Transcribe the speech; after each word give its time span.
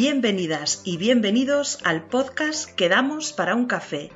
Bienvenidas 0.00 0.82
y 0.84 0.96
bienvenidos 0.96 1.80
al 1.82 2.06
podcast 2.06 2.70
Quedamos 2.76 3.32
para 3.32 3.56
un 3.56 3.66
café. 3.66 4.12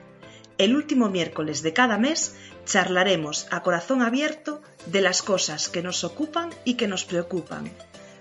El 0.57 0.77
último 0.77 1.11
miércoles 1.11 1.65
de 1.65 1.73
cada 1.73 1.99
mes 1.99 2.37
charlaremos 2.65 3.49
a 3.51 3.65
corazón 3.65 4.01
abierto 4.01 4.63
de 4.87 5.01
las 5.01 5.23
cosas 5.23 5.69
que 5.69 5.83
nos 5.83 6.05
ocupan 6.05 6.51
y 6.65 6.75
que 6.75 6.87
nos 6.87 7.05
preocupan. 7.05 7.69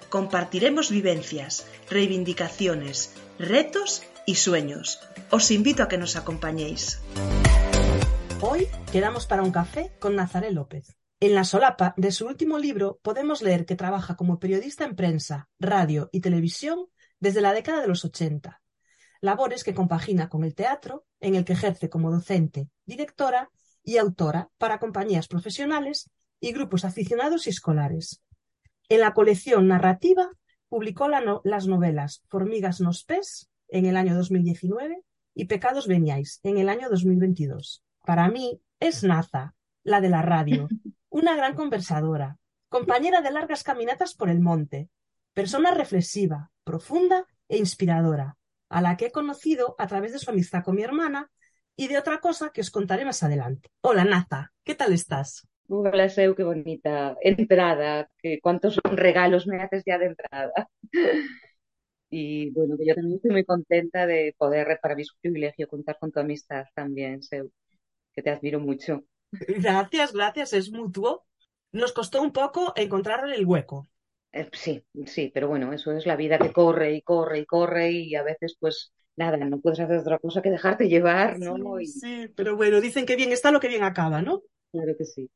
Compartiremos 0.10 0.90
vivencias, 0.90 1.68
reivindicaciones, 1.88 3.14
retos 3.38 4.02
y 4.26 4.38
sueños. 4.38 5.00
Os 5.30 5.52
invito 5.52 5.84
a 5.84 5.88
que 5.88 6.00
nos 6.00 6.16
acompañéis. 6.16 7.00
Hoy 8.42 8.70
quedamos 8.92 9.28
para 9.28 9.44
un 9.44 9.52
café 9.52 9.92
con 10.00 10.16
Nazaré 10.16 10.50
López. 10.50 10.98
En 11.20 11.36
la 11.36 11.44
solapa 11.44 11.94
de 11.96 12.12
su 12.12 12.26
último 12.26 12.58
libro 12.58 13.00
podemos 13.04 13.44
leer 13.44 13.68
que 13.68 13.76
trabaja 13.76 14.16
como 14.16 14.40
periodista 14.40 14.84
en 14.84 14.96
prensa, 14.96 15.48
radio 15.60 16.10
y 16.12 16.22
televisión 16.22 16.88
desde 17.22 17.40
la 17.40 17.54
década 17.54 17.80
de 17.80 17.88
los 17.88 18.04
80. 18.04 18.62
Labores 19.22 19.64
que 19.64 19.74
compagina 19.74 20.28
con 20.28 20.44
el 20.44 20.56
teatro, 20.56 21.06
en 21.22 21.36
el 21.36 21.46
que 21.46 21.54
ejerce 21.54 21.90
como 21.90 22.12
docente, 22.12 22.68
directora 22.86 23.50
y 23.84 23.98
autora 23.98 24.50
para 24.58 24.80
compañías 24.80 25.28
profesionales 25.28 26.10
y 26.40 26.52
grupos 26.52 26.84
aficionados 26.84 27.48
y 27.48 27.52
escolares. 27.52 28.24
En 28.90 29.00
la 29.00 29.14
colección 29.14 29.68
narrativa 29.68 30.32
publicó 30.68 31.08
las 31.08 31.68
novelas 31.68 32.24
Formigas 32.28 32.82
nos 32.82 33.04
pes 33.04 33.50
en 33.68 33.86
el 33.86 33.96
año 33.96 34.16
2019 34.16 35.04
y 35.36 35.46
Pecados 35.46 35.88
veniáis 35.88 36.40
en 36.44 36.58
el 36.58 36.70
año 36.70 36.90
2022. 36.90 37.84
Para 38.04 38.28
mí 38.30 38.60
es 38.80 39.04
Naza, 39.04 39.54
la 39.84 40.02
de 40.02 40.10
la 40.10 40.24
radio, 40.24 40.68
una 41.10 41.36
gran 41.36 41.56
conversadora, 41.56 42.40
compañera 42.68 43.22
de 43.22 43.32
largas 43.32 43.64
caminatas 43.64 44.16
por 44.16 44.30
el 44.30 44.40
monte, 44.40 44.90
persona 45.34 45.72
reflexiva, 45.72 46.52
profunda 46.64 47.26
e 47.48 47.58
inspiradora, 47.58 48.38
a 48.70 48.82
la 48.82 48.98
que 48.98 49.08
he 49.08 49.12
conocido 49.12 49.76
a 49.78 49.88
través 49.88 50.14
de 50.14 50.20
su 50.20 50.30
amistad 50.30 50.64
con 50.64 50.76
mi 50.76 50.84
hermana 50.84 51.30
y 51.76 51.88
de 51.88 51.98
otra 51.98 52.20
cosa 52.20 52.52
que 52.52 52.62
os 52.62 52.72
contaré 52.72 53.06
más 53.06 53.24
adelante. 53.24 53.70
Hola 53.82 54.04
Naza, 54.04 54.52
¿qué 54.64 54.76
tal 54.76 54.94
estás? 54.94 55.48
Hola 55.68 56.10
Seu, 56.10 56.36
qué 56.36 56.44
bonita 56.44 57.16
entrada, 57.22 58.10
que 58.18 58.40
cuántos 58.42 58.80
regalos 58.84 59.48
me 59.48 59.62
haces 59.62 59.84
ya 59.86 59.98
de 59.98 60.08
entrada. 60.08 60.70
Y 62.14 62.50
bueno, 62.52 62.76
yo 62.86 62.94
también 62.94 63.16
estoy 63.16 63.32
muy 63.32 63.46
contenta 63.46 64.06
de 64.06 64.36
poder, 64.38 64.78
para 64.82 64.96
mí 64.96 65.04
es 65.04 65.14
un 65.14 65.22
privilegio 65.22 65.66
contar 65.70 65.98
con 65.98 66.12
tu 66.12 66.20
amistad 66.20 66.66
también, 66.76 67.24
Seu, 67.24 67.50
que 68.12 68.22
te 68.22 68.30
admiro 68.30 68.60
mucho. 68.60 69.06
Gracias, 69.32 70.12
gracias, 70.12 70.52
es 70.52 70.72
mutuo. 70.74 71.26
Nos 71.72 71.94
costó 71.94 72.22
un 72.22 72.34
poco 72.34 72.74
encontrar 72.76 73.30
el 73.30 73.46
hueco. 73.46 73.88
Eh, 74.34 74.50
sí, 74.54 74.84
sí, 75.06 75.32
pero 75.34 75.48
bueno, 75.48 75.74
eso 75.74 75.92
es 75.92 76.06
la 76.06 76.16
vida 76.16 76.38
que 76.40 76.54
corre 76.54 76.96
y 76.96 77.02
corre 77.02 77.40
y 77.40 77.46
corre 77.46 77.92
y 77.92 78.16
a 78.16 78.24
veces 78.24 78.56
pues 78.60 78.94
nada, 79.18 79.38
no 79.38 79.60
puedes 79.60 79.80
hacer 79.80 79.98
otra 79.98 80.20
cosa 80.20 80.42
que 80.42 80.50
dejarte 80.50 80.88
llevar, 80.88 81.38
¿no? 81.40 81.56
Sí, 81.80 81.88
sí, 81.88 82.28
pero 82.36 82.56
bueno, 82.56 82.80
dicen 82.80 83.06
que 83.06 83.16
bien 83.16 83.32
está 83.32 83.52
lo 83.52 83.60
que 83.60 83.68
bien 83.68 83.84
acaba, 83.84 84.22
¿no? 84.22 84.42
Claro 84.72 84.94
que 84.98 85.06
sí. 85.06 85.30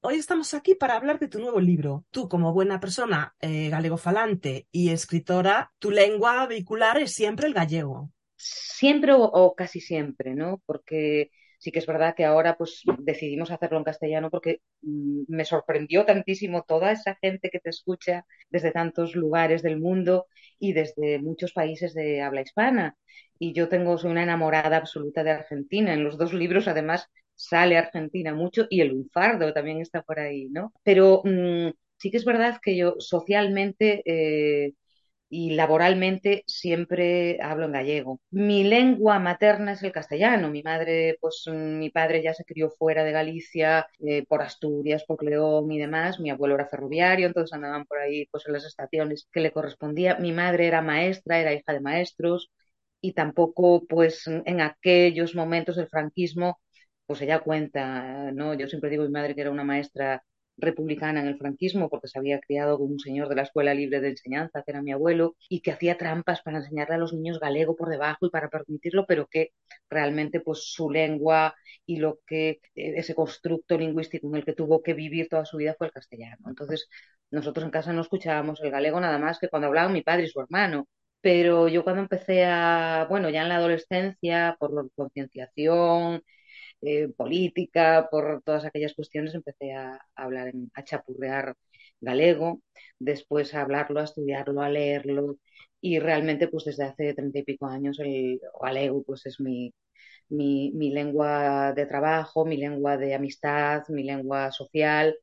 Hoy 0.00 0.16
estamos 0.16 0.52
aquí 0.52 0.74
para 0.74 0.96
hablar 0.96 1.18
de 1.18 1.28
tu 1.28 1.38
nuevo 1.38 1.60
libro. 1.60 2.04
Tú, 2.10 2.28
como 2.28 2.52
buena 2.52 2.78
persona 2.80 3.34
eh, 3.40 3.70
galego-falante 3.70 4.66
y 4.70 4.90
escritora, 4.90 5.72
tu 5.78 5.90
lengua 5.90 6.46
vehicular 6.46 6.98
es 6.98 7.14
siempre 7.14 7.46
el 7.46 7.54
gallego. 7.54 8.10
Siempre 8.36 9.12
o 9.16 9.54
casi 9.56 9.80
siempre, 9.80 10.34
¿no? 10.34 10.60
Porque 10.66 11.30
sí 11.64 11.72
que 11.72 11.78
es 11.80 11.86
verdad 11.86 12.14
que 12.14 12.24
ahora 12.26 12.56
pues 12.56 12.82
decidimos 12.98 13.50
hacerlo 13.50 13.78
en 13.78 13.84
castellano 13.84 14.30
porque 14.30 14.60
mm, 14.82 15.22
me 15.28 15.44
sorprendió 15.46 16.04
tantísimo 16.04 16.62
toda 16.62 16.92
esa 16.92 17.16
gente 17.22 17.48
que 17.50 17.58
te 17.60 17.70
escucha 17.70 18.26
desde 18.50 18.70
tantos 18.72 19.14
lugares 19.16 19.62
del 19.62 19.80
mundo 19.80 20.26
y 20.58 20.74
desde 20.74 21.18
muchos 21.18 21.52
países 21.52 21.94
de 21.94 22.20
habla 22.22 22.42
hispana. 22.42 22.96
Y 23.38 23.52
yo 23.54 23.68
tengo, 23.68 23.96
soy 23.98 24.10
una 24.12 24.22
enamorada 24.24 24.76
absoluta 24.76 25.24
de 25.24 25.30
Argentina. 25.32 25.94
En 25.94 26.04
los 26.04 26.18
dos 26.18 26.32
libros, 26.34 26.68
además, 26.68 27.08
sale 27.34 27.76
Argentina 27.78 28.34
mucho 28.34 28.66
y 28.70 28.80
el 28.82 28.88
lunfardo 28.88 29.52
también 29.52 29.80
está 29.80 30.02
por 30.02 30.20
ahí, 30.20 30.48
¿no? 30.50 30.72
Pero 30.82 31.22
mm, 31.24 31.70
sí 31.98 32.10
que 32.10 32.18
es 32.18 32.24
verdad 32.26 32.58
que 32.62 32.76
yo 32.76 32.94
socialmente 32.98 34.02
eh, 34.04 34.74
y 35.28 35.54
laboralmente 35.54 36.44
siempre 36.46 37.38
hablo 37.42 37.66
en 37.66 37.72
gallego. 37.72 38.20
Mi 38.30 38.62
lengua 38.64 39.18
materna 39.18 39.72
es 39.72 39.82
el 39.82 39.90
castellano. 39.92 40.48
Mi 40.50 40.62
madre, 40.62 41.16
pues 41.20 41.44
mi 41.52 41.90
padre 41.90 42.22
ya 42.22 42.34
se 42.34 42.44
crió 42.44 42.70
fuera 42.70 43.02
de 43.04 43.12
Galicia, 43.12 43.86
eh, 44.00 44.24
por 44.28 44.42
Asturias, 44.42 45.04
por 45.06 45.24
León 45.24 45.70
y 45.72 45.78
demás. 45.78 46.20
Mi 46.20 46.30
abuelo 46.30 46.54
era 46.54 46.68
ferroviario, 46.68 47.26
entonces 47.26 47.52
andaban 47.54 47.84
por 47.86 47.98
ahí 47.98 48.26
pues 48.30 48.46
en 48.46 48.52
las 48.54 48.64
estaciones 48.64 49.28
que 49.32 49.40
le 49.40 49.52
correspondía. 49.52 50.16
Mi 50.18 50.32
madre 50.32 50.66
era 50.68 50.82
maestra, 50.82 51.40
era 51.40 51.52
hija 51.54 51.72
de 51.72 51.80
maestros 51.80 52.50
y 53.00 53.12
tampoco 53.12 53.84
pues 53.86 54.26
en 54.26 54.60
aquellos 54.60 55.34
momentos 55.34 55.76
del 55.76 55.88
franquismo 55.88 56.60
pues 57.06 57.20
ella 57.22 57.40
cuenta, 57.40 58.32
¿no? 58.32 58.54
Yo 58.54 58.66
siempre 58.68 58.90
digo 58.90 59.02
a 59.04 59.06
mi 59.06 59.12
madre 59.12 59.34
que 59.34 59.42
era 59.42 59.50
una 59.50 59.64
maestra 59.64 60.22
republicana 60.56 61.20
en 61.20 61.26
el 61.26 61.38
franquismo 61.38 61.88
porque 61.90 62.08
se 62.08 62.18
había 62.18 62.40
criado 62.40 62.78
con 62.78 62.92
un 62.92 62.98
señor 63.00 63.28
de 63.28 63.36
la 63.36 63.42
Escuela 63.42 63.74
Libre 63.74 64.00
de 64.00 64.10
Enseñanza, 64.10 64.62
que 64.62 64.70
era 64.72 64.82
mi 64.82 64.92
abuelo, 64.92 65.36
y 65.48 65.60
que 65.62 65.72
hacía 65.72 65.96
trampas 65.98 66.42
para 66.42 66.58
enseñarle 66.58 66.94
a 66.96 66.98
los 66.98 67.12
niños 67.12 67.40
galego 67.40 67.76
por 67.76 67.88
debajo 67.90 68.26
y 68.26 68.30
para 68.30 68.48
permitirlo, 68.48 69.06
pero 69.06 69.26
que 69.26 69.50
realmente 69.90 70.40
pues 70.40 70.72
su 70.72 70.90
lengua 70.90 71.54
y 71.86 71.96
lo 71.98 72.20
que 72.26 72.50
eh, 72.74 72.94
ese 72.96 73.14
constructo 73.14 73.76
lingüístico 73.78 74.28
en 74.28 74.36
el 74.36 74.44
que 74.44 74.52
tuvo 74.54 74.82
que 74.82 74.94
vivir 74.94 75.28
toda 75.28 75.44
su 75.44 75.56
vida 75.58 75.74
fue 75.78 75.88
el 75.88 75.92
castellano. 75.92 76.44
Entonces, 76.48 76.88
nosotros 77.30 77.64
en 77.64 77.70
casa 77.70 77.92
no 77.92 78.00
escuchábamos 78.02 78.60
el 78.62 78.70
galego 78.70 79.00
nada 79.00 79.18
más 79.18 79.38
que 79.38 79.48
cuando 79.48 79.68
hablaban 79.68 79.92
mi 79.92 80.02
padre 80.02 80.24
y 80.24 80.28
su 80.28 80.40
hermano. 80.40 80.86
Pero 81.20 81.68
yo 81.68 81.84
cuando 81.84 82.02
empecé 82.02 82.44
a, 82.44 83.06
bueno, 83.08 83.30
ya 83.30 83.42
en 83.42 83.48
la 83.48 83.56
adolescencia, 83.56 84.56
por 84.58 84.72
la 84.74 84.82
concienciación, 84.94 86.22
eh, 86.84 87.08
política, 87.16 88.08
por 88.10 88.42
todas 88.44 88.64
aquellas 88.64 88.94
cuestiones, 88.94 89.34
empecé 89.34 89.72
a, 89.74 90.00
hablar, 90.14 90.52
a 90.74 90.84
chapurrear 90.84 91.56
galego, 92.00 92.62
después 92.98 93.54
a 93.54 93.62
hablarlo, 93.62 94.00
a 94.00 94.04
estudiarlo, 94.04 94.60
a 94.62 94.68
leerlo, 94.68 95.38
y 95.80 95.98
realmente 95.98 96.48
pues 96.48 96.64
desde 96.64 96.84
hace 96.84 97.14
treinta 97.14 97.38
y 97.40 97.44
pico 97.44 97.66
años 97.66 97.98
el 98.00 98.40
galego 98.60 99.02
pues 99.04 99.26
es 99.26 99.40
mi, 99.40 99.72
mi, 100.28 100.72
mi, 100.74 100.90
lengua 100.90 101.72
de 101.74 101.86
trabajo, 101.86 102.44
mi 102.46 102.56
lengua 102.56 102.96
de 102.96 103.14
amistad, 103.14 103.84
mi 103.88 104.04
lengua 104.04 104.50
social. 104.52 105.16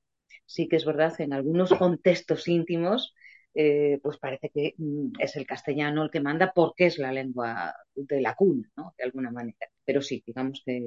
Sí 0.45 0.67
que 0.67 0.78
es 0.78 0.85
verdad, 0.85 1.13
en 1.22 1.33
algunos 1.33 1.73
contextos 1.73 2.47
íntimos, 2.47 3.13
eh, 3.53 3.99
pues 4.03 4.17
parece 4.17 4.49
que 4.49 4.75
mm, 4.78 5.13
es 5.19 5.35
el 5.35 5.45
castellano 5.45 6.03
el 6.03 6.11
que 6.11 6.22
manda 6.22 6.51
porque 6.53 6.88
es 6.88 6.97
la 6.99 7.11
lengua 7.11 7.73
de 7.95 8.22
la 8.22 8.35
cuna, 8.35 8.69
¿no? 8.78 8.93
De 8.97 9.03
alguna 9.05 9.31
manera. 9.31 9.71
Pero 9.86 10.02
sí, 10.02 10.24
digamos 10.25 10.62
que 10.66 10.78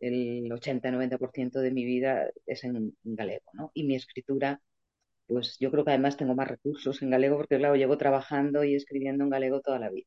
el 0.00 0.50
80-90% 0.50 1.60
de 1.60 1.70
mi 1.70 1.84
vida 1.84 2.30
es 2.46 2.64
en, 2.64 2.96
galego, 3.02 3.50
¿no? 3.52 3.70
Y 3.74 3.84
mi 3.84 3.96
escritura, 3.96 4.60
pues 5.26 5.56
yo 5.58 5.70
creo 5.70 5.84
que 5.84 5.90
además 5.90 6.16
tengo 6.16 6.34
más 6.34 6.48
recursos 6.48 7.02
en 7.02 7.10
galego 7.10 7.36
porque, 7.36 7.58
claro, 7.58 7.76
llevo 7.76 7.98
trabajando 7.98 8.64
y 8.64 8.74
escribiendo 8.74 9.24
en 9.24 9.30
galego 9.30 9.60
toda 9.60 9.78
la 9.78 9.90
vida. 9.90 10.06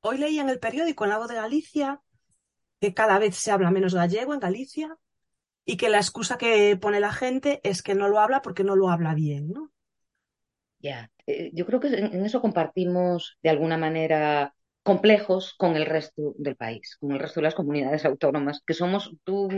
Hoy 0.00 0.18
leí 0.18 0.38
en 0.38 0.50
el 0.50 0.58
periódico 0.58 1.04
en 1.04 1.10
La 1.10 1.18
Voz 1.18 1.28
de 1.28 1.36
Galicia 1.36 2.00
que 2.80 2.92
cada 2.92 3.18
vez 3.18 3.36
se 3.36 3.50
habla 3.50 3.70
menos 3.70 3.94
gallego 3.94 4.34
en 4.34 4.40
Galicia 4.40 4.98
y 5.64 5.78
que 5.78 5.88
la 5.88 5.96
excusa 5.96 6.36
que 6.36 6.76
pone 6.76 7.00
la 7.00 7.12
gente 7.12 7.60
es 7.64 7.82
que 7.82 7.94
no 7.94 8.08
lo 8.08 8.20
habla 8.20 8.42
porque 8.42 8.64
no 8.64 8.76
lo 8.76 8.90
habla 8.90 9.14
bien, 9.14 9.48
¿no? 9.48 9.72
Ya, 10.80 11.10
eh, 11.26 11.50
yo 11.54 11.64
creo 11.64 11.80
que 11.80 11.88
en 11.88 12.26
eso 12.26 12.42
compartimos 12.42 13.38
de 13.42 13.48
alguna 13.48 13.78
manera 13.78 14.54
complejos 14.84 15.54
con 15.56 15.76
el 15.76 15.86
resto 15.86 16.34
del 16.38 16.56
país, 16.56 16.96
con 17.00 17.12
el 17.12 17.18
resto 17.18 17.40
de 17.40 17.44
las 17.44 17.54
comunidades 17.54 18.04
autónomas, 18.04 18.62
que 18.66 18.74
somos, 18.74 19.16
tú, 19.24 19.48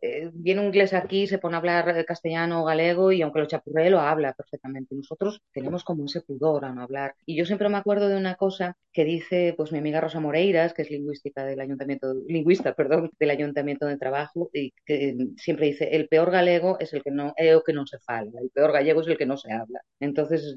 eh, 0.00 0.30
viene 0.34 0.60
un 0.60 0.66
inglés 0.68 0.92
aquí, 0.92 1.26
se 1.26 1.38
pone 1.38 1.56
a 1.56 1.58
hablar 1.58 2.04
castellano 2.04 2.62
o 2.62 2.64
galego 2.64 3.10
y 3.10 3.22
aunque 3.22 3.40
lo 3.40 3.46
chapurree 3.46 3.90
lo 3.90 4.00
habla 4.00 4.34
perfectamente. 4.34 4.94
Nosotros 4.94 5.40
tenemos 5.52 5.84
como 5.84 6.04
ese 6.04 6.20
pudor 6.20 6.66
a 6.66 6.72
no 6.72 6.82
hablar. 6.82 7.14
Y 7.24 7.36
yo 7.36 7.46
siempre 7.46 7.68
me 7.70 7.78
acuerdo 7.78 8.08
de 8.08 8.16
una 8.16 8.34
cosa 8.36 8.76
que 8.92 9.04
dice 9.04 9.54
pues 9.56 9.72
mi 9.72 9.78
amiga 9.78 10.00
Rosa 10.02 10.20
Moreiras, 10.20 10.74
que 10.74 10.82
es 10.82 10.90
lingüística 10.90 11.44
del 11.44 11.60
ayuntamiento, 11.60 12.14
lingüista, 12.28 12.74
perdón, 12.74 13.10
del 13.18 13.30
ayuntamiento 13.30 13.86
de 13.86 13.96
trabajo, 13.96 14.50
y 14.52 14.72
que 14.84 15.16
siempre 15.36 15.66
dice, 15.66 15.96
el 15.96 16.08
peor 16.08 16.30
galego 16.30 16.78
es 16.78 16.92
el 16.92 17.02
que 17.02 17.10
no, 17.10 17.32
es 17.36 17.58
que 17.66 17.72
no 17.72 17.86
se 17.86 17.98
fala, 18.00 18.30
el 18.40 18.50
peor 18.50 18.72
gallego 18.72 19.00
es 19.00 19.08
el 19.08 19.16
que 19.18 19.26
no 19.26 19.36
se 19.36 19.52
habla. 19.52 19.80
Entonces, 20.00 20.56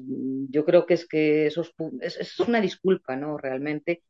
yo 0.50 0.64
creo 0.64 0.86
que 0.86 0.94
es 0.94 1.06
que 1.08 1.46
esos, 1.46 1.72
es, 2.00 2.16
es 2.18 2.38
una 2.40 2.60
disculpa, 2.60 3.16
¿no? 3.16 3.38
Realmente 3.38 4.02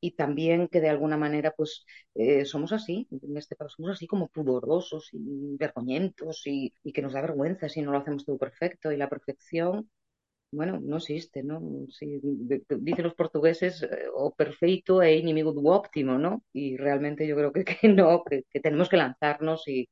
y 0.00 0.12
también 0.12 0.68
que 0.68 0.80
de 0.80 0.88
alguna 0.88 1.16
manera 1.16 1.52
pues 1.56 1.84
eh, 2.14 2.44
somos 2.44 2.72
así, 2.72 3.06
en 3.10 3.36
este 3.36 3.56
caso 3.56 3.70
somos 3.76 3.92
así 3.92 4.06
como 4.06 4.28
pudorosos 4.28 5.10
y 5.12 5.56
vergoñentos 5.56 6.42
y, 6.46 6.72
que 6.92 7.02
nos 7.02 7.12
da 7.12 7.20
vergüenza 7.22 7.68
si 7.68 7.82
no 7.82 7.92
lo 7.92 7.98
hacemos 7.98 8.24
todo 8.24 8.38
perfecto 8.38 8.92
y 8.92 8.96
la 8.96 9.08
perfección, 9.08 9.90
bueno, 10.52 10.80
no 10.80 10.96
existe, 10.98 11.42
¿no? 11.44 11.60
dicen 12.80 13.04
los 13.04 13.14
portugueses 13.14 13.82
eh, 13.84 14.06
o 14.14 14.34
perfecto 14.34 15.02
e 15.02 15.16
inimigo 15.16 15.52
do 15.52 15.62
óptimo, 15.64 16.18
¿no? 16.18 16.44
Y 16.52 16.76
realmente 16.76 17.26
yo 17.26 17.36
creo 17.36 17.52
que, 17.52 17.64
que 17.64 17.88
no, 17.88 18.24
que, 18.24 18.44
tenemos 18.60 18.88
que 18.88 18.96
lanzarnos 18.96 19.68
y, 19.68 19.88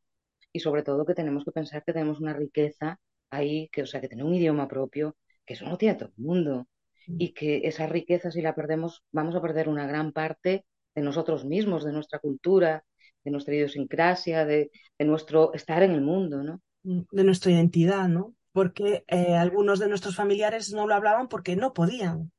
y 0.52 0.60
sobre 0.60 0.82
todo 0.82 1.04
que 1.06 1.14
tenemos 1.14 1.44
que 1.44 1.52
pensar 1.52 1.84
que 1.84 1.92
tenemos 1.92 2.20
una 2.20 2.34
riqueza 2.34 2.98
ahí, 3.30 3.68
que 3.72 3.82
o 3.82 3.86
sea, 3.86 4.00
que 4.00 4.08
tener 4.08 4.24
un 4.24 4.34
idioma 4.34 4.68
propio, 4.68 5.16
que 5.46 5.54
eso 5.54 5.64
no 5.66 5.78
tiene 5.78 5.96
todo 5.96 6.10
el 6.16 6.24
mundo 6.24 6.68
y 7.16 7.32
que 7.32 7.62
esa 7.64 7.86
riqueza, 7.86 8.30
si 8.30 8.42
la 8.42 8.54
perdemos, 8.54 9.02
vamos 9.12 9.34
a 9.34 9.40
perder 9.40 9.68
una 9.68 9.86
gran 9.86 10.12
parte 10.12 10.64
de 10.94 11.02
nosotros 11.02 11.44
mismos, 11.44 11.84
de 11.84 11.92
nuestra 11.92 12.18
cultura, 12.18 12.84
de 13.24 13.30
nuestra 13.30 13.54
idiosincrasia, 13.54 14.44
de, 14.44 14.70
de 14.98 15.04
nuestro 15.04 15.52
estar 15.54 15.82
en 15.82 15.92
el 15.92 16.02
mundo, 16.02 16.42
¿no? 16.42 16.60
De 16.82 17.24
nuestra 17.24 17.52
identidad, 17.52 18.08
¿no? 18.08 18.34
Porque 18.52 19.04
eh, 19.06 19.34
algunos 19.34 19.78
de 19.78 19.88
nuestros 19.88 20.16
familiares 20.16 20.72
no 20.72 20.86
lo 20.86 20.94
hablaban 20.94 21.28
porque 21.28 21.56
no 21.56 21.72
podían. 21.72 22.30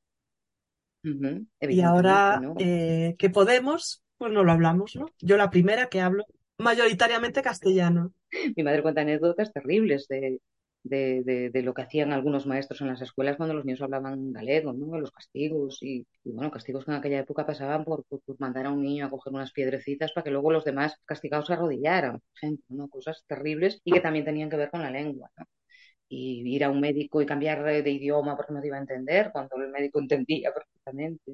Y 1.60 1.80
ahora 1.80 2.40
eh, 2.58 3.16
que 3.18 3.30
podemos, 3.30 4.02
pues 4.18 4.32
no 4.32 4.44
lo 4.44 4.52
hablamos, 4.52 4.96
¿no? 4.96 5.06
Yo 5.18 5.36
la 5.36 5.50
primera 5.50 5.88
que 5.88 6.00
hablo 6.00 6.24
mayoritariamente 6.58 7.42
castellano. 7.42 8.12
Mi 8.56 8.62
madre 8.62 8.82
cuenta 8.82 9.00
anécdotas 9.00 9.52
terribles 9.52 10.06
de, 10.08 10.40
de, 10.82 11.50
de- 11.52 11.62
lo 11.62 11.74
que 11.74 11.82
hacían 11.82 12.12
algunos 12.12 12.46
maestros 12.46 12.80
en 12.80 12.88
las 12.88 13.02
escuelas 13.02 13.36
cuando 13.36 13.54
los 13.54 13.64
niños 13.64 13.82
hablaban 13.82 14.32
galego. 14.32 14.72
Los 14.72 15.10
castigos 15.12 15.78
y, 15.82 16.06
y, 16.24 16.32
bueno, 16.32 16.50
castigos 16.50 16.84
que 16.84 16.90
en 16.90 16.96
aquella 16.98 17.20
época 17.20 17.46
pasaban 17.46 17.84
por, 17.84 18.04
mandar 18.38 18.66
a 18.66 18.70
un 18.72 18.82
niño 18.82 19.06
a 19.06 19.10
coger 19.10 19.32
unas 19.32 19.52
piedrecitas 19.52 20.12
para 20.12 20.24
que 20.24 20.30
luego 20.30 20.50
los 20.52 20.64
demás 20.64 20.96
castigados 21.04 21.46
se 21.46 21.52
arrodillaran, 21.54 22.20
por 22.20 22.30
ejemplo, 22.36 22.64
¿no? 22.70 22.88
Cosas 22.88 23.24
terribles 23.26 23.80
y 23.84 23.92
que 23.92 24.00
también 24.00 24.24
tenían 24.24 24.50
que 24.50 24.56
ver 24.56 24.70
con 24.70 24.82
la 24.82 24.90
lengua. 24.90 25.30
Y 26.08 26.42
ir 26.56 26.64
a 26.64 26.70
un 26.70 26.80
médico 26.80 27.22
y 27.22 27.26
cambiar 27.26 27.62
de 27.62 27.90
idioma 27.90 28.36
porque 28.36 28.52
no 28.52 28.60
te 28.60 28.66
iba 28.66 28.76
a 28.76 28.80
entender 28.80 29.30
cuando 29.32 29.56
el 29.56 29.70
médico 29.70 30.00
entendía 30.00 30.52
perfectamente. 30.52 31.32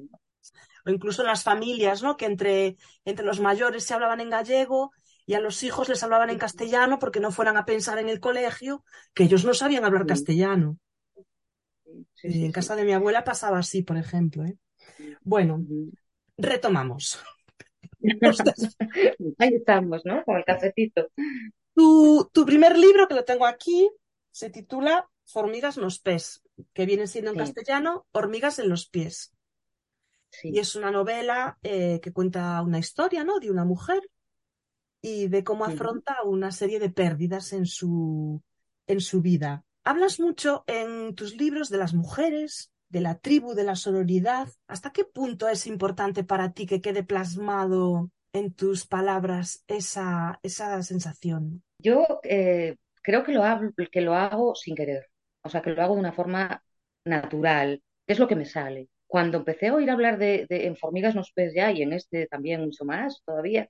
O 0.85 0.89
incluso 0.89 1.21
en 1.21 1.27
las 1.27 1.43
familias, 1.43 2.03
¿no? 2.03 2.15
Que 2.15 2.25
entre, 2.25 2.77
entre 3.05 3.25
los 3.25 3.39
mayores 3.39 3.83
se 3.85 3.93
hablaban 3.93 4.21
en 4.21 4.29
gallego 4.29 4.91
y 5.27 5.35
a 5.35 5.41
los 5.41 5.63
hijos 5.63 5.89
les 5.89 6.03
hablaban 6.03 6.31
en 6.31 6.39
castellano 6.39 6.99
porque 6.99 7.21
no 7.21 7.31
fueran 7.33 7.57
a 7.57 7.65
pensar 7.65 7.99
en 7.99 8.09
el 8.09 8.21
colegio 8.21 8.83
que 9.15 9.25
ellos 9.25 9.45
no 9.45 9.53
sabían 9.55 9.85
hablar 9.85 10.05
Mm, 10.05 10.07
castellano. 10.07 10.79
Sí, 12.15 12.33
Y 12.33 12.33
sí, 12.33 12.45
en 12.45 12.51
casa 12.51 12.75
de 12.75 12.83
mi 12.85 12.93
abuela 12.93 13.23
pasaba 13.23 13.59
así, 13.59 13.83
por 13.83 13.97
ejemplo, 13.97 14.43
¿eh? 14.45 14.57
Bueno, 15.23 15.65
Ujú. 15.69 15.91
retomamos. 16.37 17.19
Ahí 19.39 19.55
estamos, 19.55 20.05
¿no? 20.05 20.23
Con 20.23 20.37
el 20.37 20.45
cafecito. 20.45 21.07
Tu, 21.75 22.29
tu 22.33 22.45
primer 22.45 22.77
libro, 22.77 23.07
que 23.07 23.15
lo 23.15 23.25
tengo 23.25 23.45
aquí, 23.45 23.89
se 24.31 24.49
titula 24.49 25.09
Formigas 25.25 25.77
nos 25.77 25.99
pés, 25.99 26.41
que 26.73 26.85
viene 26.85 27.07
siendo 27.07 27.31
en 27.31 27.37
castellano 27.37 28.07
Hormigas 28.11 28.59
en 28.59 28.69
los 28.69 28.87
pies. 28.87 29.33
Y 30.49 30.59
es 30.59 30.75
una 30.75 30.91
novela 30.91 31.57
eh, 31.63 31.99
que 32.01 32.11
cuenta 32.13 32.61
una 32.61 32.79
historia, 32.79 33.23
¿no? 33.23 33.39
De 33.39 33.51
una 33.51 33.65
mujer 33.65 34.01
y 35.07 35.27
de 35.27 35.43
cómo 35.43 35.63
afronta 35.65 36.17
una 36.23 36.51
serie 36.51 36.79
de 36.79 36.89
pérdidas 36.89 37.53
en 37.53 37.65
su, 37.65 38.41
en 38.87 38.99
su 38.99 39.21
vida. 39.21 39.63
Hablas 39.85 40.19
mucho 40.19 40.65
en 40.67 41.15
tus 41.15 41.37
libros 41.37 41.69
de 41.69 41.77
las 41.77 41.93
mujeres, 41.93 42.71
de 42.89 42.99
la 42.99 43.17
tribu, 43.17 43.53
de 43.53 43.63
la 43.63 43.75
sororidad. 43.75 44.49
¿Hasta 44.67 44.91
qué 44.91 45.05
punto 45.05 45.47
es 45.47 45.65
importante 45.65 46.23
para 46.23 46.51
ti 46.51 46.65
que 46.65 46.81
quede 46.81 47.03
plasmado 47.03 48.09
en 48.33 48.53
tus 48.53 48.85
palabras 48.85 49.63
esa, 49.67 50.39
esa 50.43 50.83
sensación? 50.83 51.63
Yo 51.79 52.05
eh, 52.23 52.75
creo 53.01 53.23
que 53.23 53.31
lo 53.31 53.43
hago, 53.43 53.71
que 53.89 54.01
lo 54.01 54.13
hago 54.13 54.55
sin 54.55 54.75
querer, 54.75 55.07
o 55.41 55.49
sea, 55.49 55.61
que 55.61 55.69
lo 55.69 55.81
hago 55.81 55.93
de 55.93 56.01
una 56.01 56.13
forma 56.13 56.61
natural, 57.05 57.81
que 58.05 58.13
es 58.13 58.19
lo 58.19 58.27
que 58.27 58.35
me 58.35 58.45
sale. 58.45 58.89
Cuando 59.05 59.37
empecé 59.37 59.67
a 59.67 59.75
oír 59.75 59.89
hablar 59.89 60.17
de, 60.17 60.45
de 60.49 60.67
en 60.67 60.75
Formigas 60.75 61.15
nos 61.15 61.31
pes 61.31 61.53
ya 61.55 61.71
y 61.71 61.81
en 61.81 61.93
este 61.93 62.27
también 62.27 62.59
mucho 62.59 62.83
más 62.83 63.21
todavía, 63.25 63.69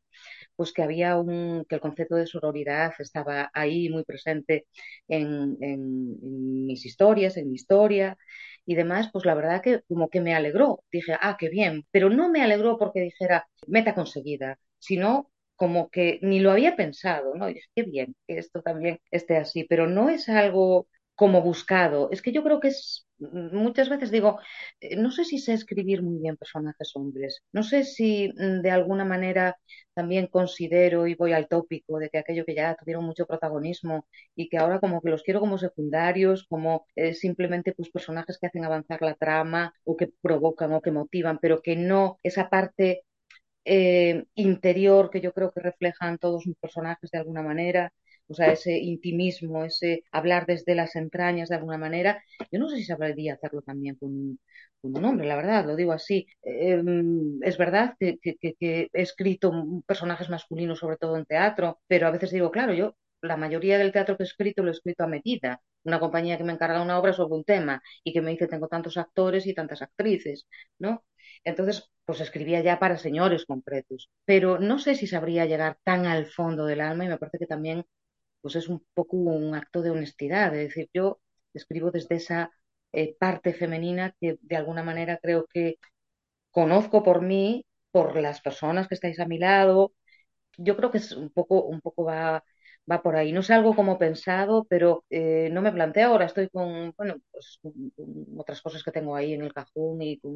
pues 0.58 0.74
que 0.74 0.84
había 0.84 1.18
un, 1.18 1.66
que 1.70 1.76
el 1.76 1.82
concepto 1.82 2.16
de 2.18 2.28
sororidad 2.28 2.94
estaba 3.00 3.52
ahí 3.54 3.90
muy 3.90 4.04
presente 4.06 4.68
en, 5.08 5.58
en- 5.62 6.66
mis 6.68 6.86
historias, 6.86 7.38
en 7.38 7.50
mi 7.50 7.56
historia 7.56 8.18
y 8.66 8.76
demás, 8.76 9.10
pues 9.12 9.26
la 9.26 9.36
verdad 9.36 9.62
que 9.62 9.82
como 9.88 10.10
que 10.10 10.22
me 10.22 10.36
alegró. 10.36 10.84
Dije, 10.92 11.16
ah, 11.22 11.38
qué 11.40 11.50
bien, 11.50 11.86
pero 11.92 12.10
no 12.10 12.30
me 12.30 12.42
alegró 12.44 12.78
porque 12.78 13.02
dijera 13.02 13.48
meta 13.68 13.96
conseguida, 13.96 14.60
sino 14.80 15.32
como 15.56 15.90
que 15.90 16.20
ni 16.22 16.40
lo 16.40 16.52
había 16.52 16.76
pensado, 16.76 17.34
¿no? 17.36 17.50
Y 17.50 17.56
dije, 17.56 17.68
qué 17.76 17.84
bien 17.84 18.16
que 18.28 18.38
esto 18.38 18.62
también 18.62 19.00
esté 19.12 19.38
así, 19.38 19.64
pero 19.64 19.88
no 19.88 20.10
es 20.10 20.30
algo 20.30 20.88
como 21.18 21.42
buscado. 21.44 22.10
Es 22.14 22.24
que 22.24 22.32
yo 22.34 22.44
creo 22.44 22.62
que 22.62 22.70
es, 22.70 23.08
muchas 23.20 23.90
veces 23.90 24.12
digo, 24.12 24.40
eh, 24.82 24.96
no 24.98 25.12
sé 25.12 25.26
si 25.26 25.40
sé 25.40 25.54
escribir 25.54 26.04
muy 26.04 26.20
bien 26.22 26.38
personajes 26.38 26.92
hombres, 26.96 27.44
no 27.54 27.64
sé 27.64 27.84
si 27.86 28.30
mm, 28.38 28.62
de 28.64 28.72
alguna 28.72 29.06
manera 29.06 29.58
también 29.96 30.28
considero 30.28 31.08
y 31.08 31.16
voy 31.16 31.34
al 31.34 31.48
tópico 31.50 32.00
de 32.00 32.10
que 32.10 32.20
aquello 32.20 32.46
que 32.46 32.56
ya 32.56 32.76
tuvieron 32.76 33.06
mucho 33.06 33.26
protagonismo 33.28 34.08
y 34.36 34.50
que 34.50 34.58
ahora 34.60 34.80
como 34.80 35.02
que 35.02 35.10
los 35.10 35.24
quiero 35.24 35.40
como 35.42 35.58
secundarios, 35.58 36.46
como 36.50 36.86
eh, 36.96 37.14
simplemente 37.16 37.74
pues 37.74 37.90
personajes 37.92 38.38
que 38.40 38.48
hacen 38.48 38.66
avanzar 38.66 39.02
la 39.02 39.16
trama 39.16 39.74
o 39.86 39.98
que 39.98 40.10
provocan 40.22 40.74
o 40.74 40.82
que 40.82 40.92
motivan, 40.92 41.40
pero 41.42 41.62
que 41.62 41.76
no 41.76 42.20
esa 42.24 42.50
parte 42.50 43.04
eh, 43.66 44.26
interior 44.36 45.10
que 45.10 45.22
yo 45.22 45.34
creo 45.34 45.52
que 45.52 45.62
reflejan 45.62 46.18
todos 46.18 46.46
mis 46.48 46.58
personajes 46.58 47.12
de 47.12 47.18
alguna 47.20 47.42
manera, 47.44 47.92
o 48.28 48.34
sea, 48.34 48.52
ese 48.52 48.78
intimismo, 48.78 49.64
ese 49.66 50.04
hablar 50.12 50.46
desde 50.46 50.76
las 50.76 50.96
entrañas 50.96 51.50
de 51.50 51.56
alguna 51.56 51.78
manera. 51.78 52.24
Yo 52.52 52.60
no 52.60 52.70
sé 52.70 52.78
si 52.78 52.84
sabría 52.86 53.34
hacerlo 53.36 53.62
también 53.62 53.96
con, 53.96 54.10
un- 54.82 55.06
hombre, 55.06 55.28
la 55.28 55.36
verdad, 55.36 55.66
lo 55.66 55.76
digo 55.76 55.92
así. 55.94 56.28
Eh, 56.44 56.82
es 57.42 57.58
verdad 57.58 57.96
que 58.00 58.18
he 58.22 58.90
escrito 58.94 59.52
personajes 59.86 60.30
masculinos, 60.30 60.80
sobre 60.80 60.98
todo 60.98 61.18
en 61.18 61.26
teatro, 61.26 61.80
pero 61.88 62.08
a 62.08 62.12
veces 62.12 62.32
digo, 62.32 62.52
claro, 62.52 62.74
yo 62.74 62.96
la 63.22 63.38
mayoría 63.38 63.78
del 63.78 63.92
teatro 63.92 64.16
que 64.18 64.24
he 64.24 64.26
escrito 64.28 64.62
lo 64.64 64.70
he 64.70 64.72
escrito 64.72 65.04
a 65.04 65.08
medida. 65.08 65.62
Una 65.84 66.00
compañía 66.00 66.38
que 66.38 66.44
me 66.44 66.54
encarga 66.54 66.82
una 66.82 67.00
obra 67.00 67.14
sobre 67.14 67.36
un 67.36 67.44
tema 67.44 67.82
y 68.04 68.14
que 68.14 68.22
me 68.22 68.32
dice 68.32 68.48
tengo 68.48 68.68
tantos 68.68 68.98
actores 68.98 69.46
y 69.48 69.54
tantas 69.54 69.82
actrices, 69.82 70.46
¿no? 70.80 71.04
Entonces, 71.44 71.90
pues 72.06 72.22
escribía 72.22 72.62
ya 72.62 72.80
para 72.80 72.98
señores 72.98 73.46
concretos, 73.46 74.10
pero 74.26 74.60
no 74.60 74.80
sé 74.80 74.96
si 74.96 75.08
sabría 75.08 75.46
llegar 75.46 75.78
tan 75.84 76.06
al 76.06 76.26
fondo 76.28 76.66
del 76.66 76.82
alma 76.82 77.06
y 77.06 77.08
me 77.10 77.18
parece 77.18 77.38
que 77.40 77.48
también 77.48 77.86
pues 78.42 78.56
es 78.56 78.68
un 78.70 78.86
poco 78.94 79.18
un 79.18 79.56
acto 79.56 79.82
de 79.82 79.92
honestidad, 79.92 80.56
es 80.56 80.70
decir, 80.70 80.90
yo 80.94 81.20
escribo 81.54 81.92
desde 81.92 82.16
esa 82.16 82.52
eh, 82.94 83.16
parte 83.20 83.54
femenina 83.54 84.14
que 84.20 84.38
de 84.42 84.56
alguna 84.58 84.84
manera 84.84 85.20
creo 85.22 85.46
que 85.54 85.78
conozco 86.52 87.04
por 87.04 87.22
mí, 87.22 87.66
por 87.92 88.16
las 88.22 88.42
personas 88.42 88.88
que 88.88 88.96
estáis 88.96 89.20
a 89.20 89.26
mi 89.28 89.38
lado, 89.40 89.94
yo 90.58 90.76
creo 90.78 90.92
que 90.92 91.00
es 91.00 91.12
un 91.14 91.30
poco, 91.32 91.64
un 91.66 91.82
poco 91.82 92.04
va, 92.06 92.44
va 92.92 93.02
por 93.04 93.16
ahí. 93.16 93.32
No 93.32 93.42
es 93.42 93.52
algo 93.52 93.76
como 93.76 93.98
pensado, 94.00 94.66
pero 94.70 95.06
eh, 95.10 95.50
no 95.52 95.62
me 95.62 95.72
planteo 95.72 96.10
ahora. 96.10 96.26
Estoy 96.26 96.50
con, 96.50 96.94
bueno, 96.98 97.18
pues 97.32 97.60
otras 98.38 98.62
cosas 98.62 98.84
que 98.84 98.92
tengo 98.92 99.16
ahí 99.16 99.34
en 99.34 99.44
el 99.44 99.54
cajón 99.54 100.02
y 100.02 100.20
que 100.20 100.30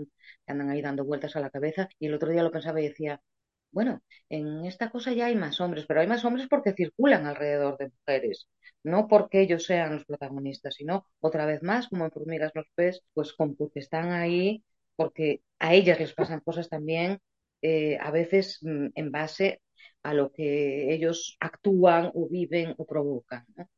andan 0.48 0.70
ahí 0.70 0.82
dando 0.82 1.06
vueltas 1.06 1.36
a 1.36 1.40
la 1.42 1.50
cabeza. 1.50 1.90
Y 2.00 2.08
el 2.08 2.14
otro 2.14 2.30
día 2.32 2.44
lo 2.44 2.52
pensaba 2.52 2.82
y 2.82 2.88
decía, 2.90 3.22
bueno, 3.72 4.02
en 4.30 4.66
esta 4.66 4.90
cosa 4.92 5.14
ya 5.14 5.28
hay 5.28 5.36
más 5.36 5.60
hombres, 5.62 5.86
pero 5.88 6.02
hay 6.02 6.08
más 6.08 6.24
hombres 6.26 6.48
porque 6.50 6.74
circulan 6.74 7.26
alrededor 7.26 7.78
de 7.78 7.90
mujeres, 7.90 8.48
no 8.84 9.08
porque 9.08 9.42
ellos 9.42 9.66
sean 9.66 9.94
los 9.96 10.06
protagonistas, 10.06 10.76
sino 10.76 11.06
otra 11.20 11.46
vez 11.46 11.64
más, 11.64 11.88
como 11.88 12.06
en 12.06 12.12
Formigas 12.12 12.52
los 12.56 12.66
Pes, 12.76 13.02
pues 13.14 13.34
con, 13.34 13.56
porque 13.56 13.80
están 13.80 14.12
ahí, 14.12 14.64
porque 14.96 15.42
a 15.60 15.74
ellas 15.74 16.00
les 16.00 16.14
pasan 16.14 16.42
cosas 16.42 16.70
también, 16.70 17.20
eh, 17.62 17.98
a 18.02 18.12
veces 18.12 18.60
mm, 18.62 18.88
en 18.96 19.12
base 19.12 19.62
a 20.04 20.14
lo 20.14 20.32
que 20.32 20.94
ellos 20.94 21.38
actúan 21.40 22.12
o 22.14 22.28
viven 22.30 22.74
o 22.78 22.86
provocan, 22.86 23.46
¿no? 23.56 23.70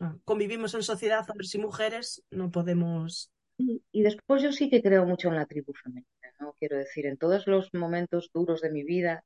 Ah, 0.00 0.16
Convivimos 0.24 0.74
en 0.74 0.82
sociedad, 0.82 1.28
hombres 1.30 1.54
y 1.54 1.58
mujeres, 1.58 2.22
no 2.30 2.50
podemos. 2.50 3.30
Y, 3.58 3.82
y 3.92 4.02
después 4.02 4.42
yo 4.42 4.52
sí 4.52 4.70
que 4.70 4.82
creo 4.82 5.04
mucho 5.06 5.28
en 5.28 5.36
la 5.36 5.46
tribu 5.46 5.72
femenina, 5.74 6.06
¿no? 6.40 6.54
Quiero 6.58 6.76
decir, 6.78 7.06
en 7.06 7.16
todos 7.18 7.46
los 7.46 7.72
momentos 7.74 8.30
duros 8.34 8.60
de 8.60 8.70
mi 8.70 8.84
vida, 8.84 9.24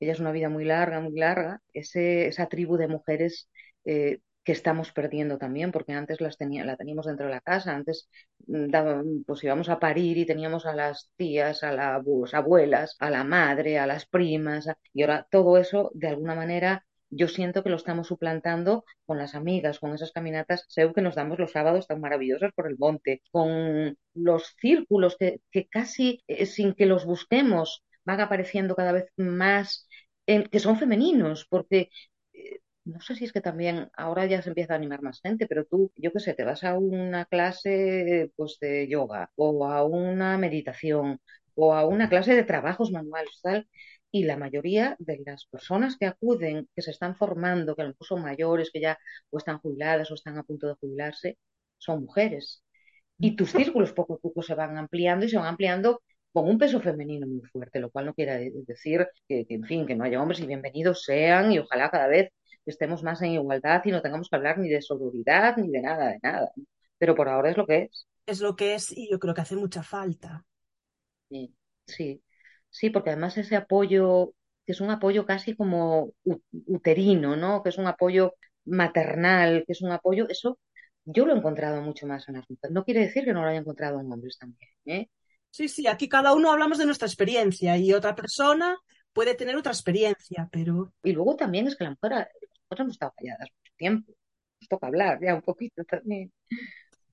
ella 0.00 0.12
es 0.12 0.20
una 0.20 0.32
vida 0.32 0.48
muy 0.48 0.64
larga, 0.64 1.00
muy 1.00 1.14
larga, 1.18 1.60
ese, 1.72 2.28
esa 2.28 2.48
tribu 2.48 2.76
de 2.76 2.88
mujeres 2.88 3.48
eh, 3.84 4.20
que 4.44 4.52
estamos 4.52 4.92
perdiendo 4.92 5.38
también, 5.38 5.72
porque 5.72 5.92
antes 5.92 6.20
las 6.20 6.38
tenía, 6.38 6.64
la 6.64 6.76
teníamos 6.76 7.06
dentro 7.06 7.26
de 7.26 7.32
la 7.32 7.40
casa, 7.42 7.74
antes 7.74 8.08
mm, 8.46 8.68
daba- 8.68 9.02
pues 9.26 9.44
íbamos 9.44 9.68
a 9.68 9.78
parir 9.80 10.18
y 10.18 10.26
teníamos 10.26 10.66
a 10.66 10.74
las 10.74 11.10
tías, 11.16 11.62
a 11.64 11.72
las 11.72 12.34
abuelas, 12.34 12.96
a 13.00 13.10
la 13.10 13.24
madre, 13.24 13.78
a 13.78 13.86
las 13.86 14.06
primas, 14.06 14.68
y 14.94 15.02
ahora 15.02 15.26
todo 15.30 15.58
eso, 15.58 15.90
de 15.94 16.08
alguna 16.08 16.34
manera, 16.34 16.86
yo 17.10 17.28
siento 17.28 17.62
que 17.62 17.70
lo 17.70 17.76
estamos 17.76 18.08
suplantando 18.08 18.84
con 19.06 19.18
las 19.18 19.34
amigas, 19.34 19.78
con 19.78 19.94
esas 19.94 20.12
caminatas 20.12 20.64
según 20.68 20.94
que 20.94 21.02
nos 21.02 21.14
damos 21.14 21.38
los 21.38 21.52
sábados 21.52 21.86
tan 21.86 22.00
maravillosas 22.00 22.52
por 22.54 22.66
el 22.68 22.76
monte, 22.78 23.22
con 23.30 23.96
los 24.14 24.54
círculos 24.60 25.16
que, 25.18 25.40
que 25.50 25.66
casi 25.68 26.22
eh, 26.28 26.46
sin 26.46 26.74
que 26.74 26.86
los 26.86 27.04
busquemos 27.06 27.84
van 28.04 28.20
apareciendo 28.20 28.76
cada 28.76 28.92
vez 28.92 29.06
más 29.16 29.88
en- 30.26 30.44
que 30.48 30.60
son 30.60 30.78
femeninos, 30.78 31.46
porque 31.48 31.90
eh, 32.32 32.60
no 32.84 33.00
sé 33.00 33.14
si 33.16 33.24
es 33.24 33.32
que 33.32 33.40
también 33.40 33.90
ahora 33.96 34.26
ya 34.26 34.42
se 34.42 34.48
empieza 34.50 34.72
a 34.74 34.76
animar 34.76 35.02
más 35.02 35.20
gente, 35.20 35.46
pero 35.46 35.64
tú, 35.66 35.92
yo 35.96 36.12
qué 36.12 36.20
sé, 36.20 36.34
te 36.34 36.44
vas 36.44 36.64
a 36.64 36.78
una 36.78 37.24
clase 37.26 38.30
pues 38.36 38.58
de 38.60 38.88
yoga 38.88 39.30
o 39.36 39.66
a 39.66 39.84
una 39.84 40.38
meditación 40.38 41.20
o 41.54 41.74
a 41.74 41.86
una 41.86 42.08
clase 42.08 42.34
de 42.34 42.44
trabajos 42.44 42.90
manuales, 42.92 43.40
tal, 43.42 43.68
y 44.10 44.24
la 44.24 44.36
mayoría 44.36 44.96
de 44.98 45.20
las 45.26 45.46
personas 45.46 45.96
que 45.98 46.06
acuden, 46.06 46.68
que 46.74 46.82
se 46.82 46.90
están 46.92 47.16
formando, 47.16 47.74
que 47.76 47.82
a 47.82 47.84
lo 47.86 47.90
mejor 47.92 48.06
son 48.06 48.22
mayores, 48.22 48.70
que 48.72 48.80
ya 48.80 48.98
o 49.30 49.38
están 49.38 49.58
jubiladas 49.58 50.10
o 50.10 50.14
están 50.14 50.38
a 50.38 50.42
punto 50.44 50.66
de 50.68 50.74
jubilarse, 50.74 51.38
son 51.78 52.02
mujeres. 52.04 52.62
y 53.18 53.36
tus 53.36 53.52
círculos 53.52 53.92
poco 53.92 54.14
a 54.14 54.18
poco 54.18 54.42
se 54.42 54.54
van 54.54 54.76
ampliando 54.78 55.26
y 55.26 55.28
se 55.28 55.36
van 55.38 55.46
ampliando 55.46 56.02
con 56.32 56.48
un 56.48 56.58
peso 56.58 56.80
femenino 56.80 57.26
muy 57.26 57.42
fuerte, 57.50 57.80
lo 57.80 57.90
cual 57.90 58.06
no 58.06 58.14
quiere 58.14 58.50
decir 58.66 59.06
que, 59.28 59.46
que, 59.46 59.54
en 59.54 59.64
fin, 59.64 59.86
que 59.86 59.96
no 59.96 60.04
haya 60.04 60.20
hombres 60.22 60.40
y 60.40 60.46
bienvenidos 60.46 61.04
sean 61.04 61.52
y 61.52 61.58
ojalá 61.58 61.90
cada 61.90 62.06
vez 62.08 62.30
estemos 62.66 63.02
más 63.02 63.20
en 63.22 63.32
igualdad 63.32 63.82
y 63.84 63.90
no 63.90 64.02
tengamos 64.02 64.28
que 64.28 64.36
hablar 64.36 64.58
ni 64.58 64.68
de 64.68 64.82
sororidad 64.82 65.56
ni 65.56 65.70
de 65.70 65.80
nada, 65.82 66.08
de 66.10 66.18
nada. 66.22 66.50
Pero 66.98 67.14
por 67.14 67.28
ahora 67.28 67.50
es 67.50 67.56
lo 67.56 67.66
que 67.66 67.84
es. 67.84 68.06
Es 68.26 68.40
lo 68.40 68.54
que 68.54 68.76
es 68.76 68.92
y 68.96 69.10
yo 69.10 69.18
creo 69.18 69.34
que 69.34 69.40
hace 69.40 69.56
mucha 69.56 69.82
falta. 69.82 70.44
Sí, 71.30 71.54
sí, 71.86 72.22
sí, 72.70 72.90
porque 72.90 73.10
además 73.10 73.36
ese 73.38 73.56
apoyo, 73.56 74.34
que 74.64 74.72
es 74.72 74.80
un 74.80 74.90
apoyo 74.90 75.26
casi 75.26 75.56
como 75.56 76.12
uterino, 76.66 77.36
¿no? 77.36 77.62
Que 77.62 77.70
es 77.70 77.78
un 77.78 77.86
apoyo 77.86 78.34
maternal, 78.64 79.64
que 79.66 79.72
es 79.72 79.82
un 79.82 79.92
apoyo, 79.92 80.28
eso 80.28 80.58
yo 81.04 81.24
lo 81.26 81.34
he 81.34 81.38
encontrado 81.38 81.80
mucho 81.82 82.06
más 82.06 82.28
en 82.28 82.34
las 82.36 82.48
mujeres. 82.50 82.74
No 82.74 82.84
quiere 82.84 83.00
decir 83.00 83.24
que 83.24 83.32
no 83.32 83.42
lo 83.42 83.48
haya 83.48 83.60
encontrado 83.60 84.00
en 84.00 84.12
hombres 84.12 84.38
también, 84.38 84.70
¿eh? 84.84 85.08
Sí, 85.50 85.68
sí, 85.68 85.86
aquí 85.86 86.08
cada 86.08 86.34
uno 86.34 86.52
hablamos 86.52 86.78
de 86.78 86.84
nuestra 86.84 87.08
experiencia 87.08 87.76
y 87.78 87.92
otra 87.94 88.14
persona 88.14 88.76
puede 89.12 89.34
tener 89.34 89.56
otra 89.56 89.72
experiencia, 89.72 90.48
pero... 90.52 90.92
Y 91.02 91.12
luego 91.12 91.36
también 91.36 91.66
es 91.66 91.76
que 91.76 91.84
la 91.84 91.90
mujer, 91.90 92.28
mujeres 92.68 92.82
hemos 92.82 92.92
estado 92.92 93.14
calladas 93.16 93.48
mucho 93.50 93.72
tiempo. 93.76 94.12
Nos 94.60 94.68
toca 94.68 94.86
hablar 94.88 95.18
ya 95.22 95.34
un 95.34 95.42
poquito 95.42 95.82
también. 95.84 96.32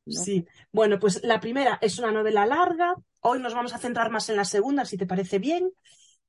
¿No? 0.05 0.21
Sí, 0.21 0.45
bueno, 0.71 0.99
pues 0.99 1.23
la 1.23 1.39
primera 1.39 1.77
es 1.81 1.99
una 1.99 2.11
novela 2.11 2.45
larga. 2.45 2.95
Hoy 3.21 3.39
nos 3.39 3.53
vamos 3.53 3.73
a 3.73 3.77
centrar 3.77 4.11
más 4.11 4.29
en 4.29 4.37
la 4.37 4.45
segunda, 4.45 4.85
si 4.85 4.97
te 4.97 5.05
parece 5.07 5.39
bien. 5.39 5.71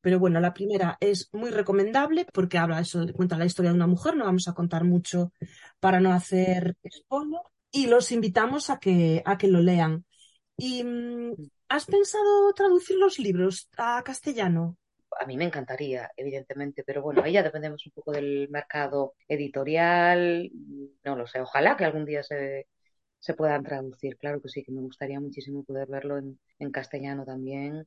Pero 0.01 0.19
bueno, 0.19 0.41
la 0.41 0.55
primera 0.55 0.97
es 1.01 1.29
muy 1.33 1.51
recomendable 1.51 2.27
porque 2.33 2.59
habla 2.59 2.81
eso, 2.81 3.05
cuenta 3.15 3.37
la 3.37 3.47
historia 3.47 3.71
de 3.71 3.77
una 3.77 3.87
mujer. 3.87 4.17
No 4.17 4.25
vamos 4.25 4.47
a 4.49 4.55
contar 4.55 4.85
mucho 4.85 5.33
para 5.81 6.01
no 6.01 6.13
hacer 6.13 6.77
spoiler. 6.89 7.41
Y 7.73 7.89
los 7.89 8.13
invitamos 8.13 8.71
a 8.71 8.79
que, 8.79 9.23
a 9.25 9.37
que 9.37 9.49
lo 9.49 9.61
lean. 9.61 10.05
¿Y 10.57 10.85
mm, 10.85 11.33
has 11.69 11.87
pensado 11.87 12.53
traducir 12.55 12.97
los 12.97 13.19
libros 13.19 13.69
a 13.77 14.03
castellano? 14.05 14.79
a 15.19 15.27
mí 15.27 15.37
me 15.37 15.45
encantaría, 15.45 16.11
evidentemente, 16.17 16.85
pero 16.85 17.03
bueno, 17.03 17.23
ahí 17.23 17.33
ya 17.33 17.43
dependemos 17.43 17.85
un 17.87 17.93
poco 17.93 18.13
del 18.13 18.49
mercado 18.51 19.15
editorial, 19.29 20.51
no 21.05 21.17
lo 21.17 21.27
sé, 21.27 21.41
ojalá 21.41 21.77
que 21.77 21.85
algún 21.85 22.05
día 22.05 22.23
se, 22.23 22.67
se 23.19 23.35
puedan 23.35 23.63
traducir, 23.65 24.17
claro 24.19 24.41
que 24.43 24.49
sí, 24.49 24.63
que 24.65 24.73
me 24.73 24.81
gustaría 24.83 25.21
muchísimo 25.21 25.65
poder 25.65 25.89
verlo 25.89 26.19
en, 26.19 26.39
en 26.59 26.71
castellano 26.71 27.25
también. 27.25 27.87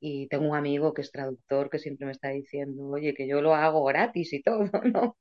Y 0.00 0.28
tengo 0.28 0.48
un 0.50 0.56
amigo 0.56 0.94
que 0.94 1.02
es 1.02 1.12
traductor 1.12 1.70
que 1.70 1.78
siempre 1.78 2.06
me 2.06 2.12
está 2.12 2.28
diciendo, 2.30 2.86
oye, 2.88 3.14
que 3.14 3.26
yo 3.28 3.40
lo 3.42 3.54
hago 3.54 3.84
gratis 3.84 4.32
y 4.34 4.42
todo, 4.42 4.64
¿no? 4.94 5.16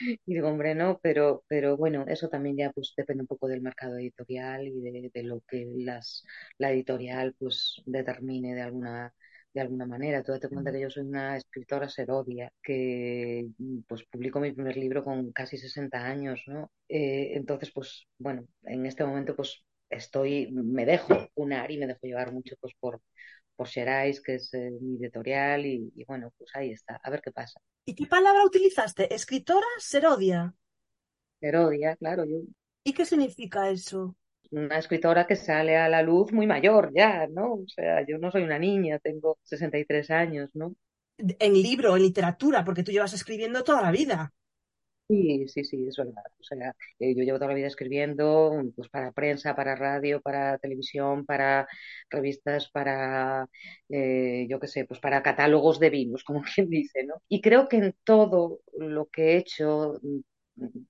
Y 0.00 0.34
digo, 0.34 0.48
hombre, 0.48 0.74
no, 0.74 0.98
pero, 1.02 1.44
pero 1.48 1.76
bueno, 1.76 2.04
eso 2.08 2.28
también 2.28 2.56
ya 2.56 2.70
pues 2.72 2.94
depende 2.96 3.22
un 3.22 3.26
poco 3.26 3.48
del 3.48 3.62
mercado 3.62 3.96
editorial 3.98 4.66
y 4.68 4.80
de, 4.80 5.10
de 5.12 5.22
lo 5.24 5.40
que 5.48 5.66
las, 5.78 6.24
la 6.58 6.70
editorial 6.72 7.34
pues 7.38 7.82
determine 7.86 8.54
de 8.54 8.62
alguna 8.62 9.14
de 9.58 9.62
alguna 9.62 9.86
manera. 9.86 10.22
Tú 10.22 10.32
date 10.32 10.48
cuenta 10.48 10.72
que 10.72 10.80
yo 10.80 10.90
soy 10.90 11.04
una 11.04 11.36
escritora 11.36 11.88
serodia, 11.88 12.52
que 12.62 13.46
pues 13.86 14.04
publico 14.04 14.40
mi 14.40 14.52
primer 14.52 14.76
libro 14.76 15.04
con 15.04 15.32
casi 15.32 15.58
60 15.58 15.98
años, 16.04 16.42
¿no? 16.46 16.70
Eh, 16.88 17.32
entonces, 17.34 17.70
pues 17.72 18.06
bueno, 18.18 18.46
en 18.64 18.86
este 18.86 19.04
momento 19.04 19.34
pues 19.36 19.64
estoy, 19.90 20.50
me 20.52 20.86
dejo 20.86 21.28
unar 21.34 21.70
y 21.70 21.78
me 21.78 21.86
dejo 21.86 22.00
llevar 22.02 22.32
mucho 22.32 22.54
pues 22.60 22.74
por, 22.78 23.00
por 23.56 23.68
que 23.68 24.34
es 24.34 24.54
eh, 24.54 24.70
mi 24.80 24.96
editorial, 24.98 25.66
y, 25.66 25.92
y, 25.96 26.04
bueno, 26.04 26.32
pues 26.38 26.50
ahí 26.54 26.70
está, 26.70 27.00
a 27.02 27.10
ver 27.10 27.20
qué 27.20 27.32
pasa. 27.32 27.60
¿Y 27.84 27.94
qué 27.94 28.06
palabra 28.06 28.44
utilizaste? 28.44 29.12
¿Escritora? 29.12 29.66
Serodia. 29.78 30.54
Serodia, 31.40 31.96
claro, 31.96 32.24
yo. 32.24 32.38
¿Y 32.84 32.92
qué 32.92 33.04
significa 33.04 33.70
eso? 33.70 34.16
Una 34.50 34.78
escritora 34.78 35.26
que 35.26 35.36
sale 35.36 35.76
a 35.76 35.88
la 35.88 36.02
luz 36.02 36.32
muy 36.32 36.46
mayor 36.46 36.92
ya, 36.94 37.26
¿no? 37.28 37.54
O 37.54 37.68
sea, 37.68 38.04
yo 38.06 38.18
no 38.18 38.30
soy 38.30 38.42
una 38.42 38.58
niña, 38.58 38.98
tengo 38.98 39.38
63 39.44 40.10
años, 40.10 40.50
¿no? 40.54 40.74
En 41.18 41.52
libro, 41.54 41.96
en 41.96 42.02
literatura, 42.02 42.64
porque 42.64 42.82
tú 42.82 42.92
llevas 42.92 43.12
escribiendo 43.14 43.64
toda 43.64 43.82
la 43.82 43.90
vida. 43.90 44.32
Sí, 45.08 45.48
sí, 45.48 45.64
sí, 45.64 45.86
es 45.88 45.96
verdad. 45.96 46.22
O 46.38 46.42
sea, 46.44 46.74
eh, 46.98 47.14
yo 47.16 47.22
llevo 47.22 47.38
toda 47.38 47.48
la 47.48 47.54
vida 47.54 47.66
escribiendo, 47.68 48.62
pues 48.76 48.90
para 48.90 49.10
prensa, 49.12 49.56
para 49.56 49.74
radio, 49.74 50.20
para 50.20 50.58
televisión, 50.58 51.24
para 51.24 51.66
revistas, 52.10 52.68
para, 52.70 53.48
eh, 53.88 54.46
yo 54.50 54.60
qué 54.60 54.66
sé, 54.66 54.84
pues 54.84 55.00
para 55.00 55.22
catálogos 55.22 55.80
de 55.80 55.88
vinos, 55.88 56.24
como 56.26 56.42
quien 56.42 56.68
dice, 56.68 57.04
¿no? 57.04 57.22
Y 57.26 57.40
creo 57.40 57.68
que 57.68 57.78
en 57.78 57.94
todo 58.04 58.60
lo 58.76 59.06
que 59.06 59.32
he 59.32 59.36
hecho, 59.38 59.98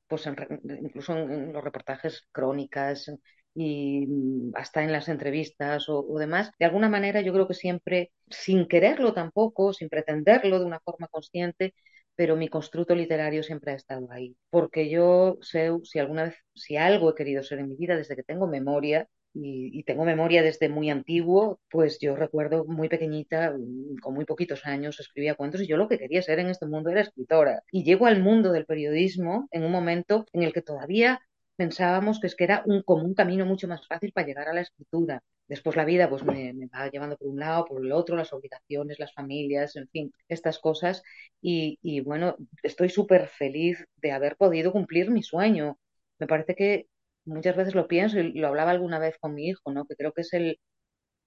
pues 0.08 0.26
en, 0.26 0.36
incluso 0.82 1.16
en, 1.16 1.30
en, 1.30 1.52
los 1.52 1.62
reportajes, 1.62 2.26
crónicas, 2.32 3.12
y 3.54 4.06
hasta 4.54 4.84
en 4.84 4.92
las 4.92 5.08
entrevistas 5.08 5.88
o, 5.88 6.18
demás, 6.18 6.52
de 6.58 6.66
alguna 6.66 6.88
manera 6.88 7.20
yo 7.20 7.32
creo 7.32 7.48
que 7.48 7.54
siempre, 7.54 8.12
sin 8.28 8.68
quererlo 8.68 9.14
tampoco, 9.14 9.72
sin 9.72 9.88
pretenderlo 9.88 10.58
de 10.58 10.66
una 10.66 10.80
forma 10.80 11.08
consciente, 11.08 11.74
pero 12.14 12.36
mi 12.36 12.48
constructo 12.48 12.94
literario 12.94 13.42
siempre 13.42 13.72
ha 13.72 13.76
estado 13.76 14.08
ahí. 14.10 14.36
Porque 14.50 14.90
yo 14.90 15.38
sé, 15.40 15.70
si 15.84 15.98
alguna 15.98 16.24
vez, 16.24 16.36
si 16.54 16.76
algo 16.76 17.10
he 17.10 17.14
querido 17.14 17.42
ser 17.42 17.60
en 17.60 17.68
mi 17.68 17.76
vida 17.76 17.96
desde 17.96 18.16
que 18.16 18.22
tengo 18.24 18.46
memoria, 18.46 19.08
y, 19.34 19.78
y, 19.78 19.84
tengo 19.84 20.04
memoria 20.04 20.42
desde 20.42 20.68
muy 20.68 20.90
antiguo, 20.90 21.60
pues 21.70 21.98
yo 22.00 22.16
recuerdo 22.16 22.64
muy 22.64 22.88
pequeñita, 22.88 23.54
con 24.02 24.14
muy 24.14 24.24
poquitos 24.24 24.66
años, 24.66 24.98
escribía 24.98 25.34
cuentos 25.34 25.60
y 25.60 25.66
yo 25.68 25.76
lo 25.76 25.86
que 25.88 25.98
quería 25.98 26.22
ser 26.22 26.38
en 26.40 26.48
este 26.48 26.66
mundo 26.66 26.90
era 26.90 27.02
escritora. 27.02 27.62
Y 27.70 27.84
llego 27.84 28.06
al 28.06 28.20
mundo 28.20 28.52
del 28.52 28.66
periodismo 28.66 29.46
en 29.52 29.64
un 29.64 29.70
momento 29.70 30.26
en 30.32 30.42
el 30.42 30.52
que 30.52 30.62
todavía 30.62 31.20
pensábamos 31.58 32.20
que 32.20 32.28
es 32.28 32.36
que 32.36 32.44
era 32.46 32.64
un, 32.66 32.82
como 32.84 33.04
un 33.04 33.14
camino 33.14 33.46
mucho 33.46 33.68
más 33.68 33.86
fácil 33.88 34.12
para 34.14 34.26
llegar 34.28 34.48
a 34.48 34.54
la 34.54 34.62
escritura. 34.62 35.22
Después 35.48 35.76
la 35.76 35.84
vida 35.86 36.10
pues 36.10 36.24
me, 36.24 36.54
me 36.54 36.68
va 36.68 36.90
llevando 36.90 37.18
por 37.18 37.28
un 37.28 37.40
lado, 37.40 37.66
por 37.66 37.84
el 37.84 37.92
otro, 37.92 38.16
las 38.16 38.32
obligaciones, 38.34 39.00
las 39.00 39.14
familias, 39.14 39.76
en 39.76 39.88
fin, 39.90 40.12
estas 40.28 40.60
cosas. 40.60 41.02
Y, 41.42 41.78
y 41.82 42.00
bueno, 42.00 42.36
estoy 42.64 42.90
súper 42.90 43.28
feliz 43.28 43.84
de 43.98 44.12
haber 44.12 44.36
podido 44.36 44.72
cumplir 44.72 45.10
mi 45.10 45.22
sueño. 45.24 45.78
Me 46.20 46.28
parece 46.28 46.56
que 46.56 46.88
muchas 47.26 47.56
veces 47.56 47.74
lo 47.76 47.88
pienso 47.88 48.20
y 48.20 48.32
lo 48.34 48.48
hablaba 48.48 48.72
alguna 48.72 48.98
vez 49.00 49.18
con 49.20 49.34
mi 49.34 49.48
hijo, 49.48 49.72
¿no? 49.72 49.86
Que 49.86 49.96
creo 49.96 50.12
que 50.14 50.22
es 50.22 50.32
el, 50.34 50.60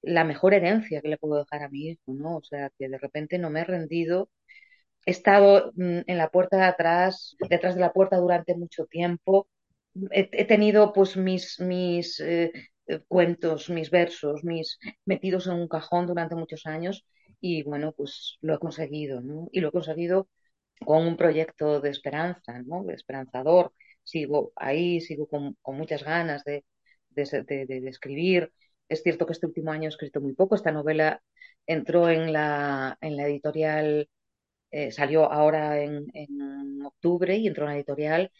la 0.03 0.23
mejor 0.25 0.53
herencia 0.53 1.01
que 1.01 1.09
le 1.09 1.17
puedo 1.17 1.37
dejar 1.39 1.63
a 1.63 1.69
mi 1.69 1.89
hijo, 1.89 2.01
¿no? 2.13 2.37
O 2.37 2.43
sea, 2.43 2.71
que 2.79 2.89
de 2.89 2.97
repente 2.99 3.37
no 3.39 3.49
me 3.51 3.61
he 3.61 3.65
rendido. 3.65 4.29
He 5.05 5.11
estado 5.11 5.71
mm, 5.75 6.01
en 6.07 6.17
la 6.17 6.29
puerta 6.29 6.57
de 6.57 6.63
atrás, 6.65 7.35
detrás 7.49 7.75
de 7.75 7.81
la 7.81 7.93
puerta 7.93 8.17
durante 8.17 8.55
mucho 8.55 8.85
tiempo, 8.85 9.47
he, 10.11 10.29
he 10.31 10.45
tenido 10.45 10.93
pues 10.93 11.17
mis, 11.17 11.59
mis 11.59 12.19
eh, 12.19 12.51
cuentos, 13.07 13.69
mis 13.69 13.89
versos, 13.89 14.43
mis 14.43 14.79
metidos 15.05 15.47
en 15.47 15.53
un 15.53 15.67
cajón 15.67 16.07
durante 16.07 16.35
muchos 16.35 16.65
años 16.65 17.05
y 17.39 17.63
bueno, 17.63 17.93
pues 17.95 18.37
lo 18.41 18.55
he 18.55 18.59
conseguido, 18.59 19.21
¿no? 19.21 19.47
Y 19.51 19.61
lo 19.61 19.69
he 19.69 19.71
conseguido 19.71 20.29
con 20.85 21.05
un 21.07 21.17
proyecto 21.17 21.81
de 21.81 21.89
esperanza, 21.89 22.61
¿no? 22.65 22.83
De 22.83 22.93
esperanzador. 22.95 23.73
Sigo 24.03 24.51
ahí, 24.55 25.01
sigo 25.01 25.27
con, 25.27 25.55
con 25.61 25.77
muchas 25.77 26.03
ganas 26.03 26.43
de, 26.43 26.65
de, 27.09 27.23
de, 27.47 27.65
de, 27.67 27.89
escribir. 27.89 28.51
Es 28.89 29.03
cierto 29.03 29.25
que 29.25 29.33
este 29.33 29.47
último 29.47 29.71
año 29.71 29.85
he 29.85 29.89
escrito 29.89 30.21
muy 30.21 30.33
poco. 30.33 30.55
Esta 30.55 30.71
novela 30.71 31.21
entró 31.67 32.09
en 32.09 32.33
la, 32.33 32.97
en 33.01 33.17
la 33.17 33.27
editorial, 33.27 34.09
eh, 34.71 34.91
salió 34.91 35.31
ahora 35.31 35.81
en, 35.81 36.07
en 36.13 36.81
octubre 36.85 37.37
y 37.37 37.47
entró 37.47 37.65
en 37.65 37.69
la 37.71 37.75
editorial 37.77 38.31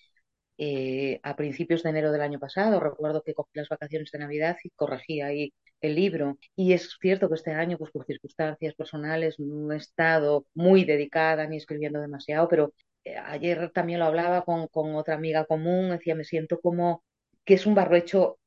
eh, 0.64 1.20
a 1.24 1.36
principios 1.36 1.82
de 1.82 1.90
enero 1.90 2.12
del 2.12 2.22
año 2.22 2.40
pasado. 2.40 2.80
Recuerdo 2.80 3.24
que 3.24 3.34
cogí 3.34 3.50
las 3.56 3.68
vacaciones 3.68 4.12
de 4.12 4.20
Navidad 4.20 4.58
y 4.64 4.70
corregí 4.70 5.20
ahí 5.22 5.54
el 5.82 5.96
libro. 5.96 6.38
Y 6.56 6.74
es 6.74 6.98
cierto 7.02 7.30
que 7.30 7.34
este 7.36 7.52
año, 7.52 7.80
pues 7.80 7.92
por 7.92 8.06
circunstancias 8.06 8.76
personales, 8.76 9.40
no 9.40 9.74
he 9.74 9.78
estado 9.78 10.46
muy 10.54 10.86
dedicada 10.86 11.48
ni 11.48 11.58
escribiendo 11.58 12.00
demasiado, 12.00 12.48
pero 12.48 12.76
eh, 13.04 13.18
ayer 13.18 13.72
también 13.74 14.00
lo 14.00 14.06
hablaba 14.06 14.44
con, 14.46 14.68
con, 14.68 14.94
otra 14.96 15.16
amiga 15.16 15.46
común, 15.46 15.90
decía, 15.90 16.14
me 16.14 16.26
siento 16.26 16.60
como 16.62 17.04
que 17.44 17.56
es 17.56 17.66
un 17.66 17.74
barrohecho 17.74 18.38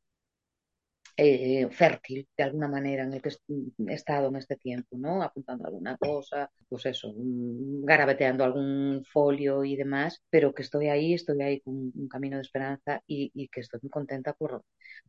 eh, 1.16 1.68
fértil 1.70 2.28
de 2.36 2.44
alguna 2.44 2.66
manera 2.66 3.04
en 3.04 3.12
el 3.12 3.22
que 3.22 3.30
he 3.86 3.94
estado 3.94 4.28
en 4.28 4.36
este 4.36 4.56
tiempo, 4.56 4.96
¿no? 4.98 5.22
Apuntando 5.22 5.66
alguna 5.66 5.96
cosa, 5.96 6.50
pues 6.68 6.86
eso, 6.86 7.12
garabeteando 7.16 8.42
algún 8.42 9.04
folio 9.04 9.64
y 9.64 9.76
demás, 9.76 10.22
pero 10.28 10.52
que 10.52 10.62
estoy 10.62 10.88
ahí, 10.88 11.14
estoy 11.14 11.40
ahí 11.42 11.60
con 11.60 11.92
un 11.94 12.08
camino 12.08 12.36
de 12.36 12.42
esperanza 12.42 13.00
y, 13.06 13.48
que 13.48 13.60
estoy 13.60 13.78
muy 13.82 13.90
contenta 13.90 14.32
por, 14.32 14.64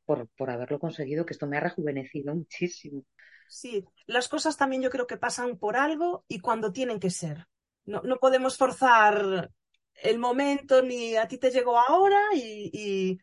por, 0.06 0.28
por 0.38 0.50
haberlo 0.52 0.80
conseguido, 0.80 1.26
que 1.26 1.34
esto 1.34 1.48
me 1.48 1.58
ha 1.58 1.62
rejuvenecido 1.62 2.36
muchísimo. 2.36 3.04
Sí, 3.48 3.84
las 4.06 4.28
cosas 4.28 4.58
también 4.58 4.82
yo 4.84 4.90
creo 4.90 5.08
que 5.08 5.18
pasan 5.18 5.58
por 5.58 5.76
algo 5.76 6.24
y 6.28 6.40
cuando 6.40 6.72
tienen 6.72 7.00
que 7.00 7.10
ser. 7.10 7.48
No, 7.86 8.02
no 8.02 8.18
podemos 8.18 8.58
forzar 8.58 9.52
el 9.96 10.20
momento 10.20 10.82
ni 10.82 11.16
a 11.16 11.28
ti 11.28 11.38
te 11.38 11.52
llegó 11.52 11.80
ahora 11.80 12.20
y 12.34 13.18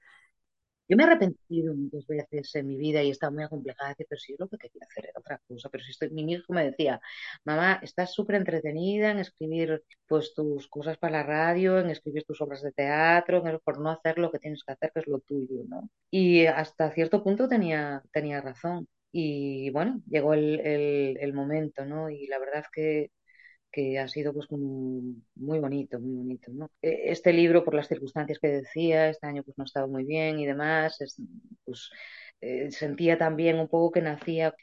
Yo 0.93 0.97
me 0.99 1.05
he 1.05 1.07
arrepentido 1.07 1.75
muchas 1.75 2.07
veces 2.07 2.55
en 2.55 2.67
mi 2.67 2.77
vida 2.77 3.03
y 3.03 3.09
he 3.09 3.13
estado 3.13 3.33
muy 3.33 3.45
acomplejada, 3.45 3.95
pero 3.97 4.21
si 4.21 4.37
lo 4.39 4.47
que 4.47 4.59
quería 4.59 4.83
hacer 4.87 5.07
era 5.07 5.19
otra 5.21 5.41
cosa, 5.49 5.71
pero 5.71 5.83
si 5.85 5.91
estoy, 5.93 6.11
mi 6.11 6.31
hijo 6.31 6.53
me 6.53 6.65
decía, 6.67 7.01
mamá, 7.45 7.81
estás 7.83 8.13
súper 8.13 8.37
entretenida 8.37 9.11
en 9.11 9.19
escribir 9.19 9.83
pues 10.07 10.35
tus 10.35 10.69
cosas 10.69 10.99
para 10.99 11.19
la 11.19 11.23
radio, 11.23 11.79
en 11.79 11.89
escribir 11.89 12.25
tus 12.25 12.43
obras 12.43 12.61
de 12.63 12.73
teatro, 12.73 13.43
por 13.65 13.81
no 13.81 13.89
hacer 13.91 14.19
lo 14.19 14.31
que 14.31 14.39
tienes 14.39 14.63
que 14.65 14.73
hacer, 14.73 14.91
que 14.93 15.01
es 15.01 15.07
lo 15.07 15.21
tuyo, 15.21 15.65
¿no? 15.67 15.89
Y 16.11 16.45
hasta 16.47 16.91
cierto 16.93 17.25
punto 17.25 17.49
tenía, 17.49 18.03
tenía 18.13 18.43
razón. 18.43 18.87
Y 19.13 19.71
bueno, 19.71 20.03
llegó 20.09 20.35
el, 20.35 20.61
el, 20.61 21.17
el 21.21 21.33
momento, 21.33 21.87
¿no? 21.87 22.11
Y 22.11 22.27
la 22.27 22.39
verdad 22.39 22.65
que 22.73 23.11
que 23.73 23.99
ha 23.99 24.09
sido 24.09 24.33
pues 24.35 24.49
muy 24.51 25.59
bonito, 25.59 25.99
muy 26.01 26.15
bonito, 26.17 26.53
¿no? 26.53 26.71
E, 26.83 27.11
este 27.13 27.33
libro, 27.33 27.65
por 27.65 27.75
las 27.75 27.89
circunstancias 27.89 28.39
que 28.41 28.49
decía, 28.49 29.09
este 29.09 29.27
año 29.27 29.43
pues 29.45 29.57
no 29.59 29.65
ha 29.65 29.67
estado 29.67 29.89
muy 29.89 30.05
bien 30.05 30.39
y 30.39 30.47
demás, 30.47 30.99
pues 31.65 31.91
eh, 32.41 32.71
sentía 32.71 33.19
también 33.19 33.59
un 33.59 33.69
poco 33.69 33.93
que 33.93 34.03
nacía 34.03 34.55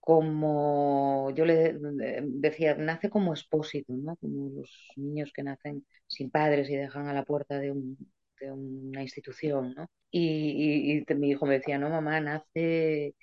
como, 0.00 1.30
yo 1.34 1.44
le 1.44 1.76
decía, 2.24 2.74
nace 2.76 3.10
como 3.10 3.32
expósito, 3.34 3.92
¿no? 3.94 4.16
Como 4.16 4.50
los 4.50 4.88
niños 4.96 5.32
que 5.34 5.42
nacen 5.42 5.84
sin 6.06 6.30
padres 6.30 6.70
y 6.70 6.76
dejan 6.76 7.08
a 7.08 7.14
la 7.14 7.24
puerta 7.24 7.58
de, 7.58 7.72
un, 7.72 7.98
de 8.40 8.52
una 8.52 9.02
institución, 9.02 9.74
¿no? 9.76 9.86
Y, 10.10 11.02
y 11.08 11.14
mi 11.16 11.30
hijo 11.30 11.46
me 11.46 11.54
decía, 11.58 11.78
no, 11.78 11.90
mamá, 11.90 12.20
nace 12.20 13.14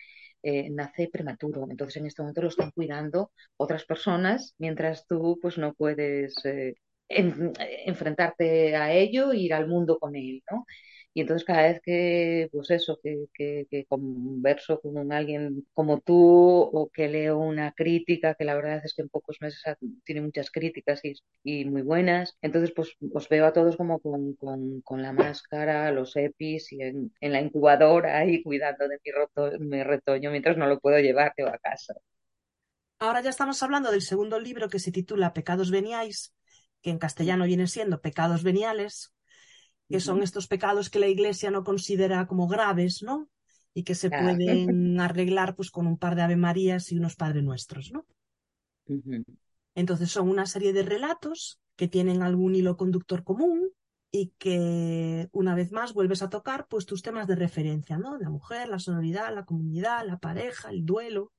eh, 0.43 0.69
nace 0.71 1.09
prematuro. 1.11 1.67
Entonces 1.69 1.97
en 1.97 2.07
este 2.07 2.21
momento 2.21 2.41
lo 2.41 2.49
están 2.49 2.71
cuidando 2.71 3.31
otras 3.57 3.85
personas 3.85 4.55
mientras 4.57 5.07
tú 5.07 5.39
pues 5.41 5.57
no 5.57 5.73
puedes 5.73 6.35
eh, 6.45 6.75
enfrentarte 7.07 8.75
a 8.75 8.91
ello 8.93 9.31
e 9.31 9.37
ir 9.39 9.53
al 9.53 9.67
mundo 9.67 9.97
con 9.99 10.15
él. 10.15 10.43
Y 11.15 11.21
entonces 11.21 11.45
cada 11.45 11.63
vez 11.63 11.79
que, 11.83 12.49
pues 12.51 12.71
eso, 12.71 12.99
que, 13.03 13.27
que, 13.33 13.85
converso 13.87 14.81
con 14.81 15.11
alguien 15.13 15.65
como 15.73 16.01
tú 16.01 16.15
o 16.17 16.89
que 16.91 17.07
leo 17.07 17.37
una 17.37 17.71
crítica, 17.73 18.33
que 18.33 18.45
la 18.45 18.55
verdad 18.55 18.81
es 18.83 18.95
que 18.95 19.03
en 19.03 19.09
pocos 19.09 19.37
meses 19.39 19.61
tiene 20.03 20.21
muchas 20.21 20.49
críticas 20.49 21.01
y, 21.05 21.13
y 21.43 21.65
muy 21.65 21.83
buenas, 21.83 22.35
entonces 22.41 22.71
pues 22.75 22.95
os 23.13 23.29
veo 23.29 23.45
a 23.45 23.53
todos 23.53 23.77
como 23.77 23.99
con, 23.99 24.33
con, 24.35 24.81
con 24.81 25.03
la 25.03 25.13
máscara, 25.13 25.91
los 25.91 26.15
EPIs 26.15 26.73
y 26.73 26.81
en, 26.81 27.13
en, 27.21 27.31
la 27.31 27.41
incubadora 27.41 28.17
ahí 28.17 28.41
cuidando 28.41 28.87
de 28.87 28.97
mi, 29.03 29.11
roto, 29.11 29.51
mi 29.59 29.83
retoño 29.83 30.31
mientras 30.31 30.57
no 30.57 30.67
lo 30.67 30.79
puedo 30.79 30.97
llevar 30.99 31.33
a 31.37 31.57
casa. 31.59 31.93
Ahora 32.97 33.21
ya 33.21 33.29
estamos 33.29 33.61
hablando 33.61 33.91
del 33.91 34.01
segundo 34.01 34.39
libro 34.39 34.69
que 34.69 34.79
se 34.79 34.91
titula 34.91 35.33
Pecados 35.33 35.69
veniáis, 35.69 36.33
que 36.81 36.89
en 36.89 36.97
castellano 36.97 37.45
viene 37.45 37.67
siendo 37.67 38.01
Pecados 38.01 38.43
veniales, 38.43 39.12
que 39.93 39.99
son 39.99 40.23
estos 40.23 40.47
pecados 40.47 40.89
que 40.89 40.97
la 40.97 41.07
Iglesia 41.07 41.51
no 41.51 41.63
considera 41.63 42.25
como 42.25 42.47
graves, 42.47 43.03
¿no? 43.03 43.29
Y 43.75 43.83
que 43.83 43.93
se 43.93 44.09
pueden 44.09 44.99
arreglar 44.99 45.55
pues 45.55 45.69
con 45.69 45.85
un 45.85 45.99
par 45.99 46.15
de 46.15 46.23
Ave 46.23 46.35
Marías 46.35 46.91
y 46.91 46.97
unos 46.97 47.15
Padre 47.15 47.43
Nuestros, 47.43 47.91
¿no? 47.91 48.03
Entonces 49.75 50.09
son 50.09 50.29
una 50.29 50.47
serie 50.47 50.73
de 50.73 50.81
relatos 50.81 51.59
que 51.75 51.87
tienen 51.87 52.23
algún 52.23 52.55
hilo 52.55 52.75
conductor 52.75 53.23
común 53.23 53.69
y 54.09 54.33
que 54.39 55.29
una 55.31 55.53
vez 55.53 55.71
más 55.71 55.93
vuelves 55.93 56.23
a 56.23 56.29
tocar 56.31 56.65
pues 56.67 56.87
tus 56.87 57.03
temas 57.03 57.27
de 57.27 57.35
referencia, 57.35 57.99
¿no? 57.99 58.17
La 58.17 58.31
mujer, 58.31 58.69
la 58.69 58.79
sonoridad, 58.79 59.31
la 59.31 59.45
comunidad, 59.45 60.07
la 60.07 60.17
pareja, 60.17 60.71
el 60.71 60.87
duelo. 60.87 61.31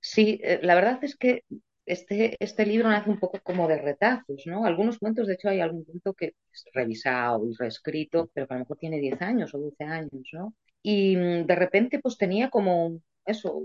Sí, 0.00 0.38
eh, 0.42 0.60
la 0.62 0.74
verdad 0.74 0.98
es 1.00 1.16
que 1.16 1.44
este, 1.86 2.36
este 2.40 2.66
libro 2.66 2.88
nace 2.88 3.08
un 3.08 3.18
poco 3.18 3.40
como 3.42 3.68
de 3.68 3.78
retazos, 3.78 4.42
¿no? 4.46 4.66
Algunos 4.66 4.98
cuentos, 4.98 5.26
de 5.26 5.34
hecho, 5.34 5.48
hay 5.48 5.60
algún 5.60 5.84
cuento 5.84 6.14
que 6.14 6.34
es 6.52 6.64
revisado 6.74 7.48
y 7.48 7.54
reescrito, 7.54 8.30
pero 8.34 8.46
que 8.46 8.54
a 8.54 8.56
lo 8.56 8.64
mejor 8.64 8.76
tiene 8.76 8.98
10 8.98 9.22
años 9.22 9.54
o 9.54 9.58
12 9.58 9.84
años, 9.84 10.28
¿no? 10.32 10.54
Y 10.82 11.16
mm, 11.16 11.46
de 11.46 11.54
repente, 11.54 12.00
pues 12.00 12.18
tenía 12.18 12.50
como 12.50 13.00
eso, 13.24 13.60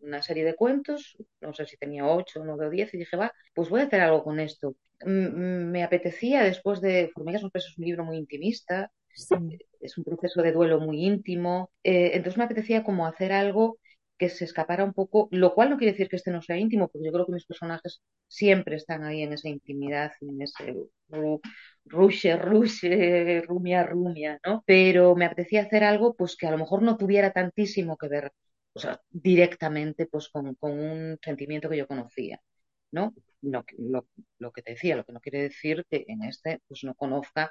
una 0.00 0.22
serie 0.22 0.44
de 0.44 0.54
cuentos, 0.54 1.16
no 1.40 1.52
sé 1.52 1.66
si 1.66 1.76
tenía 1.76 2.06
8, 2.06 2.42
9 2.44 2.66
o 2.66 2.70
10, 2.70 2.94
y 2.94 2.98
dije, 2.98 3.16
va, 3.16 3.32
pues 3.54 3.68
voy 3.68 3.80
a 3.80 3.84
hacer 3.84 4.00
algo 4.00 4.22
con 4.24 4.40
esto. 4.40 4.74
Me 5.04 5.82
apetecía, 5.82 6.44
después 6.44 6.80
de 6.80 7.10
Formigas 7.12 7.42
es 7.54 7.78
un 7.78 7.84
libro 7.84 8.04
muy 8.04 8.16
intimista, 8.16 8.90
es 9.80 9.98
un 9.98 10.04
proceso 10.04 10.42
de 10.42 10.52
duelo 10.52 10.80
muy 10.80 11.04
íntimo, 11.04 11.70
eh, 11.82 12.12
entonces 12.14 12.38
me 12.38 12.44
apetecía 12.44 12.84
como 12.84 13.06
hacer 13.06 13.32
algo 13.32 13.78
que 14.22 14.28
se 14.28 14.44
escapara 14.44 14.84
un 14.84 14.92
poco, 14.94 15.28
lo 15.32 15.52
cual 15.52 15.70
no 15.70 15.76
quiere 15.78 15.92
decir 15.92 16.08
que 16.08 16.14
este 16.16 16.30
no 16.30 16.42
sea 16.42 16.56
íntimo, 16.56 16.88
porque 16.88 17.06
yo 17.06 17.12
creo 17.12 17.26
que 17.26 17.32
mis 17.32 17.44
personajes 17.44 18.00
siempre 18.28 18.76
están 18.76 19.02
ahí 19.02 19.22
en 19.22 19.32
esa 19.32 19.48
intimidad, 19.48 20.12
en 20.20 20.40
ese 20.40 20.76
rushe, 21.86 22.36
rushe, 22.36 23.42
rumia, 23.42 23.82
rumia, 23.82 24.38
¿no? 24.46 24.62
Pero 24.64 25.16
me 25.16 25.24
apetecía 25.24 25.62
hacer 25.62 25.82
algo 25.82 26.14
pues 26.14 26.36
que 26.36 26.46
a 26.46 26.52
lo 26.52 26.58
mejor 26.58 26.82
no 26.82 26.96
tuviera 26.96 27.32
tantísimo 27.32 27.96
que 27.96 28.06
ver, 28.08 28.32
o 28.74 28.78
sea, 28.78 29.00
directamente 29.10 30.06
pues 30.06 30.28
con, 30.28 30.56
un 30.60 31.18
sentimiento 31.20 31.68
que 31.68 31.78
yo 31.78 31.88
conocía, 31.88 32.40
¿no? 32.92 33.14
Lo, 33.40 34.52
que 34.52 34.62
te 34.62 34.72
decía, 34.72 34.94
lo 34.96 35.04
que 35.04 35.12
no 35.12 35.20
quiere 35.20 35.42
decir 35.42 35.84
que 35.90 36.04
en 36.06 36.22
este 36.24 36.60
pues 36.68 36.84
no 36.84 36.94
conozca 36.94 37.50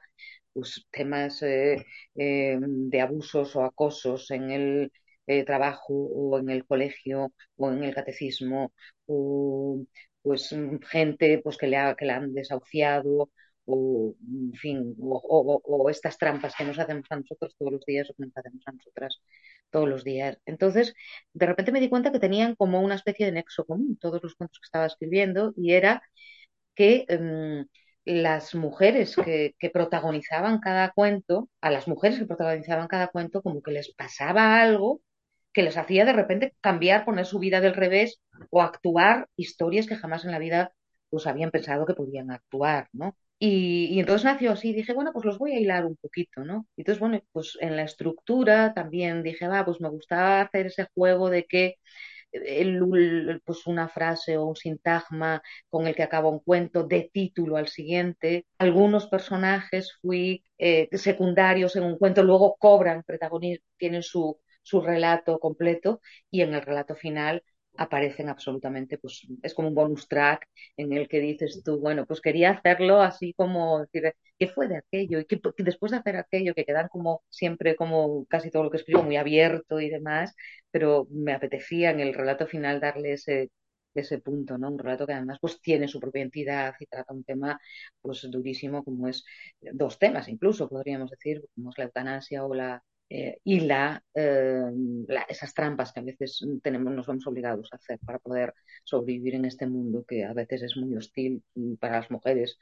pues 0.54 0.86
temas 0.90 1.42
eh, 1.44 1.86
eh, 2.16 2.58
de 2.62 3.02
abusos 3.02 3.56
o 3.58 3.64
acosos 3.66 4.32
en 4.32 4.52
el 4.52 4.92
eh, 5.28 5.44
trabajo 5.46 5.94
o 5.94 6.40
en 6.40 6.50
el 6.50 6.66
colegio 6.66 7.34
o 7.58 7.72
en 7.72 7.84
el 7.84 7.94
catecismo 7.96 8.74
o 9.06 9.84
pues 10.22 10.52
mm, 10.54 10.78
gente 10.84 11.40
pues 11.44 11.58
que 11.58 11.68
le 11.68 11.78
ha, 11.78 11.96
que 11.96 12.06
la 12.06 12.18
han 12.18 12.34
desahuciado 12.34 13.32
o 13.66 14.16
en 14.28 14.54
fin 14.54 14.96
o, 15.00 15.90
estas 15.90 16.18
trampas 16.18 16.56
que 16.56 16.64
nos 16.66 16.80
hacemos 16.80 17.06
a 17.10 17.18
nosotros 17.18 17.56
todos 17.58 17.72
los 17.72 17.86
días 17.86 18.10
o 18.10 18.14
que 18.14 18.24
nos 18.26 18.38
hacemos 18.38 18.64
a 18.66 18.72
nosotras 18.72 19.22
todos 19.70 19.88
los 19.90 20.04
días. 20.04 20.38
Entonces 20.46 20.94
de 21.34 21.46
repente 21.46 21.72
me 21.72 21.80
di 21.80 21.90
cuenta 21.90 22.12
que 22.12 22.20
tenían 22.20 22.56
como 22.56 22.82
una 22.82 22.96
especie 22.96 23.26
de 23.26 23.32
nexo 23.34 23.66
común 23.66 23.98
todos 24.00 24.22
los 24.24 24.36
cuentos 24.36 24.60
que 24.60 24.66
estaba 24.66 24.86
escribiendo 24.88 25.54
y 25.56 25.74
era 25.74 26.02
que 26.76 27.06
um, 27.10 27.66
las 28.06 28.56
mujeres 28.56 29.16
que, 29.16 29.56
protagonizaban 29.74 30.60
cada 30.60 30.92
cuento, 30.92 31.50
a 31.62 31.70
las 31.72 31.88
mujeres 31.88 32.20
que 32.20 32.26
protagonizaban 32.26 32.88
cada 32.88 33.08
cuento, 33.08 33.42
como 33.42 33.62
que 33.62 33.72
les 33.72 33.94
pasaba 33.94 34.62
algo 34.62 35.02
que 35.54 35.64
les 35.64 35.78
hacía 35.78 36.06
de 36.06 36.14
repente 36.14 36.56
cambiar, 36.62 37.06
poner 37.06 37.26
su 37.26 37.40
vida 37.40 37.62
del 37.62 37.74
revés 37.74 38.22
o 38.50 38.62
actuar 38.62 39.28
historias 39.36 39.88
que 39.88 39.96
jamás 39.96 40.26
en 40.26 40.32
la 40.32 40.40
vida 40.40 40.74
pues 41.10 41.28
habían 41.28 41.52
pensado 41.52 41.86
que 41.86 41.94
podían 41.94 42.32
actuar, 42.32 42.88
¿no? 42.94 43.16
Y, 43.44 44.00
entonces 44.00 44.26
nació 44.26 44.52
así, 44.52 44.72
dije, 44.72 44.94
bueno, 44.94 45.12
pues 45.14 45.26
los 45.26 45.40
voy 45.40 45.54
a 45.54 45.60
hilar 45.60 45.86
un 45.86 45.98
poquito, 45.98 46.44
¿no? 46.44 46.68
Y 46.76 46.82
entonces, 46.82 47.00
bueno, 47.00 47.22
pues 47.32 47.58
en 47.60 47.76
la 47.76 47.84
estructura 47.84 48.74
también 48.76 49.24
dije, 49.24 49.48
va, 49.48 49.66
pues 49.66 49.82
me 49.82 49.90
gustaba 49.90 50.42
hacer 50.42 50.68
ese 50.68 50.88
juego 50.94 51.30
de 51.30 51.46
que 51.46 51.78
el, 52.32 53.42
pues 53.44 53.68
una 53.68 53.90
frase 53.90 54.38
o 54.38 54.46
un 54.46 54.56
sintagma 54.56 55.42
con 55.70 55.88
el 55.88 55.96
que 55.96 56.04
acaba 56.04 56.30
un 56.30 56.40
cuento 56.40 56.84
de 56.84 57.10
título 57.12 57.58
al 57.58 57.68
siguiente. 57.68 58.46
Algunos 58.60 59.08
personajes 59.08 59.98
fui 60.02 60.44
eh, 60.58 60.88
secundarios 60.94 61.76
en 61.76 61.84
un 61.84 61.98
cuento, 61.98 62.24
luego 62.24 62.56
cobran 62.60 63.04
protagonismo, 63.04 63.66
tienen 63.78 64.04
su, 64.04 64.40
su 64.62 64.82
relato 64.82 65.40
completo 65.40 66.02
y 66.30 66.42
en 66.42 66.54
el 66.54 66.62
relato 66.62 66.96
final 66.96 67.44
aparecen 67.78 68.30
absolutamente, 68.30 68.98
pues 68.98 69.26
es 69.44 69.54
como 69.54 69.70
un 69.70 69.76
bonus 69.76 70.08
track 70.08 70.48
en 70.78 70.94
el 70.94 71.08
que 71.08 71.20
dices 71.20 71.62
tú, 71.64 71.80
bueno, 71.80 72.06
pues 72.06 72.22
quería 72.22 72.52
hacerlo 72.52 73.02
así 73.02 73.34
como 73.34 73.82
decir, 73.82 74.14
¿qué 74.38 74.48
fue 74.48 74.68
de 74.68 74.78
aquello? 74.78 75.20
Y 75.20 75.26
que, 75.26 75.40
después 75.60 75.92
de 75.92 75.98
hacer 76.00 76.18
aquello, 76.18 76.54
que 76.54 76.66
quedan 76.66 76.90
como 76.90 77.24
siempre, 77.30 77.76
como 77.76 78.26
casi 78.26 78.52
todo 78.52 78.64
lo 78.64 78.72
que 78.72 78.78
escribo, 78.78 79.04
muy 79.04 79.16
abierto 79.18 79.80
y 79.80 79.90
demás, 79.90 80.36
pero 80.72 81.08
me 81.12 81.34
apetecía 81.34 81.92
en 81.92 82.00
el 82.02 82.14
relato 82.14 82.46
final 82.48 82.80
darle 82.82 83.14
ese, 83.14 83.52
ese 83.94 84.20
punto, 84.20 84.58
¿no? 84.58 84.70
Un 84.70 84.80
relato 84.80 85.06
que 85.08 85.14
además 85.14 85.38
pues 85.42 85.62
tiene 85.62 85.88
su 85.88 86.00
propia 86.00 86.22
entidad 86.24 86.74
y 86.80 86.86
trata 86.86 87.14
un 87.14 87.24
tema 87.24 87.60
pues 88.02 88.28
durísimo 88.30 88.84
como 88.84 89.08
es 89.08 89.24
dos 89.62 90.00
temas 90.00 90.28
incluso 90.30 90.70
podríamos 90.70 91.10
decir, 91.10 91.42
como 91.56 91.70
es 91.72 91.78
la 91.78 91.86
eutanasia 91.86 92.46
o 92.46 92.54
la 92.54 92.84
eh, 93.14 93.40
y 93.44 93.60
la, 93.60 94.02
eh, 94.14 94.72
la, 95.08 95.24
esas 95.24 95.54
trampas 95.54 95.92
que 95.92 96.00
a 96.00 96.04
veces 96.04 96.46
tenemos, 96.64 96.94
nos 96.94 97.06
vemos 97.06 97.28
obligados 97.28 97.68
a 97.74 97.76
hacer 97.76 98.00
para 98.06 98.20
poder 98.20 98.54
sobrevivir 98.86 99.36
en 99.36 99.44
este 99.44 99.68
mundo 99.68 100.06
que 100.08 100.24
a 100.24 100.32
veces 100.34 100.62
es 100.64 100.78
muy 100.78 100.96
hostil 100.96 101.44
y 101.54 101.76
para 101.76 101.98
las 102.00 102.10
mujeres, 102.10 102.58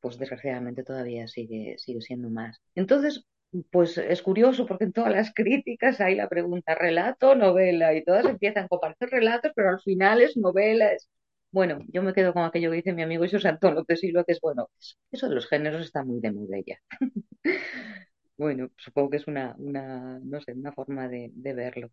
pues 0.00 0.18
desgraciadamente 0.18 0.84
todavía 0.84 1.28
sigue, 1.28 1.74
sigue 1.76 2.00
siendo 2.00 2.30
más. 2.30 2.62
Entonces, 2.74 3.26
pues 3.70 3.98
es 3.98 4.22
curioso 4.22 4.64
porque 4.66 4.84
en 4.84 4.92
todas 4.94 5.12
las 5.12 5.34
críticas 5.34 6.00
hay 6.00 6.14
la 6.14 6.30
pregunta 6.30 6.74
relato, 6.74 7.34
novela, 7.34 7.94
y 7.94 8.02
todas 8.02 8.24
empiezan 8.24 8.68
con 8.68 8.80
parecer 8.80 9.10
relatos, 9.10 9.52
pero 9.54 9.68
al 9.70 9.80
final 9.82 10.22
es 10.22 10.34
novela. 10.36 10.92
Es... 10.92 11.10
Bueno, 11.50 11.80
yo 11.92 12.02
me 12.02 12.14
quedo 12.14 12.32
con 12.32 12.44
aquello 12.44 12.70
que 12.70 12.76
dice 12.76 12.92
mi 12.94 13.02
amigo 13.02 13.24
José 13.30 13.48
Antonio 13.48 13.84
de 13.86 13.96
Silva, 13.96 14.24
que 14.24 14.32
es 14.32 14.40
bueno, 14.40 14.70
eso 15.10 15.28
de 15.28 15.34
los 15.34 15.46
géneros 15.48 15.82
está 15.84 16.04
muy 16.04 16.20
de 16.20 16.32
moda 16.32 16.56
ya. 16.66 16.78
bueno, 18.40 18.70
supongo 18.78 19.10
que 19.10 19.16
es 19.18 19.26
una, 19.26 19.54
una 19.58 20.18
no 20.18 20.40
sé, 20.40 20.52
una 20.52 20.72
forma 20.72 21.08
de, 21.08 21.30
de, 21.34 21.52
verlo. 21.52 21.90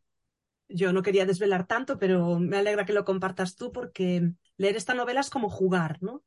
Yo 0.70 0.94
no 0.94 1.04
quería 1.04 1.26
desvelar 1.26 1.68
tanto, 1.68 2.00
pero 2.00 2.40
me 2.40 2.56
alegra 2.56 2.86
que 2.86 2.94
lo 2.94 3.04
compartas 3.04 3.58
tú 3.58 3.74
porque 3.74 4.32
leer 4.56 4.78
esta 4.78 4.94
novela 4.94 5.20
es 5.20 5.30
como 5.30 5.50
jugar, 5.50 5.98
¿no? 6.02 6.24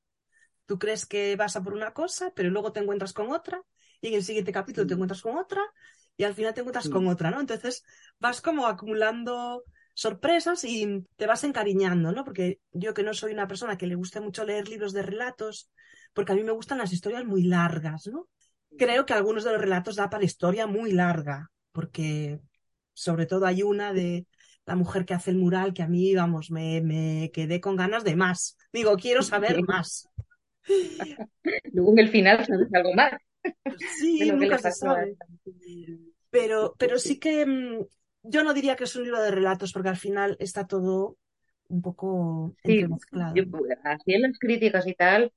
Tú 0.66 0.78
crees 0.78 1.06
que 1.06 1.36
vas 1.36 1.56
a 1.56 1.62
por 1.62 1.72
una 1.72 1.94
cosa, 1.94 2.32
pero 2.36 2.50
luego 2.50 2.70
te 2.70 2.80
encuentras 2.80 3.14
con 3.14 3.30
otra 3.30 3.62
y 4.02 4.08
en 4.08 4.14
el 4.14 4.22
siguiente 4.22 4.52
capítulo 4.52 4.86
te 4.86 4.92
encuentras 4.92 5.22
con 5.22 5.38
otra 5.38 5.62
y 6.18 6.24
al 6.24 6.34
final 6.34 6.52
te 6.52 6.60
encuentras 6.60 6.90
con 6.90 7.06
otra, 7.08 7.30
¿no? 7.30 7.40
Entonces 7.40 7.82
vas 8.18 8.42
como 8.42 8.66
acumulando 8.66 9.64
sorpresas 9.94 10.64
y 10.64 11.06
te 11.16 11.26
vas 11.26 11.44
encariñando, 11.44 12.12
¿no? 12.12 12.24
Porque 12.24 12.60
yo 12.72 12.92
que 12.92 13.02
no 13.02 13.14
soy 13.14 13.32
una 13.32 13.48
persona 13.48 13.78
que 13.78 13.86
le 13.86 13.94
guste 13.94 14.20
mucho 14.20 14.44
leer 14.44 14.68
libros 14.68 14.92
de 14.92 15.02
relatos, 15.02 15.70
porque 16.12 16.32
a 16.32 16.34
mí 16.34 16.44
me 16.44 16.52
gustan 16.52 16.76
las 16.76 16.92
historias 16.92 17.24
muy 17.24 17.44
largas, 17.44 18.06
¿no? 18.06 18.28
Creo 18.78 19.06
que 19.06 19.12
algunos 19.12 19.44
de 19.44 19.52
los 19.52 19.60
relatos 19.60 19.96
da 19.96 20.10
para 20.10 20.24
historia 20.24 20.66
muy 20.66 20.92
larga, 20.92 21.50
porque 21.72 22.40
sobre 22.94 23.26
todo 23.26 23.46
hay 23.46 23.62
una 23.62 23.92
de 23.92 24.26
la 24.66 24.76
mujer 24.76 25.04
que 25.04 25.14
hace 25.14 25.30
el 25.30 25.36
mural 25.38 25.74
que 25.74 25.82
a 25.82 25.88
mí, 25.88 26.14
vamos, 26.14 26.50
me, 26.50 26.80
me 26.80 27.30
quedé 27.32 27.60
con 27.60 27.76
ganas 27.76 28.04
de 28.04 28.16
más. 28.16 28.56
Digo, 28.72 28.96
quiero 28.96 29.22
saber 29.22 29.62
más. 29.62 30.08
Luego 31.72 31.92
en 31.92 31.98
el 31.98 32.08
final 32.08 32.44
sabes 32.44 32.68
algo 32.72 32.94
más. 32.94 33.12
Sí, 33.98 34.20
nunca 34.32 34.58
se 34.58 34.72
sabe. 34.72 35.16
Pero, 36.30 36.74
pero 36.78 36.98
sí 36.98 37.18
que 37.18 37.46
mm, 37.46 37.84
yo 38.22 38.44
no 38.44 38.54
diría 38.54 38.76
que 38.76 38.84
es 38.84 38.94
un 38.96 39.04
libro 39.04 39.20
de 39.20 39.30
relatos, 39.30 39.72
porque 39.72 39.88
al 39.88 39.96
final 39.96 40.36
está 40.38 40.66
todo 40.66 41.16
un 41.68 41.82
poco 41.82 42.54
sí, 42.64 42.84
así 43.84 44.12
en 44.12 44.22
las 44.22 44.38
críticas 44.38 44.86
y 44.86 44.94
tal, 44.94 45.32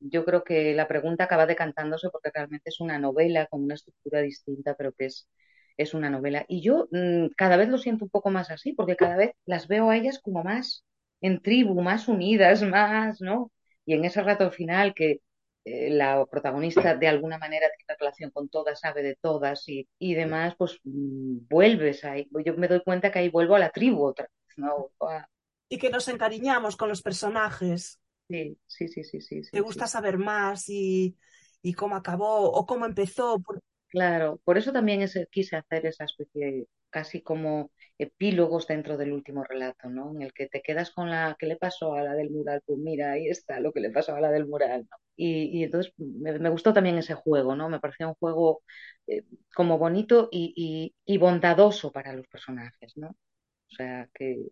yo 0.00 0.24
creo 0.24 0.44
que 0.44 0.74
la 0.74 0.88
pregunta 0.88 1.24
acaba 1.24 1.46
decantándose 1.46 2.08
porque 2.10 2.30
realmente 2.34 2.70
es 2.70 2.80
una 2.80 2.98
novela 2.98 3.46
con 3.46 3.62
una 3.64 3.74
estructura 3.74 4.20
distinta, 4.22 4.74
pero 4.76 4.92
que 4.92 5.06
es, 5.06 5.28
es 5.76 5.94
una 5.94 6.10
novela. 6.10 6.44
Y 6.48 6.62
yo 6.62 6.88
mm, 6.90 7.28
cada 7.36 7.56
vez 7.56 7.68
lo 7.68 7.78
siento 7.78 8.04
un 8.04 8.10
poco 8.10 8.30
más 8.30 8.50
así, 8.50 8.72
porque 8.72 8.96
cada 8.96 9.16
vez 9.16 9.32
las 9.46 9.68
veo 9.68 9.90
a 9.90 9.96
ellas 9.96 10.20
como 10.20 10.42
más 10.44 10.84
en 11.20 11.40
tribu, 11.42 11.80
más 11.82 12.08
unidas, 12.08 12.62
más, 12.62 13.20
¿no? 13.20 13.50
Y 13.84 13.94
en 13.94 14.04
ese 14.04 14.22
rato 14.22 14.50
final 14.50 14.94
que 14.94 15.20
eh, 15.64 15.90
la 15.90 16.24
protagonista 16.26 16.94
de 16.96 17.08
alguna 17.08 17.38
manera 17.38 17.66
tiene 17.76 17.96
relación 17.98 18.30
con 18.30 18.48
todas, 18.48 18.80
sabe 18.80 19.02
de 19.02 19.16
todas 19.20 19.68
y, 19.68 19.88
y 19.98 20.14
demás, 20.14 20.54
pues 20.56 20.78
mm, 20.84 21.46
vuelves 21.48 22.04
ahí. 22.04 22.28
Yo 22.44 22.54
me 22.56 22.68
doy 22.68 22.82
cuenta 22.82 23.10
que 23.10 23.18
ahí 23.20 23.28
vuelvo 23.30 23.54
a 23.56 23.58
la 23.58 23.70
tribu 23.70 24.04
otra 24.04 24.26
vez, 24.26 24.58
¿no? 24.58 24.90
Y 25.68 25.78
que 25.78 25.90
nos 25.90 26.06
encariñamos 26.08 26.76
con 26.76 26.88
los 26.88 27.02
personajes. 27.02 28.00
Sí, 28.28 28.58
sí, 28.66 28.88
sí, 28.88 29.04
sí, 29.04 29.20
sí. 29.20 29.50
Te 29.52 29.60
gusta 29.60 29.86
saber 29.86 30.18
más 30.18 30.68
y, 30.68 31.16
y, 31.62 31.74
cómo 31.74 31.96
acabó 31.96 32.50
o 32.50 32.66
cómo 32.66 32.86
empezó. 32.86 33.40
Claro, 33.88 34.40
por 34.44 34.58
eso 34.58 34.72
también 34.72 35.08
quise 35.30 35.56
hacer 35.56 35.86
esa 35.86 36.04
especie 36.04 36.66
casi 36.90 37.22
como 37.22 37.70
epílogos 37.98 38.66
dentro 38.66 38.96
del 38.96 39.12
último 39.12 39.44
relato, 39.44 39.88
¿no? 39.88 40.10
En 40.12 40.22
el 40.22 40.32
que 40.32 40.48
te 40.48 40.62
quedas 40.62 40.90
con 40.90 41.10
la 41.10 41.36
¿qué 41.38 41.46
le 41.46 41.56
pasó 41.56 41.94
a 41.94 42.02
la 42.02 42.14
del 42.14 42.30
mural? 42.30 42.62
Pues 42.64 42.78
mira, 42.78 43.12
ahí 43.12 43.28
está 43.28 43.60
lo 43.60 43.72
que 43.72 43.80
le 43.80 43.90
pasó 43.90 44.14
a 44.14 44.20
la 44.20 44.30
del 44.30 44.46
mural. 44.46 44.88
Y, 45.14 45.64
entonces 45.64 45.92
me, 45.96 46.50
gustó 46.50 46.72
también 46.72 46.98
ese 46.98 47.14
juego, 47.14 47.56
¿no? 47.56 47.68
Me 47.68 47.80
parecía 47.80 48.08
un 48.08 48.14
juego 48.14 48.62
eh, 49.06 49.24
como 49.54 49.78
bonito 49.78 50.28
y, 50.30 50.92
y, 51.04 51.18
bondadoso 51.18 51.92
para 51.92 52.12
los 52.12 52.26
personajes, 52.28 52.96
¿no? 52.96 53.08
O 53.08 53.74
sea, 53.74 54.08
que, 54.14 54.46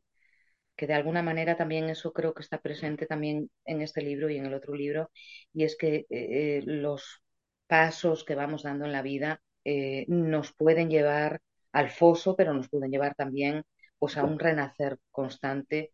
que 0.77 0.87
de 0.87 0.95
alguna 0.95 1.23
manera 1.23 1.57
también 1.57 1.89
eso 1.91 2.13
creo 2.13 2.35
que 2.35 2.43
está 2.43 2.61
presente 2.61 3.07
también 3.07 3.51
en 3.65 3.83
este 3.83 4.03
libro 4.03 4.31
y 4.31 4.37
en 4.39 4.47
el 4.47 4.55
otro 4.55 4.75
libro, 4.75 5.11
y 5.53 5.65
es 5.65 5.77
que 5.77 6.07
eh, 6.11 6.63
los 6.65 7.23
pasos 7.67 8.25
que 8.25 8.35
vamos 8.35 8.63
dando 8.65 8.85
en 8.85 8.93
la 8.93 9.03
vida 9.03 9.41
eh, 9.65 10.05
nos 10.09 10.53
pueden 10.55 10.91
llevar 10.91 11.41
al 11.73 11.91
foso, 11.91 12.37
pero 12.37 12.55
nos 12.55 12.69
pueden 12.69 12.91
llevar 12.91 13.15
también 13.15 13.65
pues 13.99 14.17
a 14.17 14.25
un 14.25 14.39
renacer 14.39 14.99
constante, 15.11 15.93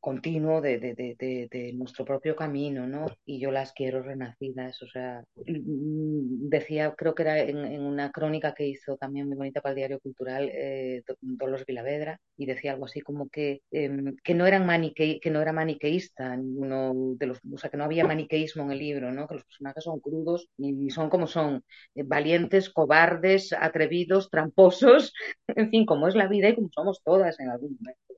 continuo 0.00 0.60
de, 0.60 0.78
de, 0.78 0.94
de, 0.94 1.48
de, 1.50 1.72
nuestro 1.72 2.04
propio 2.04 2.36
camino, 2.36 2.86
¿no? 2.86 3.06
Y 3.24 3.40
yo 3.40 3.50
las 3.50 3.72
quiero 3.72 4.02
renacidas, 4.02 4.82
o 4.82 4.88
sea, 4.88 5.24
mm, 5.34 6.48
decía, 6.48 6.94
creo 6.96 7.14
que 7.14 7.22
era 7.22 7.38
en, 7.40 7.80
una 7.82 8.10
crónica 8.10 8.54
que 8.54 8.66
hizo 8.66 8.96
también 8.96 9.28
muy 9.28 9.36
bonita 9.36 9.60
para 9.60 9.72
el 9.72 9.76
Diario 9.76 10.00
Cultural, 10.00 10.50
eh, 10.52 11.02
Dolores 11.20 11.66
Vilavedra, 11.66 12.20
y 12.36 12.46
decía 12.46 12.72
algo 12.72 12.84
así 12.86 13.00
como 13.00 13.28
que, 13.28 13.62
em, 13.70 14.16
que 14.22 14.34
no 14.34 14.46
eran 14.46 14.66
manique, 14.66 15.18
que 15.20 15.30
no 15.30 15.40
era 15.40 15.52
maniqueísta 15.52 16.36
ninguno 16.36 16.92
de 17.16 17.26
los, 17.26 17.38
o 17.52 17.58
sea, 17.58 17.70
que 17.70 17.76
no 17.76 17.84
había 17.84 18.04
maniqueísmo 18.04 18.64
en 18.64 18.72
el 18.72 18.78
libro, 18.78 19.12
¿no? 19.12 19.26
Que 19.26 19.34
los 19.34 19.44
personajes 19.44 19.84
son 19.84 20.00
crudos 20.00 20.48
y 20.58 20.90
son 20.90 21.10
como 21.10 21.26
son, 21.26 21.64
eh, 21.94 22.02
valientes, 22.04 22.70
cobardes, 22.70 23.52
atrevidos, 23.52 24.30
tramposos, 24.30 25.12
en 25.48 25.70
fin, 25.70 25.86
como 25.86 26.08
es 26.08 26.14
la 26.14 26.28
vida 26.28 26.48
y 26.48 26.54
como 26.54 26.68
somos 26.72 27.02
todas 27.02 27.40
en 27.40 27.45
algún 27.50 27.76
momento 27.78 28.14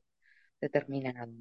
determinado. 0.61 1.33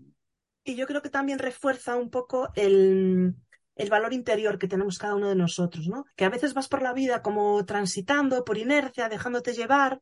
Y 0.64 0.76
yo 0.76 0.86
creo 0.86 1.02
que 1.02 1.10
también 1.10 1.40
refuerza 1.40 1.96
un 1.96 2.10
poco 2.10 2.50
el, 2.56 3.36
el 3.76 3.90
valor 3.90 4.14
interior 4.14 4.58
que 4.58 4.68
tenemos 4.68 4.98
cada 4.98 5.16
uno 5.16 5.30
de 5.30 5.36
nosotros, 5.36 5.88
¿no? 5.88 6.06
Que 6.16 6.26
a 6.26 6.30
veces 6.30 6.54
vas 6.54 6.68
por 6.68 6.82
la 6.82 6.94
vida 6.94 7.22
como 7.22 7.66
transitando 7.66 8.44
por 8.44 8.58
inercia, 8.58 9.10
dejándote 9.10 9.54
llevar, 9.54 10.02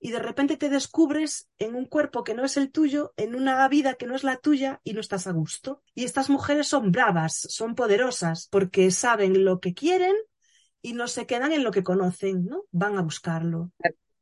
y 0.00 0.12
de 0.12 0.20
repente 0.20 0.56
te 0.56 0.68
descubres 0.68 1.48
en 1.58 1.74
un 1.74 1.84
cuerpo 1.84 2.22
que 2.22 2.34
no 2.34 2.44
es 2.44 2.56
el 2.56 2.70
tuyo, 2.70 3.12
en 3.16 3.34
una 3.34 3.66
vida 3.68 3.94
que 3.94 4.06
no 4.06 4.14
es 4.14 4.22
la 4.22 4.36
tuya 4.36 4.80
y 4.84 4.92
no 4.92 5.00
estás 5.00 5.26
a 5.26 5.32
gusto. 5.32 5.82
Y 5.94 6.04
estas 6.04 6.30
mujeres 6.30 6.68
son 6.68 6.92
bravas, 6.92 7.34
son 7.34 7.74
poderosas, 7.74 8.48
porque 8.48 8.90
saben 8.90 9.44
lo 9.44 9.58
que 9.58 9.74
quieren 9.74 10.14
y 10.80 10.92
no 10.92 11.08
se 11.08 11.26
quedan 11.26 11.52
en 11.52 11.64
lo 11.64 11.72
que 11.72 11.82
conocen, 11.82 12.46
¿no? 12.46 12.64
Van 12.70 12.96
a 12.96 13.02
buscarlo. 13.02 13.72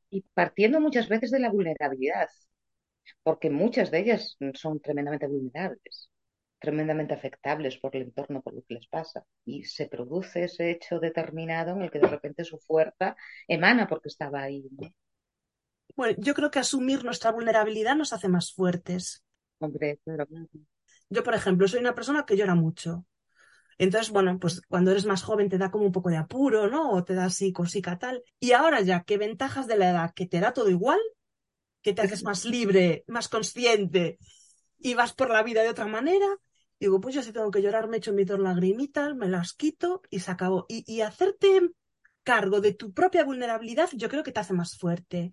Y 0.08 0.22
partiendo 0.32 0.80
muchas 0.80 1.08
veces 1.08 1.30
de 1.30 1.40
la 1.40 1.50
vulnerabilidad, 1.50 2.28
porque 3.22 3.50
muchas 3.50 3.90
de 3.90 4.00
ellas 4.00 4.36
son 4.54 4.80
tremendamente 4.80 5.26
vulnerables, 5.26 6.10
tremendamente 6.58 7.14
afectables 7.14 7.76
por 7.78 7.94
el 7.96 8.02
entorno, 8.02 8.42
por 8.42 8.54
lo 8.54 8.62
que 8.62 8.74
les 8.74 8.86
pasa. 8.88 9.24
Y 9.44 9.64
se 9.64 9.86
produce 9.86 10.44
ese 10.44 10.70
hecho 10.70 10.98
determinado 10.98 11.72
en 11.72 11.82
el 11.82 11.90
que 11.90 11.98
de 11.98 12.08
repente 12.08 12.44
su 12.44 12.58
fuerza 12.58 13.16
emana 13.48 13.86
porque 13.86 14.08
estaba 14.08 14.42
ahí. 14.42 14.64
Bueno, 15.94 16.14
yo 16.18 16.34
creo 16.34 16.50
que 16.50 16.58
asumir 16.58 17.04
nuestra 17.04 17.32
vulnerabilidad 17.32 17.96
nos 17.96 18.12
hace 18.12 18.28
más 18.28 18.52
fuertes. 18.52 19.24
Hombre, 19.58 19.98
Yo, 21.08 21.22
por 21.22 21.34
ejemplo, 21.34 21.66
soy 21.68 21.80
una 21.80 21.94
persona 21.94 22.26
que 22.26 22.36
llora 22.36 22.54
mucho. 22.54 23.04
Entonces, 23.78 24.10
bueno, 24.10 24.38
pues 24.38 24.62
cuando 24.68 24.90
eres 24.90 25.06
más 25.06 25.22
joven 25.22 25.48
te 25.48 25.58
da 25.58 25.70
como 25.70 25.84
un 25.84 25.92
poco 25.92 26.08
de 26.10 26.16
apuro, 26.16 26.68
¿no? 26.68 26.92
O 26.92 27.04
te 27.04 27.14
da 27.14 27.26
así 27.26 27.52
cosica 27.52 27.98
tal. 27.98 28.22
Y 28.40 28.52
ahora 28.52 28.80
ya, 28.80 29.02
¿qué 29.04 29.18
ventajas 29.18 29.66
de 29.66 29.76
la 29.76 29.90
edad? 29.90 30.12
Que 30.14 30.26
te 30.26 30.40
da 30.40 30.52
todo 30.52 30.70
igual, 30.70 30.98
que 31.86 31.92
te 31.92 32.02
haces 32.02 32.24
más 32.24 32.44
libre, 32.44 33.04
más 33.06 33.28
consciente 33.28 34.18
y 34.76 34.94
vas 34.94 35.12
por 35.12 35.30
la 35.30 35.44
vida 35.44 35.62
de 35.62 35.68
otra 35.68 35.86
manera. 35.86 36.26
Digo, 36.80 37.00
pues 37.00 37.14
yo 37.14 37.22
si 37.22 37.32
tengo 37.32 37.52
que 37.52 37.62
llorar, 37.62 37.86
me 37.86 37.98
echo 37.98 38.12
mis 38.12 38.26
dos 38.26 38.40
lagrimitas, 38.40 39.14
me 39.14 39.28
las 39.28 39.52
quito 39.52 40.02
y 40.10 40.18
se 40.18 40.32
acabó. 40.32 40.66
Y, 40.68 41.00
hacerte 41.02 41.60
cargo 42.24 42.60
de 42.60 42.74
tu 42.74 42.92
propia 42.92 43.22
vulnerabilidad, 43.22 43.88
yo 43.92 44.08
creo 44.08 44.24
que 44.24 44.32
te 44.32 44.40
hace 44.40 44.52
más 44.52 44.76
fuerte. 44.76 45.30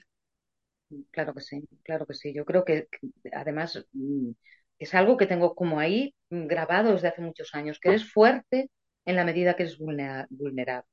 Claro 1.09 1.33
que 1.33 1.41
sí, 1.41 1.67
claro 1.81 2.05
que 2.05 2.13
sí. 2.13 2.31
Yo 2.35 2.45
creo 2.45 2.63
que, 2.63 2.87
además 3.31 3.83
mm, 3.93 4.29
es 4.77 4.93
algo 4.93 5.17
que 5.17 5.25
tengo 5.25 5.55
como 5.55 5.79
ahí 5.79 6.13
grabado 6.29 6.91
desde 6.91 7.07
hace 7.07 7.23
muchos 7.23 7.55
años, 7.55 7.79
que 7.79 7.89
eres 7.89 8.13
fuerte 8.13 8.69
en 9.05 9.15
la 9.15 9.25
medida 9.25 9.55
que 9.55 9.63
eres 9.63 9.79
vulnerable. 9.79 10.87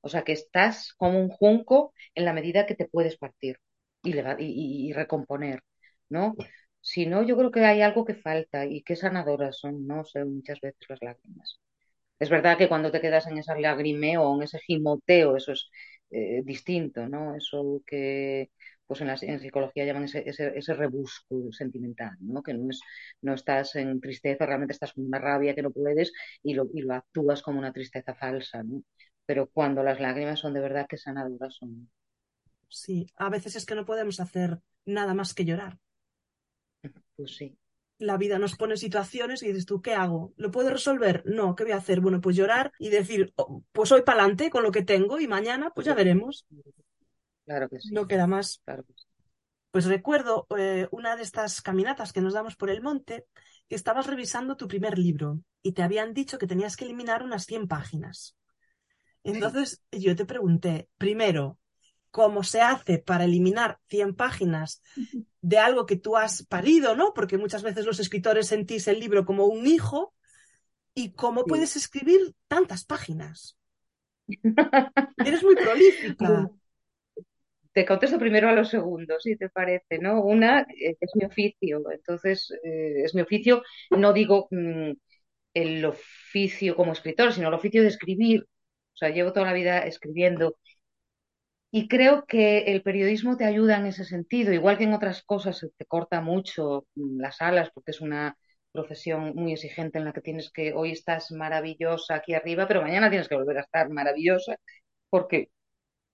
O 0.00 0.08
sea, 0.08 0.24
que 0.24 0.32
estás 0.32 0.94
como 0.94 1.20
un 1.20 1.28
junco 1.28 1.92
en 2.14 2.24
la 2.24 2.32
medida 2.32 2.64
que 2.64 2.74
te 2.74 2.88
puedes 2.88 3.18
partir 3.18 3.58
y, 4.02 4.92
recomponer, 4.92 5.60
¿no? 6.08 6.34
Si 6.80 7.06
no, 7.06 7.22
yo 7.22 7.36
creo 7.36 7.50
que 7.50 7.64
hay 7.64 7.82
algo 7.82 8.04
que 8.04 8.14
falta 8.14 8.66
y 8.66 8.82
qué 8.82 8.96
sanadoras 8.96 9.58
son, 9.58 9.86
no 9.86 10.04
sé, 10.04 10.24
muchas 10.24 10.60
veces 10.60 10.80
las 10.88 11.02
lágrimas. 11.02 11.60
Es 12.18 12.30
verdad 12.30 12.58
que 12.58 12.68
cuando 12.68 12.90
te 12.92 13.00
quedas 13.00 13.26
en 13.26 13.38
ese 13.38 13.58
lagrimeo 13.60 14.22
o 14.22 14.36
en 14.36 14.44
ese 14.44 14.58
gimoteo, 14.60 15.36
eso 15.36 15.52
es 15.52 15.70
eh, 16.10 16.42
distinto, 16.44 17.08
¿no? 17.08 17.34
Eso 17.36 17.82
que 17.86 18.50
pues 18.86 19.00
en, 19.00 19.06
la, 19.08 19.16
en 19.22 19.40
psicología 19.40 19.84
llaman 19.86 20.04
ese, 20.04 20.24
ese, 20.26 20.74
rebusco 20.74 21.50
sentimental, 21.52 22.12
¿no? 22.20 22.42
Que 22.42 22.54
no, 22.54 22.70
es, 22.70 22.80
no 23.22 23.34
estás 23.34 23.74
en 23.76 24.00
tristeza, 24.00 24.46
realmente 24.46 24.72
estás 24.74 24.92
con 24.92 25.06
una 25.06 25.18
rabia 25.18 25.54
que 25.54 25.62
no 25.62 25.70
puedes 25.70 26.12
y 26.42 26.54
lo, 26.54 26.66
y 26.74 26.82
lo 26.82 26.94
actúas 26.94 27.42
como 27.42 27.58
una 27.58 27.72
tristeza 27.72 28.14
falsa, 28.14 28.62
¿no? 28.62 28.82
Pero 29.26 29.48
cuando 29.50 29.82
las 29.82 30.00
lágrimas 30.00 30.40
son 30.40 30.54
de 30.54 30.60
verdad 30.60 30.86
que 30.88 30.98
sanadoras 30.98 31.54
son, 31.56 31.88
Sí, 32.72 33.06
a 33.16 33.28
veces 33.28 33.54
es 33.54 33.66
que 33.66 33.74
no 33.74 33.84
podemos 33.84 34.18
hacer 34.18 34.58
nada 34.86 35.12
más 35.12 35.34
que 35.34 35.44
llorar. 35.44 35.78
Pues 37.16 37.36
sí. 37.36 37.58
La 37.98 38.16
vida 38.16 38.38
nos 38.38 38.56
pone 38.56 38.78
situaciones 38.78 39.42
y 39.42 39.48
dices 39.48 39.66
tú, 39.66 39.82
¿qué 39.82 39.92
hago? 39.92 40.32
¿Lo 40.36 40.50
puedo 40.50 40.70
resolver? 40.70 41.22
No, 41.26 41.54
¿qué 41.54 41.64
voy 41.64 41.72
a 41.72 41.76
hacer? 41.76 42.00
Bueno, 42.00 42.20
pues 42.22 42.34
llorar 42.34 42.72
y 42.78 42.88
decir, 42.88 43.32
oh, 43.36 43.62
pues 43.72 43.92
hoy 43.92 44.02
para 44.02 44.20
adelante 44.20 44.48
con 44.48 44.62
lo 44.62 44.72
que 44.72 44.82
tengo 44.82 45.20
y 45.20 45.28
mañana 45.28 45.70
pues 45.70 45.86
ya 45.86 45.94
veremos. 45.94 46.46
Claro 47.44 47.68
que 47.68 47.78
sí. 47.78 47.90
No 47.92 48.08
queda 48.08 48.26
más. 48.26 48.62
Claro 48.64 48.84
Pues 49.70 49.84
recuerdo 49.84 50.46
eh, 50.56 50.88
una 50.90 51.14
de 51.14 51.22
estas 51.22 51.60
caminatas 51.60 52.12
que 52.14 52.22
nos 52.22 52.32
damos 52.32 52.56
por 52.56 52.70
el 52.70 52.80
monte, 52.80 53.26
que 53.68 53.74
estabas 53.74 54.06
revisando 54.06 54.56
tu 54.56 54.66
primer 54.66 54.98
libro 54.98 55.40
y 55.62 55.72
te 55.72 55.82
habían 55.82 56.14
dicho 56.14 56.38
que 56.38 56.46
tenías 56.46 56.76
que 56.76 56.86
eliminar 56.86 57.22
unas 57.22 57.44
100 57.44 57.68
páginas. 57.68 58.34
Entonces 59.22 59.82
yo 59.92 60.16
te 60.16 60.24
pregunté, 60.24 60.88
primero, 60.98 61.58
cómo 62.12 62.44
se 62.44 62.60
hace 62.60 62.98
para 62.98 63.24
eliminar 63.24 63.78
100 63.88 64.14
páginas 64.14 64.82
de 65.40 65.58
algo 65.58 65.86
que 65.86 65.96
tú 65.96 66.16
has 66.16 66.46
parido, 66.46 66.94
¿no? 66.94 67.12
Porque 67.14 67.38
muchas 67.38 67.64
veces 67.64 67.86
los 67.86 67.98
escritores 67.98 68.46
sentís 68.46 68.86
el 68.86 69.00
libro 69.00 69.24
como 69.24 69.46
un 69.46 69.66
hijo. 69.66 70.14
¿Y 70.94 71.12
cómo 71.14 71.46
puedes 71.46 71.74
escribir 71.74 72.34
tantas 72.48 72.84
páginas? 72.84 73.56
Eres 75.26 75.42
muy 75.42 75.56
prolífica. 75.56 76.50
te 77.72 77.86
contesto 77.86 78.18
primero 78.18 78.50
a 78.50 78.52
los 78.52 78.68
segundos, 78.68 79.22
si 79.22 79.36
te 79.36 79.48
parece, 79.48 79.98
¿no? 79.98 80.22
Una 80.22 80.60
eh, 80.60 80.96
es 81.00 81.10
mi 81.14 81.24
oficio, 81.24 81.82
entonces 81.90 82.52
eh, 82.62 83.04
es 83.04 83.14
mi 83.14 83.22
oficio, 83.22 83.62
no 83.88 84.12
digo 84.12 84.48
mm, 84.50 84.92
el 85.54 85.84
oficio 85.86 86.76
como 86.76 86.92
escritor, 86.92 87.32
sino 87.32 87.48
el 87.48 87.54
oficio 87.54 87.80
de 87.80 87.88
escribir. 87.88 88.42
O 88.42 88.96
sea, 88.96 89.08
llevo 89.08 89.32
toda 89.32 89.46
la 89.46 89.54
vida 89.54 89.78
escribiendo 89.86 90.58
y 91.74 91.88
creo 91.88 92.26
que 92.26 92.64
el 92.72 92.82
periodismo 92.82 93.36
te 93.38 93.46
ayuda 93.46 93.78
en 93.78 93.86
ese 93.86 94.04
sentido, 94.04 94.52
igual 94.52 94.76
que 94.78 94.84
en 94.84 94.92
otras 94.94 95.22
cosas 95.22 95.66
te 95.76 95.86
corta 95.86 96.20
mucho 96.20 96.86
mm, 96.94 97.20
las 97.20 97.40
alas 97.40 97.70
porque 97.74 97.92
es 97.92 98.02
una 98.02 98.36
profesión 98.72 99.34
muy 99.34 99.52
exigente 99.54 99.98
en 99.98 100.04
la 100.04 100.12
que 100.12 100.20
tienes 100.20 100.50
que, 100.52 100.74
hoy 100.74 100.92
estás 100.92 101.32
maravillosa 101.32 102.16
aquí 102.16 102.34
arriba, 102.34 102.68
pero 102.68 102.82
mañana 102.82 103.10
tienes 103.10 103.28
que 103.28 103.36
volver 103.36 103.58
a 103.58 103.62
estar 103.62 103.88
maravillosa 103.90 104.56
porque 105.10 105.50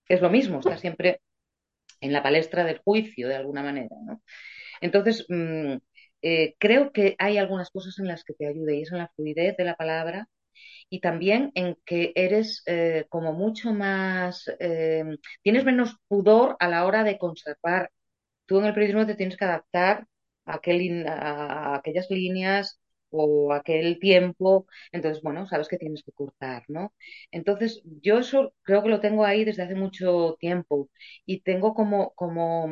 es 0.07 0.21
lo 0.21 0.29
mismo, 0.29 0.59
estás 0.59 0.81
siempre 0.81 1.21
en 2.01 2.13
la 2.13 2.23
palestra 2.23 2.63
del 2.65 2.79
juicio 2.79 3.27
de 3.27 3.35
alguna 3.35 3.63
manera, 3.63 3.95
¿no? 4.05 4.21
Entonces, 4.81 5.25
mm, 5.29 5.77
eh, 6.21 6.55
creo 6.59 6.91
que 6.93 7.15
hay 7.19 7.37
algunas 7.37 7.69
cosas 7.71 7.99
en 7.99 8.07
las 8.07 8.23
que 8.23 8.33
te 8.33 8.47
ayuda 8.47 8.73
y 8.73 8.83
es 8.83 8.91
en 8.91 8.99
la 8.99 9.09
fluidez 9.15 9.57
de 9.57 9.65
la 9.65 9.75
palabra 9.75 10.29
y 10.89 11.01
también 11.01 11.51
en 11.55 11.75
que 11.85 12.11
eres 12.15 12.63
eh, 12.65 13.05
como 13.09 13.33
mucho 13.33 13.73
más, 13.73 14.49
eh, 14.59 15.03
tienes 15.43 15.65
menos 15.65 15.95
pudor 16.07 16.55
a 16.59 16.67
la 16.67 16.85
hora 16.85 17.03
de 17.03 17.17
conservar. 17.17 17.91
Tú 18.45 18.59
en 18.59 18.65
el 18.65 18.73
periodismo 18.73 19.05
te 19.05 19.15
tienes 19.15 19.37
que 19.37 19.45
adaptar 19.45 20.07
a, 20.45 20.55
aquel, 20.55 21.07
a 21.07 21.75
aquellas 21.75 22.09
líneas 22.09 22.79
o 23.11 23.53
aquel 23.53 23.99
tiempo, 23.99 24.67
entonces, 24.91 25.23
bueno, 25.23 25.47
sabes 25.47 25.67
que 25.67 25.77
tienes 25.77 26.03
que 26.03 26.11
cortar, 26.11 26.63
¿no? 26.67 26.93
Entonces, 27.31 27.81
yo 28.01 28.19
eso 28.19 28.53
creo 28.63 28.83
que 28.83 28.89
lo 28.89 28.99
tengo 29.01 29.25
ahí 29.25 29.45
desde 29.45 29.63
hace 29.63 29.75
mucho 29.75 30.35
tiempo 30.39 30.89
y 31.25 31.41
tengo 31.41 31.73
como, 31.73 32.11
como 32.15 32.67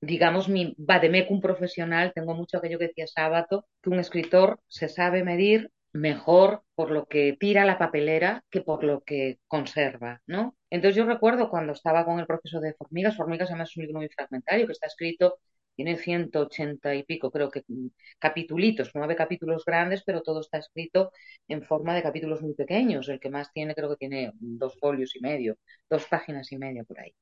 digamos, 0.00 0.48
mi 0.48 0.74
vademecum 0.78 1.40
profesional, 1.40 2.12
tengo 2.14 2.34
mucho 2.34 2.58
aquello 2.58 2.78
que 2.78 2.88
decía 2.88 3.06
Sábato, 3.06 3.66
que 3.82 3.90
un 3.90 3.98
escritor 4.00 4.60
se 4.68 4.88
sabe 4.88 5.22
medir 5.24 5.70
mejor 5.92 6.62
por 6.74 6.90
lo 6.90 7.06
que 7.06 7.36
tira 7.38 7.64
la 7.64 7.78
papelera 7.78 8.44
que 8.50 8.62
por 8.62 8.84
lo 8.84 9.02
que 9.02 9.38
conserva, 9.46 10.22
¿no? 10.26 10.56
Entonces 10.70 10.96
yo 10.96 11.04
recuerdo 11.06 11.50
cuando 11.50 11.72
estaba 11.72 12.04
con 12.04 12.18
el 12.18 12.26
proceso 12.26 12.60
de 12.60 12.74
Formigas, 12.74 13.16
Formigas 13.16 13.50
además 13.50 13.70
es 13.70 13.76
un 13.76 13.84
libro 13.84 13.98
muy 14.00 14.08
fragmentario 14.08 14.66
que 14.66 14.72
está 14.72 14.86
escrito 14.86 15.38
tiene 15.74 15.96
180 15.96 16.94
y 16.94 17.02
pico, 17.04 17.30
creo 17.30 17.50
que 17.50 17.62
mm, 17.68 17.88
capitulitos, 18.18 18.90
nueve 18.94 19.16
capítulos 19.16 19.64
grandes, 19.64 20.02
pero 20.04 20.22
todo 20.22 20.40
está 20.40 20.58
escrito 20.58 21.12
en 21.48 21.62
forma 21.62 21.94
de 21.94 22.02
capítulos 22.02 22.42
muy 22.42 22.54
pequeños. 22.54 23.08
El 23.08 23.20
que 23.20 23.30
más 23.30 23.52
tiene, 23.52 23.74
creo 23.74 23.90
que 23.90 23.96
tiene 23.96 24.32
dos 24.40 24.78
folios 24.80 25.16
y 25.16 25.20
medio, 25.20 25.56
dos 25.90 26.06
páginas 26.06 26.50
y 26.52 26.58
media 26.58 26.84
por 26.84 27.00
ahí. 27.00 27.14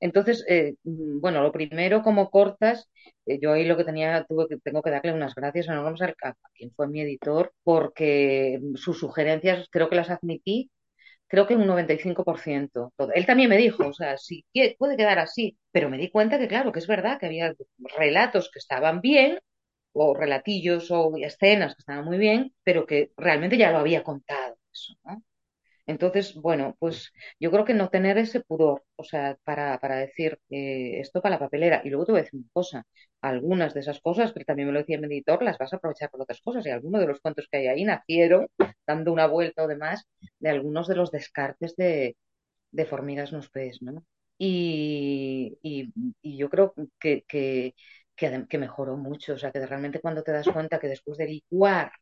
Entonces, 0.00 0.44
eh, 0.48 0.74
mm, 0.84 1.20
bueno, 1.20 1.42
lo 1.42 1.52
primero, 1.52 2.02
como 2.02 2.30
cortas, 2.30 2.90
eh, 3.26 3.38
yo 3.40 3.52
ahí 3.52 3.64
lo 3.64 3.76
que 3.76 3.84
tenía, 3.84 4.24
tuve 4.28 4.48
que, 4.48 4.58
tengo 4.58 4.82
que 4.82 4.90
darle 4.90 5.12
unas 5.12 5.34
gracias 5.34 5.68
enormes 5.68 6.02
a, 6.02 6.14
a 6.28 6.34
quien 6.54 6.72
fue 6.72 6.88
mi 6.88 7.00
editor, 7.00 7.52
porque 7.62 8.60
sus 8.74 8.98
sugerencias 8.98 9.68
creo 9.70 9.88
que 9.88 9.96
las 9.96 10.10
admití 10.10 10.70
creo 11.28 11.46
que 11.46 11.56
un 11.56 11.66
95%. 11.66 12.92
Todo. 12.96 13.12
Él 13.12 13.26
también 13.26 13.50
me 13.50 13.56
dijo, 13.56 13.86
o 13.86 13.92
sea, 13.92 14.16
sí, 14.18 14.44
puede 14.78 14.96
quedar 14.96 15.18
así, 15.18 15.58
pero 15.70 15.90
me 15.90 15.98
di 15.98 16.10
cuenta 16.10 16.38
que, 16.38 16.48
claro, 16.48 16.72
que 16.72 16.80
es 16.80 16.86
verdad 16.86 17.18
que 17.18 17.26
había 17.26 17.54
relatos 17.96 18.50
que 18.50 18.58
estaban 18.58 19.00
bien, 19.00 19.38
o 19.92 20.14
relatillos 20.14 20.90
o 20.90 21.12
escenas 21.18 21.74
que 21.74 21.80
estaban 21.80 22.04
muy 22.04 22.18
bien, 22.18 22.54
pero 22.62 22.86
que 22.86 23.12
realmente 23.16 23.56
ya 23.58 23.72
lo 23.72 23.78
había 23.78 24.04
contado 24.04 24.56
eso, 24.72 24.94
¿no? 25.04 25.22
Entonces, 25.88 26.34
bueno, 26.36 26.76
pues 26.78 27.12
yo 27.40 27.50
creo 27.50 27.64
que 27.66 27.74
no 27.74 27.90
tener 27.90 28.18
ese 28.18 28.40
pudor, 28.42 28.84
o 28.96 29.04
sea, 29.04 29.38
para, 29.44 29.80
para 29.80 29.96
decir 29.96 30.38
eh, 30.50 31.00
esto 31.00 31.22
para 31.22 31.36
la 31.36 31.40
papelera. 31.40 31.82
Y 31.84 31.90
luego 31.90 32.06
te 32.06 32.12
voy 32.12 32.20
a 32.20 32.24
decir 32.24 32.40
una 32.40 32.50
cosa, 32.52 32.86
algunas 33.22 33.74
de 33.74 33.80
esas 33.80 34.00
cosas, 34.00 34.32
que 34.34 34.44
también 34.44 34.68
me 34.68 34.74
lo 34.74 34.80
decía 34.80 35.00
mi 35.00 35.06
editor, 35.08 35.42
las 35.42 35.58
vas 35.58 35.72
a 35.72 35.76
aprovechar 35.76 36.10
por 36.10 36.22
otras 36.22 36.40
cosas. 36.42 36.66
Y 36.66 36.70
algunos 36.70 37.00
de 37.00 37.08
los 37.08 37.20
cuentos 37.20 37.48
que 37.50 37.58
hay 37.58 37.66
ahí 37.68 37.84
nacieron, 37.84 38.48
dando 38.86 39.12
una 39.12 39.26
vuelta 39.26 39.64
o 39.64 39.68
demás, 39.68 40.04
de 40.40 40.50
algunos 40.50 40.88
de 40.88 40.96
los 40.96 41.10
descartes 41.10 41.74
de, 41.76 42.16
de 42.72 42.86
Formigas 42.86 43.32
nos 43.32 43.50
pes, 43.50 43.82
¿no? 43.82 44.04
Y, 44.38 45.58
y, 45.62 45.92
y, 46.22 46.36
yo 46.38 46.48
creo 46.50 46.74
que, 47.00 47.24
que, 47.28 47.74
que, 48.16 48.46
que 48.48 48.58
mejoró 48.58 48.96
mucho, 48.96 49.34
o 49.34 49.38
sea, 49.38 49.50
que 49.52 49.64
realmente 49.66 50.00
cuando 50.00 50.22
te 50.22 50.32
das 50.32 50.48
cuenta 50.48 50.78
que 50.80 50.88
después 50.88 51.18
de 51.18 51.26
licuar 51.26 51.92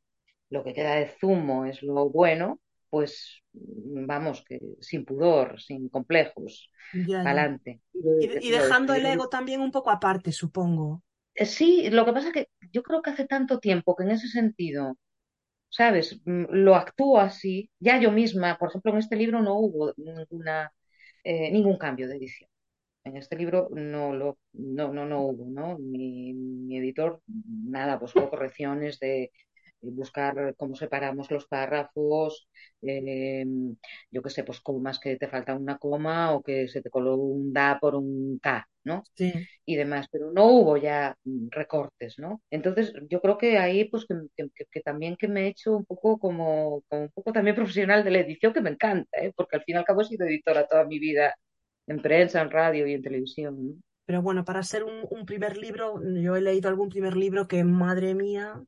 lo 0.50 0.64
que 0.64 0.74
queda 0.74 0.94
de 0.96 1.08
zumo 1.08 1.66
es 1.66 1.82
lo 1.82 2.10
bueno, 2.10 2.60
pues 2.90 3.42
vamos, 3.52 4.44
que 4.46 4.60
sin 4.80 5.04
pudor, 5.04 5.60
sin 5.60 5.88
complejos, 5.88 6.70
Ya, 6.92 7.24
ya. 7.24 7.44
adelante. 7.44 7.80
Y, 8.18 8.48
y 8.48 8.50
dejando 8.52 8.94
el 8.94 9.06
ego 9.06 9.28
también 9.30 9.60
un 9.62 9.70
poco 9.72 9.90
aparte, 9.90 10.32
supongo. 10.32 11.02
Sí, 11.34 11.90
lo 11.90 12.04
que 12.06 12.12
pasa 12.12 12.28
es 12.28 12.32
que 12.34 12.48
yo 12.72 12.82
creo 12.82 13.02
que 13.02 13.10
hace 13.10 13.26
tanto 13.26 13.58
tiempo 13.60 13.94
que 13.94 14.04
en 14.04 14.10
ese 14.12 14.28
sentido, 14.28 14.96
¿sabes? 15.70 16.20
Mm, 16.26 16.46
Lo 16.50 16.76
actúo 16.76 17.20
así. 17.20 17.70
Ya 17.80 18.00
yo 18.00 18.12
misma, 18.12 18.58
por 18.58 18.70
ejemplo, 18.70 18.92
en 18.92 18.98
este 18.98 19.16
libro 19.16 19.42
no 19.42 19.56
hubo 19.58 19.94
ninguna, 19.98 20.72
eh, 21.24 21.50
ningún 21.52 21.78
cambio 21.78 22.08
de 22.08 22.16
edición. 22.16 22.50
En 23.04 23.16
este 23.18 23.36
libro 23.36 23.68
no 23.72 24.14
lo, 24.14 24.38
no, 24.54 24.92
no, 24.94 25.06
no 25.06 25.22
hubo, 25.22 25.46
¿no? 25.50 25.78
Mi, 25.78 26.34
mi 26.34 26.78
editor, 26.78 27.22
nada, 27.28 27.98
pues 28.00 28.14
hubo 28.16 28.30
correcciones 28.30 29.00
de 29.00 29.32
buscar 29.80 30.54
cómo 30.56 30.74
separamos 30.76 31.30
los 31.30 31.46
párrafos, 31.46 32.48
eh, 32.82 33.44
yo 34.10 34.22
qué 34.22 34.30
sé, 34.30 34.44
pues 34.44 34.60
comas 34.60 34.98
que 34.98 35.16
te 35.16 35.28
falta 35.28 35.54
una 35.54 35.78
coma 35.78 36.32
o 36.34 36.42
que 36.42 36.68
se 36.68 36.82
te 36.82 36.90
coló 36.90 37.16
un 37.16 37.52
da 37.52 37.78
por 37.80 37.94
un 37.94 38.38
K, 38.40 38.68
¿no? 38.84 39.02
Sí. 39.14 39.32
Y 39.64 39.76
demás, 39.76 40.08
pero 40.10 40.32
no 40.32 40.46
hubo 40.46 40.76
ya 40.76 41.16
recortes, 41.50 42.18
¿no? 42.18 42.42
Entonces 42.50 42.92
yo 43.08 43.20
creo 43.20 43.38
que 43.38 43.58
ahí 43.58 43.84
pues 43.84 44.06
que, 44.06 44.14
que, 44.36 44.64
que 44.70 44.80
también 44.80 45.16
que 45.16 45.28
me 45.28 45.44
he 45.44 45.48
hecho 45.48 45.76
un 45.76 45.84
poco 45.84 46.18
como, 46.18 46.82
como, 46.88 47.02
un 47.02 47.10
poco 47.10 47.32
también 47.32 47.56
profesional 47.56 48.04
de 48.04 48.10
la 48.10 48.18
edición, 48.20 48.52
que 48.52 48.60
me 48.60 48.70
encanta, 48.70 49.18
¿eh? 49.18 49.32
porque 49.36 49.56
al 49.56 49.62
fin 49.64 49.76
y 49.76 49.78
al 49.78 49.84
cabo 49.84 50.02
he 50.02 50.04
sido 50.04 50.26
editora 50.26 50.66
toda 50.66 50.84
mi 50.84 50.98
vida 50.98 51.34
en 51.86 52.02
prensa, 52.02 52.40
en 52.42 52.50
radio 52.50 52.86
y 52.86 52.94
en 52.94 53.02
televisión, 53.02 53.56
¿no? 53.66 53.74
Pero 54.06 54.22
bueno, 54.22 54.44
para 54.44 54.62
ser 54.62 54.84
un, 54.84 55.04
un 55.10 55.26
primer 55.26 55.56
libro, 55.56 56.00
yo 56.00 56.36
he 56.36 56.40
leído 56.40 56.68
algún 56.68 56.88
primer 56.88 57.16
libro 57.16 57.48
que, 57.48 57.64
madre 57.64 58.14
mía, 58.14 58.62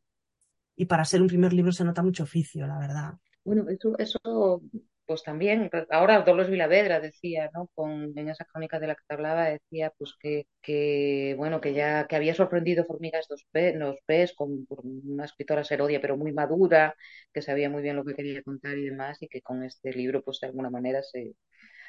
y 0.78 0.86
para 0.86 1.04
ser 1.04 1.20
un 1.22 1.28
primer 1.28 1.52
libro 1.52 1.72
se 1.72 1.84
nota 1.84 2.02
mucho 2.02 2.22
oficio, 2.24 2.66
la 2.66 2.78
verdad. 2.78 3.14
Bueno, 3.44 3.66
eso, 3.68 3.96
eso 3.98 4.62
pues 5.06 5.22
también, 5.22 5.70
ahora 5.90 6.20
Dolores 6.22 6.50
Vilavedra 6.50 7.00
decía, 7.00 7.50
¿no? 7.54 7.68
Con, 7.74 8.12
en 8.16 8.28
esa 8.28 8.44
crónica 8.44 8.78
de 8.78 8.88
la 8.88 8.94
que 8.94 9.02
te 9.08 9.14
hablaba, 9.14 9.46
decía 9.48 9.90
pues 9.96 10.14
que, 10.20 10.46
que 10.60 11.34
bueno, 11.38 11.60
que 11.62 11.72
ya 11.72 12.06
que 12.06 12.16
había 12.16 12.34
sorprendido 12.34 12.84
Formigas 12.84 13.26
dos 13.28 13.46
P, 13.50 13.74
los 13.74 13.96
P's 14.06 14.34
con 14.34 14.66
una 14.70 15.24
escritora 15.24 15.64
serodia, 15.64 16.00
pero 16.00 16.16
muy 16.18 16.32
madura, 16.32 16.94
que 17.32 17.40
sabía 17.42 17.70
muy 17.70 17.82
bien 17.82 17.96
lo 17.96 18.04
que 18.04 18.14
quería 18.14 18.42
contar 18.42 18.76
y 18.76 18.84
demás, 18.84 19.16
y 19.22 19.28
que 19.28 19.40
con 19.42 19.62
este 19.64 19.92
libro, 19.92 20.22
pues 20.22 20.40
de 20.40 20.48
alguna 20.48 20.68
manera 20.70 21.02
se, 21.02 21.34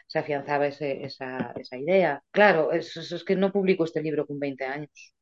se 0.08 0.20
afianzaba 0.20 0.68
ese, 0.68 1.04
esa, 1.06 1.54
esa 1.60 1.78
idea. 1.78 2.24
Claro, 2.32 2.72
es, 2.74 2.96
es 2.98 3.24
que 3.26 3.36
no 3.36 3.52
publico 3.54 3.84
este 3.86 4.02
libro 4.04 4.26
con 4.28 4.40
20 4.40 4.66
años. 4.66 5.14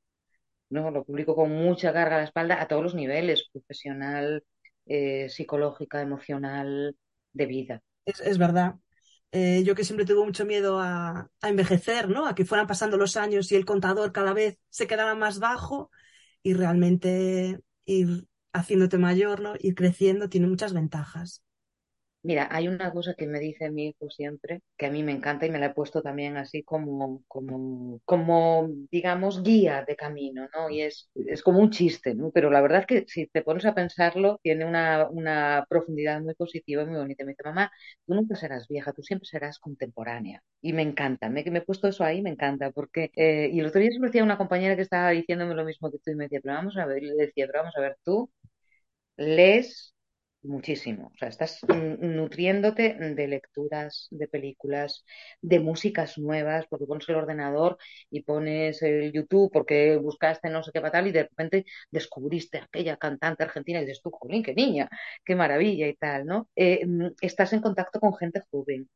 ¿No? 0.69 0.91
Lo 0.91 1.03
publico 1.03 1.35
con 1.35 1.51
mucha 1.51 1.93
carga 1.93 2.15
a 2.15 2.19
la 2.19 2.25
espalda 2.25 2.61
a 2.61 2.67
todos 2.67 2.83
los 2.83 2.95
niveles, 2.95 3.49
profesional, 3.51 4.43
eh, 4.85 5.29
psicológica, 5.29 6.01
emocional, 6.01 6.95
de 7.33 7.45
vida. 7.45 7.81
Es, 8.05 8.19
es 8.21 8.37
verdad. 8.37 8.75
Eh, 9.31 9.63
yo 9.65 9.75
que 9.75 9.83
siempre 9.83 10.05
tuve 10.05 10.25
mucho 10.25 10.45
miedo 10.45 10.79
a, 10.79 11.29
envejecer, 11.41 12.09
¿no? 12.09 12.27
A 12.27 12.35
que 12.35 12.45
fueran 12.45 12.67
pasando 12.67 12.97
los 12.97 13.17
años 13.17 13.51
y 13.51 13.55
el 13.55 13.65
contador 13.65 14.11
cada 14.13 14.33
vez 14.33 14.57
se 14.69 14.87
quedara 14.87 15.15
más 15.15 15.39
bajo 15.39 15.91
y 16.43 16.53
realmente 16.53 17.59
ir 17.85 18.25
haciéndote 18.53 18.97
mayor, 18.97 19.41
¿no? 19.41 19.53
Ir 19.59 19.75
creciendo 19.75 20.29
tiene 20.29 20.47
muchas 20.47 20.73
ventajas. 20.73 21.43
Mira, 22.27 22.49
hay 22.51 22.67
una 22.67 22.91
cosa 22.91 23.13
que 23.13 23.25
me 23.25 23.39
dice 23.39 23.71
mi 23.71 23.87
hijo 23.87 24.09
siempre, 24.09 24.61
que 24.77 24.87
a 24.87 24.91
mí 24.91 25.01
me 25.01 25.13
encanta 25.13 25.45
y 25.45 25.49
me 25.49 25.59
la 25.59 25.67
he 25.67 25.73
puesto 25.73 26.01
también 26.01 26.35
así 26.35 26.61
como, 26.61 27.23
como, 27.29 28.01
como 28.03 28.67
digamos, 28.91 29.43
guía 29.43 29.85
de 29.87 29.95
camino, 29.95 30.49
¿no? 30.53 30.69
Y 30.69 30.81
es, 30.81 31.09
es 31.15 31.41
como 31.41 31.59
un 31.59 31.69
chiste, 31.71 32.13
¿no? 32.15 32.29
Pero 32.31 32.49
la 32.51 32.59
verdad 32.59 32.81
es 32.81 32.85
que 32.87 33.05
si 33.07 33.27
te 33.27 33.43
pones 33.43 33.65
a 33.65 33.73
pensarlo, 33.73 34.39
tiene 34.43 34.65
una, 34.65 35.07
una 35.09 35.65
profundidad 35.69 36.19
muy 36.21 36.33
positiva 36.35 36.83
y 36.83 36.85
muy 36.87 36.97
bonita. 36.97 37.23
Me 37.23 37.31
dice, 37.31 37.43
mamá, 37.45 37.71
tú 38.05 38.13
nunca 38.13 38.35
serás 38.35 38.67
vieja, 38.67 38.91
tú 38.91 39.03
siempre 39.03 39.25
serás 39.27 39.57
contemporánea. 39.59 40.43
Y 40.61 40.73
me 40.73 40.81
encanta, 40.81 41.29
me, 41.29 41.45
me 41.45 41.59
he 41.59 41.61
puesto 41.61 41.87
eso 41.87 42.03
ahí, 42.03 42.21
me 42.21 42.29
encanta, 42.31 42.71
porque, 42.71 43.09
eh, 43.15 43.49
y 43.53 43.59
el 43.61 43.67
otro 43.67 43.79
día 43.79 43.91
se 43.91 43.99
me 43.99 44.07
decía 44.07 44.23
una 44.23 44.37
compañera 44.37 44.75
que 44.75 44.81
estaba 44.81 45.11
diciéndome 45.11 45.55
lo 45.55 45.63
mismo 45.63 45.89
que 45.91 45.97
tú 45.99 46.11
y 46.11 46.15
me 46.15 46.25
decía, 46.25 46.41
pero 46.43 46.55
vamos 46.55 46.75
a 46.77 46.85
ver, 46.85 47.01
le 47.03 47.13
decía, 47.15 47.45
pero 47.47 47.59
vamos 47.59 47.75
a 47.77 47.81
ver, 47.81 47.97
tú 48.03 48.29
lees 49.17 49.95
muchísimo. 50.43 51.11
O 51.13 51.17
sea, 51.17 51.27
estás 51.29 51.59
nutriéndote 51.67 52.93
de 52.93 53.27
lecturas, 53.27 54.07
de 54.11 54.27
películas, 54.27 55.03
de 55.41 55.59
músicas 55.59 56.17
nuevas, 56.17 56.65
porque 56.69 56.85
pones 56.85 57.07
el 57.09 57.15
ordenador 57.15 57.77
y 58.09 58.21
pones 58.23 58.81
el 58.81 59.11
YouTube 59.11 59.51
porque 59.51 59.97
buscaste 59.97 60.49
no 60.49 60.63
sé 60.63 60.71
qué 60.73 60.81
tal 60.81 61.07
y 61.07 61.11
de 61.11 61.23
repente 61.23 61.65
descubriste 61.91 62.59
aquella 62.59 62.97
cantante 62.97 63.43
argentina 63.43 63.79
y 63.81 63.85
dices 63.85 64.01
tú, 64.01 64.11
qué 64.43 64.53
niña, 64.53 64.89
qué 65.25 65.35
maravilla 65.35 65.87
y 65.87 65.95
tal, 65.95 66.25
¿no? 66.25 66.47
Eh, 66.55 66.85
estás 67.21 67.53
en 67.53 67.61
contacto 67.61 67.99
con 67.99 68.15
gente 68.15 68.41
joven. 68.51 68.89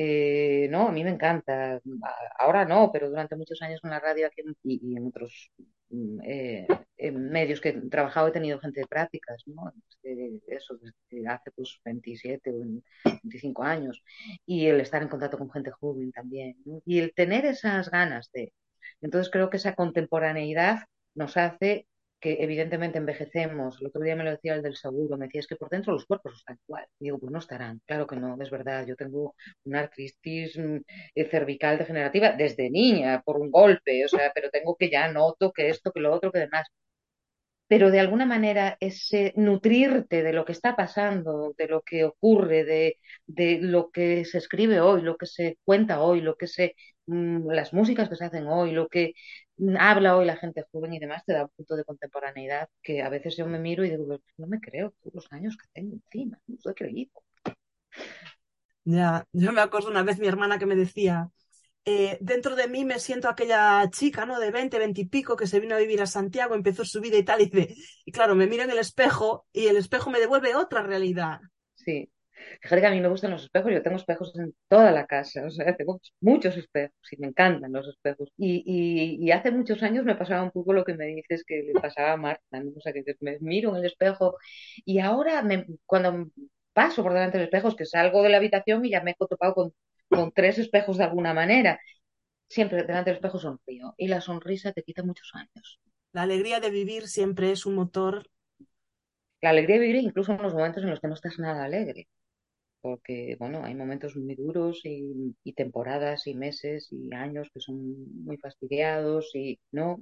Eh, 0.00 0.68
no, 0.70 0.88
a 0.88 0.92
mí 0.92 1.02
me 1.02 1.10
encanta. 1.10 1.80
Ahora 2.38 2.64
no, 2.64 2.90
pero 2.92 3.08
durante 3.10 3.34
muchos 3.34 3.60
años 3.62 3.80
en 3.82 3.90
la 3.90 3.98
radio 3.98 4.28
aquí 4.28 4.42
y, 4.62 4.96
en 4.96 5.08
otros 5.08 5.50
mm, 5.90 6.20
eh, 6.24 6.66
medios 7.12 7.60
que 7.60 7.70
he 7.70 7.80
trabajado 7.90 8.28
he 8.28 8.30
tenido 8.32 8.60
gente 8.60 8.80
de 8.80 8.86
prácticas, 8.86 9.42
¿no? 9.46 9.72
eso 10.46 10.78
desde 11.10 11.26
hace 11.28 11.50
pues 11.50 11.80
27 11.84 12.50
o 12.52 12.60
25 13.24 13.64
años. 13.64 14.00
Y 14.46 14.66
el 14.66 14.80
estar 14.80 15.02
en 15.02 15.08
contacto 15.08 15.36
con 15.36 15.50
gente 15.50 15.72
joven 15.72 16.12
también. 16.12 16.56
Y 16.86 17.00
el 17.00 17.12
tener 17.12 17.44
esas 17.44 17.90
ganas 17.90 18.30
de... 18.32 18.52
Entonces 19.00 19.32
creo 19.32 19.50
que 19.50 19.56
esa 19.56 19.74
contemporaneidad 19.74 20.84
nos 21.14 21.36
hace 21.36 21.88
que 22.20 22.38
evidentemente 22.40 22.98
envejecemos. 22.98 23.80
El 23.80 23.88
otro 23.88 24.02
día 24.02 24.16
me 24.16 24.24
lo 24.24 24.30
decía 24.30 24.54
el 24.54 24.62
del 24.62 24.76
seguro, 24.76 25.16
me 25.16 25.26
decía, 25.26 25.42
que 25.48 25.56
por 25.56 25.68
dentro 25.70 25.92
los 25.92 26.06
cuerpos 26.06 26.34
están 26.36 26.58
igual. 26.66 26.86
Digo, 26.98 27.18
pues 27.18 27.32
no 27.32 27.38
estarán. 27.38 27.80
Claro 27.86 28.06
que 28.06 28.16
no, 28.16 28.36
es 28.40 28.50
verdad. 28.50 28.86
Yo 28.86 28.96
tengo 28.96 29.34
una 29.64 29.80
artritis 29.80 30.56
mm, 30.58 30.76
eh, 31.14 31.24
cervical 31.30 31.78
degenerativa 31.78 32.32
desde 32.32 32.70
niña, 32.70 33.22
por 33.24 33.38
un 33.40 33.50
golpe, 33.50 34.04
o 34.04 34.08
sea, 34.08 34.32
pero 34.34 34.50
tengo 34.50 34.76
que 34.76 34.90
ya 34.90 35.10
noto 35.12 35.52
que 35.52 35.68
esto, 35.70 35.92
que 35.92 36.00
lo 36.00 36.12
otro, 36.12 36.32
que 36.32 36.40
demás 36.40 36.66
pero 37.66 37.90
de 37.90 38.00
alguna 38.00 38.24
manera 38.26 38.76
ese 38.80 39.32
nutrirte 39.36 40.22
de 40.22 40.32
lo 40.32 40.44
que 40.44 40.52
está 40.52 40.74
pasando, 40.76 41.54
de 41.58 41.68
lo 41.68 41.82
que 41.82 42.04
ocurre, 42.04 42.64
de, 42.64 42.96
de 43.26 43.58
lo 43.60 43.90
que 43.90 44.24
se 44.24 44.38
escribe 44.38 44.80
hoy, 44.80 45.02
lo 45.02 45.16
que 45.18 45.26
se 45.26 45.58
cuenta 45.64 46.00
hoy, 46.00 46.20
lo 46.22 46.36
que 46.36 46.46
se, 46.46 46.74
las 47.08 47.72
músicas 47.72 48.08
que 48.08 48.16
se 48.16 48.24
hacen 48.24 48.46
hoy, 48.46 48.72
lo 48.72 48.88
que 48.88 49.14
mm, 49.56 49.76
habla 49.78 50.16
hoy 50.16 50.26
la 50.26 50.36
gente 50.36 50.64
joven 50.70 50.94
y 50.94 50.98
demás, 50.98 51.24
te 51.24 51.32
da 51.32 51.44
un 51.44 51.50
punto 51.56 51.76
de 51.76 51.84
contemporaneidad 51.84 52.68
que 52.82 53.02
a 53.02 53.08
veces 53.08 53.36
yo 53.36 53.46
me 53.46 53.58
miro 53.58 53.84
y 53.84 53.90
digo, 53.90 54.18
no 54.36 54.46
me 54.46 54.60
creo 54.60 54.94
los 55.12 55.26
años 55.32 55.56
que 55.56 55.66
tengo 55.72 55.94
encima, 55.94 56.38
no 56.46 56.56
soy 56.58 56.74
creído. 56.74 57.12
Ya, 58.84 59.26
yo 59.32 59.52
me 59.52 59.60
acuerdo 59.60 59.90
una 59.90 60.02
vez 60.02 60.18
mi 60.18 60.28
hermana 60.28 60.58
que 60.58 60.64
me 60.66 60.74
decía, 60.74 61.30
eh, 61.84 62.18
dentro 62.20 62.56
de 62.56 62.68
mí 62.68 62.84
me 62.84 62.98
siento 62.98 63.28
aquella 63.28 63.88
chica, 63.90 64.26
¿no? 64.26 64.40
De 64.40 64.50
20, 64.50 64.78
20 64.78 65.00
y 65.02 65.06
pico 65.06 65.36
que 65.36 65.46
se 65.46 65.60
vino 65.60 65.74
a 65.74 65.78
vivir 65.78 66.02
a 66.02 66.06
Santiago, 66.06 66.54
empezó 66.54 66.84
su 66.84 67.00
vida 67.00 67.18
y 67.18 67.24
tal, 67.24 67.40
y, 67.42 67.46
dice, 67.46 67.74
y 68.04 68.12
claro, 68.12 68.34
me 68.34 68.46
miro 68.46 68.64
en 68.64 68.70
el 68.70 68.78
espejo 68.78 69.46
y 69.52 69.66
el 69.66 69.76
espejo 69.76 70.10
me 70.10 70.20
devuelve 70.20 70.54
otra 70.54 70.82
realidad. 70.82 71.40
Sí. 71.74 72.10
Fíjate 72.60 72.80
que 72.80 72.86
a 72.86 72.90
mí 72.90 73.00
me 73.00 73.08
gustan 73.08 73.30
los 73.30 73.44
espejos, 73.44 73.72
yo 73.72 73.82
tengo 73.82 73.96
espejos 73.96 74.32
en 74.38 74.54
toda 74.68 74.90
la 74.92 75.06
casa, 75.06 75.44
o 75.46 75.50
sea, 75.50 75.76
tengo 75.76 76.00
muchos 76.20 76.56
espejos 76.56 76.96
y 77.12 77.16
me 77.18 77.28
encantan 77.28 77.72
los 77.72 77.88
espejos. 77.88 78.30
Y, 78.36 79.30
hace 79.32 79.50
muchos 79.50 79.82
años 79.82 80.04
me 80.04 80.14
pasaba 80.16 80.42
un 80.42 80.50
poco 80.50 80.72
lo 80.72 80.84
que 80.84 80.94
me 80.94 81.06
dices 81.06 81.44
que 81.46 81.62
le 81.62 81.72
pasaba 81.74 82.12
a 82.12 82.16
Marta, 82.16 82.60
¿no? 82.60 82.72
o 82.76 82.80
sea, 82.80 82.92
que 82.92 83.04
me 83.20 83.38
miro 83.40 83.70
en 83.70 83.76
el 83.76 83.86
espejo 83.86 84.36
y 84.84 84.98
ahora 85.00 85.42
me, 85.42 85.66
cuando 85.86 86.28
paso 86.72 87.02
por 87.02 87.12
delante 87.12 87.38
de 87.38 87.44
los 87.44 87.48
espejos, 87.48 87.76
que 87.76 87.84
salgo 87.86 88.22
de 88.22 88.30
la 88.30 88.38
habitación 88.38 88.84
y 88.84 88.90
ya 88.90 89.02
me 89.02 89.12
he 89.12 89.14
topado 89.14 89.54
con 89.54 89.72
con 90.08 90.32
tres 90.32 90.58
espejos 90.58 90.98
de 90.98 91.04
alguna 91.04 91.34
manera. 91.34 91.80
Siempre 92.48 92.82
delante 92.82 93.10
del 93.10 93.16
espejo 93.16 93.38
sonrío 93.38 93.94
y 93.98 94.08
la 94.08 94.20
sonrisa 94.20 94.72
te 94.72 94.82
quita 94.82 95.02
muchos 95.02 95.30
años. 95.34 95.80
La 96.12 96.22
alegría 96.22 96.60
de 96.60 96.70
vivir 96.70 97.06
siempre 97.08 97.52
es 97.52 97.66
un 97.66 97.74
motor. 97.74 98.28
La 99.40 99.50
alegría 99.50 99.76
de 99.76 99.86
vivir 99.86 100.02
incluso 100.02 100.32
en 100.32 100.42
los 100.42 100.54
momentos 100.54 100.82
en 100.82 100.90
los 100.90 101.00
que 101.00 101.08
no 101.08 101.14
estás 101.14 101.38
nada 101.38 101.64
alegre. 101.64 102.08
Porque, 102.80 103.36
bueno, 103.38 103.64
hay 103.64 103.74
momentos 103.74 104.16
muy 104.16 104.34
duros 104.36 104.80
y, 104.84 105.34
temporadas 105.54 106.26
y 106.26 106.34
meses 106.34 106.88
y 106.92 107.12
años 107.14 107.50
que 107.52 107.60
son 107.60 107.76
muy 108.24 108.36
fastidiados 108.38 109.30
y, 109.34 109.58
¿no? 109.72 109.98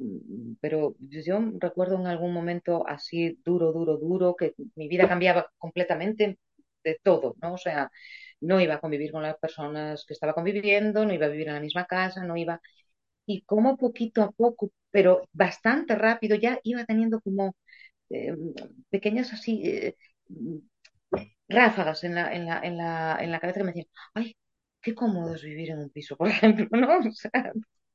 Pero 0.60 0.94
yo 1.00 1.38
recuerdo 1.58 1.96
en 1.96 2.06
algún 2.06 2.32
momento 2.34 2.86
así 2.86 3.38
duro, 3.44 3.72
duro, 3.72 3.96
duro, 3.96 4.36
que 4.36 4.54
mi 4.74 4.88
vida 4.88 5.08
cambiaba 5.08 5.50
completamente 5.58 6.38
de 6.84 6.98
todo, 7.02 7.34
¿no? 7.42 7.54
O 7.54 7.58
sea, 7.58 7.90
no 8.40 8.60
iba 8.60 8.74
a 8.74 8.80
convivir 8.80 9.12
con 9.12 9.22
las 9.22 9.38
personas 9.38 10.04
que 10.06 10.14
estaba 10.14 10.34
conviviendo, 10.34 11.04
no 11.04 11.12
iba 11.14 11.26
a 11.26 11.28
vivir 11.30 11.48
en 11.48 11.54
la 11.54 11.60
misma 11.60 11.86
casa, 11.86 12.24
no 12.24 12.36
iba... 12.36 12.60
Y 13.26 13.42
como 13.42 13.76
poquito 13.76 14.22
a 14.22 14.32
poco, 14.32 14.72
pero 14.90 15.28
bastante 15.32 15.94
rápido, 15.96 16.36
ya 16.36 16.60
iba 16.64 16.84
teniendo 16.84 17.20
como 17.20 17.56
eh, 18.10 18.34
pequeñas 18.90 19.32
así 19.32 19.62
eh, 19.64 19.96
ráfagas 21.48 22.04
en 22.04 22.14
la, 22.14 22.32
en, 22.34 22.46
la, 22.46 22.60
en, 22.62 22.76
la, 22.76 23.18
en 23.20 23.30
la 23.32 23.40
cabeza 23.40 23.60
que 23.60 23.64
me 23.64 23.72
decían, 23.72 23.88
ay, 24.14 24.36
qué 24.80 24.94
cómodo 24.94 25.34
es 25.34 25.42
vivir 25.42 25.70
en 25.70 25.78
un 25.80 25.90
piso, 25.90 26.16
por 26.16 26.28
ejemplo, 26.30 26.68
¿no? 26.72 26.98
O 27.08 27.12
sea, 27.12 27.52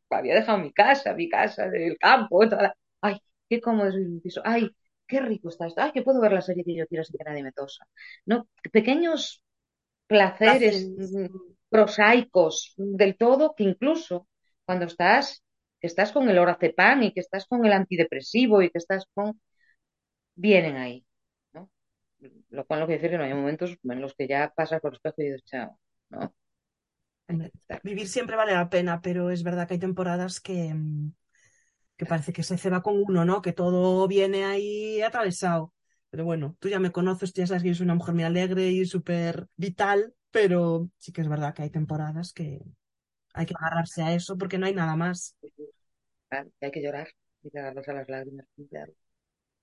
había 0.10 0.36
dejado 0.36 0.58
mi 0.60 0.74
casa, 0.74 1.14
mi 1.14 1.30
casa 1.30 1.70
del 1.70 1.98
campo, 1.98 2.48
toda 2.50 2.76
ay, 3.02 3.18
qué 3.50 3.62
cómodo 3.62 3.88
es 3.90 3.96
vivir 3.96 4.08
en 4.10 4.14
un 4.16 4.22
piso, 4.22 4.42
ay, 4.46 4.70
qué 5.08 5.20
rico 5.22 5.50
está 5.50 5.68
esto, 5.68 5.82
ay, 5.82 5.92
que 5.92 6.02
puedo 6.04 6.22
ver 6.22 6.34
la 6.34 6.42
serie 6.42 6.64
que 6.64 6.76
yo 6.76 6.88
quiero 6.88 7.04
sin 7.04 7.18
que 7.18 7.24
nadie 7.26 7.44
me 7.44 7.52
tosa, 7.52 7.86
¿no? 8.26 8.48
Pequeños 8.72 9.44
placeres 10.08 10.94
prosaicos 11.70 12.74
del 12.78 13.18
todo 13.18 13.56
que 13.56 13.64
incluso 13.64 14.28
cuando 14.66 14.86
estás, 14.86 15.44
que 15.80 15.88
estás 15.88 16.12
con 16.12 16.30
el 16.30 16.38
orazepam 16.40 17.04
y 17.04 17.14
que 17.14 17.22
estás 17.22 17.46
con 17.48 17.66
el 17.66 17.74
antidepresivo 17.74 18.62
y 18.62 18.70
que 18.70 18.78
estás 18.80 19.06
con... 19.14 19.40
vienen 20.36 20.78
ahí. 20.78 21.06
Lo 22.50 22.66
cual 22.66 22.80
no 22.82 22.86
quiere 22.86 23.02
decir 23.02 23.12
que 23.12 23.18
no 23.18 23.24
hay 23.24 23.34
momentos 23.34 23.78
en 23.84 24.02
los 24.02 24.14
que 24.16 24.28
ya 24.28 24.52
pasas 24.56 24.80
por 24.82 24.92
el 24.92 24.96
espejo 24.98 25.16
y 25.22 25.26
dices, 25.26 25.44
chao, 25.46 25.80
¿no? 26.10 26.34
Vivir 27.84 28.08
siempre 28.08 28.36
vale 28.36 28.54
la 28.54 28.70
pena, 28.70 29.02
pero 29.02 29.30
es 29.30 29.44
verdad 29.44 29.68
que 29.68 29.76
hay 29.76 29.80
temporadas 29.80 30.42
que, 30.42 30.76
que 31.98 32.06
parece 32.06 32.34
que 32.34 32.44
se 32.44 32.58
ceba 32.58 32.82
con 32.82 33.02
uno, 33.02 33.26
¿no? 33.26 33.42
Que 33.42 33.54
todo 33.54 34.08
viene 34.08 34.46
ahí 34.46 35.02
atravesado. 35.02 35.74
Pero 36.10 36.26
bueno, 36.26 36.58
tú 36.60 36.68
ya 36.68 36.80
me 36.80 36.92
conoces, 36.92 37.32
tú 37.34 37.42
ya 37.42 37.48
sabes 37.48 37.64
que 37.64 37.70
yo 37.70 37.76
soy 37.76 37.86
una 37.86 37.96
mujer 37.96 38.16
muy 38.16 38.24
alegre 38.24 38.68
y 38.70 38.86
súper 38.86 39.48
vital, 39.56 40.14
pero 40.32 40.90
sí 40.98 41.12
que 41.14 41.22
es 41.22 41.30
verdad 41.30 41.54
que 41.54 41.64
hay 41.64 41.70
temporadas 41.70 42.34
que 42.34 42.60
hay 43.34 43.46
que 43.46 43.54
agarrarse 43.58 44.04
a 44.04 44.14
eso 44.14 44.38
porque 44.38 44.58
no 44.58 44.66
hay 44.66 44.74
nada 44.74 44.96
más. 44.96 45.38
hay 46.62 46.72
que 46.72 46.82
llorar 46.82 47.08
y 47.44 47.58
agarrarse 47.58 47.92
a 47.92 47.94
las 47.96 48.10
lágrimas. 48.10 48.46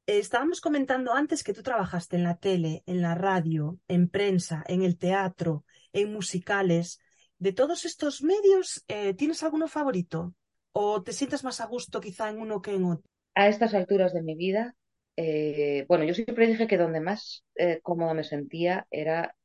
Estábamos 0.09 0.63
comentando 0.63 1.13
antes 1.13 1.45
que 1.45 1.53
tú 1.53 1.63
trabajaste 1.63 2.17
en 2.17 2.23
la 2.23 2.39
tele, 2.39 2.83
en 2.87 3.03
la 3.03 3.15
radio, 3.15 3.79
en 3.89 4.09
prensa, 4.09 4.65
en 4.67 4.81
el 4.83 4.97
teatro, 4.97 5.67
en 5.93 6.15
musicales. 6.15 6.99
De 7.39 7.53
todos 7.53 7.85
estos 7.85 8.23
medios, 8.23 8.83
eh, 8.89 9.13
¿tienes 9.13 9.43
alguno 9.43 9.69
favorito? 9.69 10.35
¿O 10.73 11.03
te 11.03 11.13
sientes 11.13 11.45
más 11.45 11.61
a 11.61 11.67
gusto 11.67 12.01
quizá 12.01 12.31
en 12.31 12.41
uno 12.41 12.63
que 12.63 12.75
en 12.75 12.87
otro? 12.87 13.11
A 13.35 13.49
estas 13.49 13.75
alturas 13.75 14.15
de 14.15 14.23
mi 14.23 14.35
vida, 14.35 14.75
eh, 15.15 15.85
bueno, 15.89 16.05
yo 16.05 16.15
siempre 16.15 16.47
dije 16.47 16.67
que 16.67 16.79
donde 16.79 17.01
más 17.01 17.45
eh, 17.57 17.81
cómoda 17.83 18.15
me 18.15 18.25
sentía 18.25 18.87
era 18.91 19.37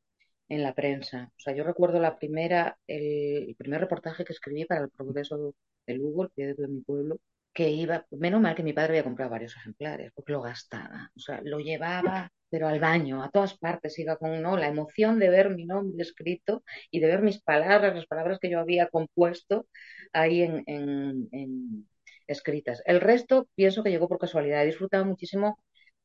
en 0.48 0.64
la 0.64 0.74
prensa. 0.74 1.30
O 1.36 1.40
sea, 1.42 1.54
yo 1.54 1.66
recuerdo 1.66 2.00
la 2.00 2.18
primera, 2.18 2.78
el, 2.88 3.54
primer 3.58 3.82
reportaje 3.82 4.24
que 4.24 4.32
escribí 4.32 4.64
para 4.64 4.86
el 4.86 4.90
Progreso 4.92 5.56
de 5.86 5.96
Lugo, 5.96 6.24
el 6.24 6.30
periódico 6.30 6.62
de 6.62 6.68
mi 6.70 6.80
pueblo, 6.80 7.20
que 7.54 7.70
iba, 7.70 8.06
menos 8.12 8.42
mal 8.42 8.56
que 8.56 8.64
mi 8.64 8.74
padre 8.74 8.94
había 8.94 9.04
comprado 9.04 9.32
varios 9.32 9.56
ejemplares, 9.58 10.12
porque 10.16 10.32
lo 10.34 10.42
gastaba, 10.42 11.12
o 11.16 11.20
sea, 11.20 11.42
lo 11.44 11.60
llevaba, 11.60 12.32
pero 12.50 12.68
al 12.68 12.80
baño, 12.80 13.24
a 13.24 13.30
todas 13.30 13.58
partes, 13.58 13.98
iba 14.00 14.18
con 14.18 14.42
¿no? 14.42 14.58
la 14.58 14.68
emoción 14.68 15.20
de 15.20 15.30
ver 15.30 15.50
mi 15.52 15.66
nombre 15.66 16.02
escrito 16.02 16.64
y 16.92 17.00
de 17.00 17.08
ver 17.08 17.22
mis 17.22 17.42
palabras, 17.42 17.96
las 17.96 18.08
palabras 18.08 18.40
que 18.40 18.50
yo 18.50 18.60
había 18.60 18.88
compuesto 18.90 19.68
ahí 20.14 20.42
en, 20.44 20.64
en 20.68 21.88
escritas. 22.28 22.82
El 22.86 23.02
resto 23.02 23.48
pienso 23.56 23.84
que 23.84 23.90
llegó 23.92 24.08
por 24.08 24.20
casualidad. 24.20 24.64
He 24.64 24.68
disfrutado 24.68 25.06
muchísimo 25.06 25.60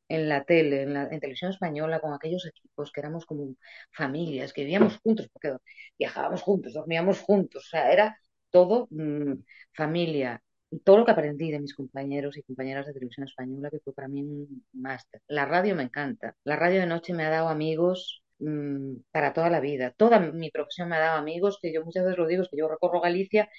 en 0.09 0.29
la 0.29 0.43
tele, 0.45 0.83
en, 0.83 0.93
la, 0.93 1.09
televisión 1.09 1.51
española, 1.51 1.99
con 1.99 2.13
aquellos 2.13 2.45
equipos 2.45 2.91
que 2.91 3.01
éramos 3.01 3.25
como 3.25 3.55
familias, 3.91 4.53
que 4.53 4.63
vivíamos 4.63 4.97
juntos, 5.03 5.29
porque 5.31 5.55
viajábamos 5.97 6.41
juntos, 6.41 6.73
dormíamos 6.73 7.19
juntos, 7.21 7.65
o 7.67 7.69
sea, 7.69 7.91
era 7.91 8.17
todo 8.49 8.87
mm, 8.91 9.33
familia. 9.73 10.41
Todo 10.83 10.97
lo 10.99 11.05
que 11.05 11.11
aprendí 11.11 11.51
de 11.51 11.59
mis 11.59 11.73
compañeros 11.73 12.37
y 12.37 12.43
compañeras 12.43 12.85
de 12.85 12.93
televisión 12.93 13.27
española, 13.27 13.69
que 13.69 13.79
fue 13.79 13.93
para 13.93 14.07
mí 14.07 14.21
un 14.21 14.65
máster. 14.73 15.21
La 15.27 15.45
radio 15.45 15.75
me 15.75 15.83
encanta. 15.83 16.35
La 16.43 16.55
radio 16.55 16.81
de 16.81 16.87
noche 16.87 17.13
me 17.13 17.25
ha 17.25 17.29
dado 17.29 17.49
amigos 17.49 18.23
mm, 18.39 18.97
para 19.11 19.33
toda 19.33 19.49
la 19.49 19.59
vida. 19.59 19.91
Toda 19.97 20.19
mi 20.19 20.51
profesión 20.51 20.89
me 20.89 20.97
ha 20.97 20.99
dado 20.99 21.17
amigos, 21.19 21.59
que 21.61 21.73
yo 21.73 21.83
muchas 21.83 22.05
veces 22.05 22.17
lo 22.17 22.27
digo, 22.27 22.43
es 22.43 22.49
que 22.49 22.57
yo 22.57 22.67
recorro 22.67 23.01
Galicia 23.01 23.49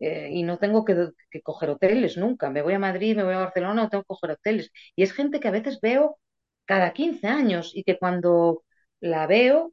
eh, 0.00 0.30
y 0.32 0.42
no 0.44 0.58
tengo 0.58 0.84
que, 0.84 1.12
coger 1.42 1.70
hoteles 1.70 2.16
nunca. 2.16 2.50
Me 2.50 2.62
voy 2.62 2.74
a 2.74 2.78
Madrid, 2.78 3.16
me 3.16 3.24
voy 3.24 3.34
a 3.34 3.38
Barcelona, 3.38 3.82
no 3.82 3.88
tengo 3.88 4.02
que 4.04 4.08
coger 4.08 4.32
hoteles. 4.32 4.70
Y 4.96 5.02
es 5.02 5.12
gente 5.12 5.40
que 5.40 5.48
a 5.48 5.50
veces 5.50 5.80
veo 5.80 6.18
cada 6.64 6.92
15 6.92 7.26
años 7.28 7.72
y 7.74 7.84
que 7.84 7.98
cuando 7.98 8.64
la 9.00 9.26
veo, 9.26 9.72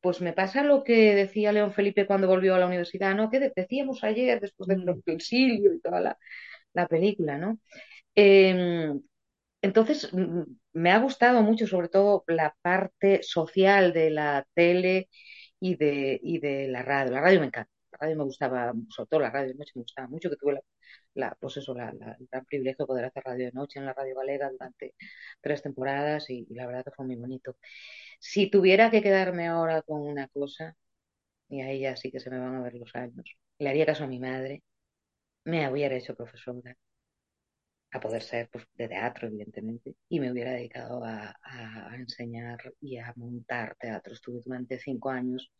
pues 0.00 0.20
me 0.20 0.32
pasa 0.32 0.62
lo 0.62 0.84
que 0.84 1.14
decía 1.14 1.52
León 1.52 1.72
Felipe 1.72 2.06
cuando 2.06 2.28
volvió 2.28 2.54
a 2.54 2.58
la 2.58 2.66
universidad, 2.66 3.14
¿no? 3.14 3.30
Que 3.30 3.52
decíamos 3.54 4.04
ayer, 4.04 4.40
después 4.40 4.68
del 4.68 4.84
mm. 4.84 5.02
exilio 5.06 5.74
y 5.74 5.80
toda 5.80 6.00
la, 6.72 6.88
película, 6.88 7.38
¿no? 7.38 7.58
Em, 8.14 9.00
entonces, 9.62 10.12
mm, 10.12 10.42
me 10.74 10.92
ha 10.92 10.98
gustado 10.98 11.42
mucho, 11.42 11.66
sobre 11.66 11.88
todo, 11.88 12.24
la 12.28 12.54
parte 12.62 13.22
social 13.22 13.92
de 13.92 14.10
la 14.10 14.46
tele 14.54 15.08
y 15.60 15.76
de, 15.76 16.20
y 16.22 16.38
de 16.40 16.68
la 16.68 16.82
radio. 16.82 17.12
La 17.12 17.20
radio 17.22 17.40
me 17.40 17.46
encanta 17.46 17.79
radio 18.00 18.16
me 18.16 18.24
gustaba, 18.24 18.72
sobre 18.88 19.08
todo 19.08 19.20
la 19.20 19.30
radio 19.30 19.48
de 19.48 19.54
noche 19.54 19.72
me 19.76 19.82
gustaba 19.82 20.08
mucho, 20.08 20.30
que 20.30 20.36
tuve 20.36 20.54
la, 20.54 20.60
la 21.14 21.36
pues 21.40 21.56
eso, 21.58 21.74
la, 21.74 21.90
el 21.90 22.28
gran 22.30 22.44
privilegio 22.46 22.84
de 22.84 22.86
poder 22.86 23.04
hacer 23.06 23.22
radio 23.24 23.46
de 23.46 23.52
noche 23.52 23.78
en 23.78 23.86
la 23.86 23.92
radio 23.94 24.16
galega 24.16 24.50
durante 24.50 24.94
tres 25.40 25.62
temporadas 25.62 26.30
y, 26.30 26.46
la 26.50 26.66
verdad 26.66 26.84
que 26.84 26.90
fue 26.92 27.06
muy 27.06 27.16
bonito. 27.16 27.56
Si 28.20 28.50
tuviera 28.50 28.90
que 28.90 29.02
quedarme 29.02 29.48
ahora 29.48 29.82
con 29.82 30.02
una 30.02 30.28
cosa, 30.28 30.76
y 31.48 31.60
ahí 31.62 31.80
ya 31.80 31.96
sí 31.96 32.10
que 32.12 32.20
se 32.20 32.30
me 32.30 32.38
van 32.38 32.56
a 32.56 32.62
ver 32.62 32.74
los 32.74 32.94
años. 32.96 33.24
Le 33.58 33.68
haría 33.70 33.86
caso 33.86 34.04
a 34.04 34.06
mi 34.08 34.18
madre, 34.20 34.62
me 35.44 35.70
hubiera 35.70 35.96
hecho 35.96 36.14
profesora, 36.16 36.76
a 37.92 38.00
poder 38.00 38.22
ser 38.22 38.48
pues, 38.50 38.64
de 38.74 38.88
teatro, 38.88 39.28
evidentemente, 39.28 39.96
y 40.08 40.20
me 40.20 40.30
hubiera 40.32 40.52
dedicado 40.52 41.04
a, 41.04 41.36
a, 41.42 41.96
enseñar 41.96 42.58
y 42.80 42.98
a 42.98 43.12
montar 43.16 43.76
teatro. 43.78 44.14
Estuve 44.14 44.40
durante 44.44 44.78
cinco 44.78 45.10
años 45.10 45.52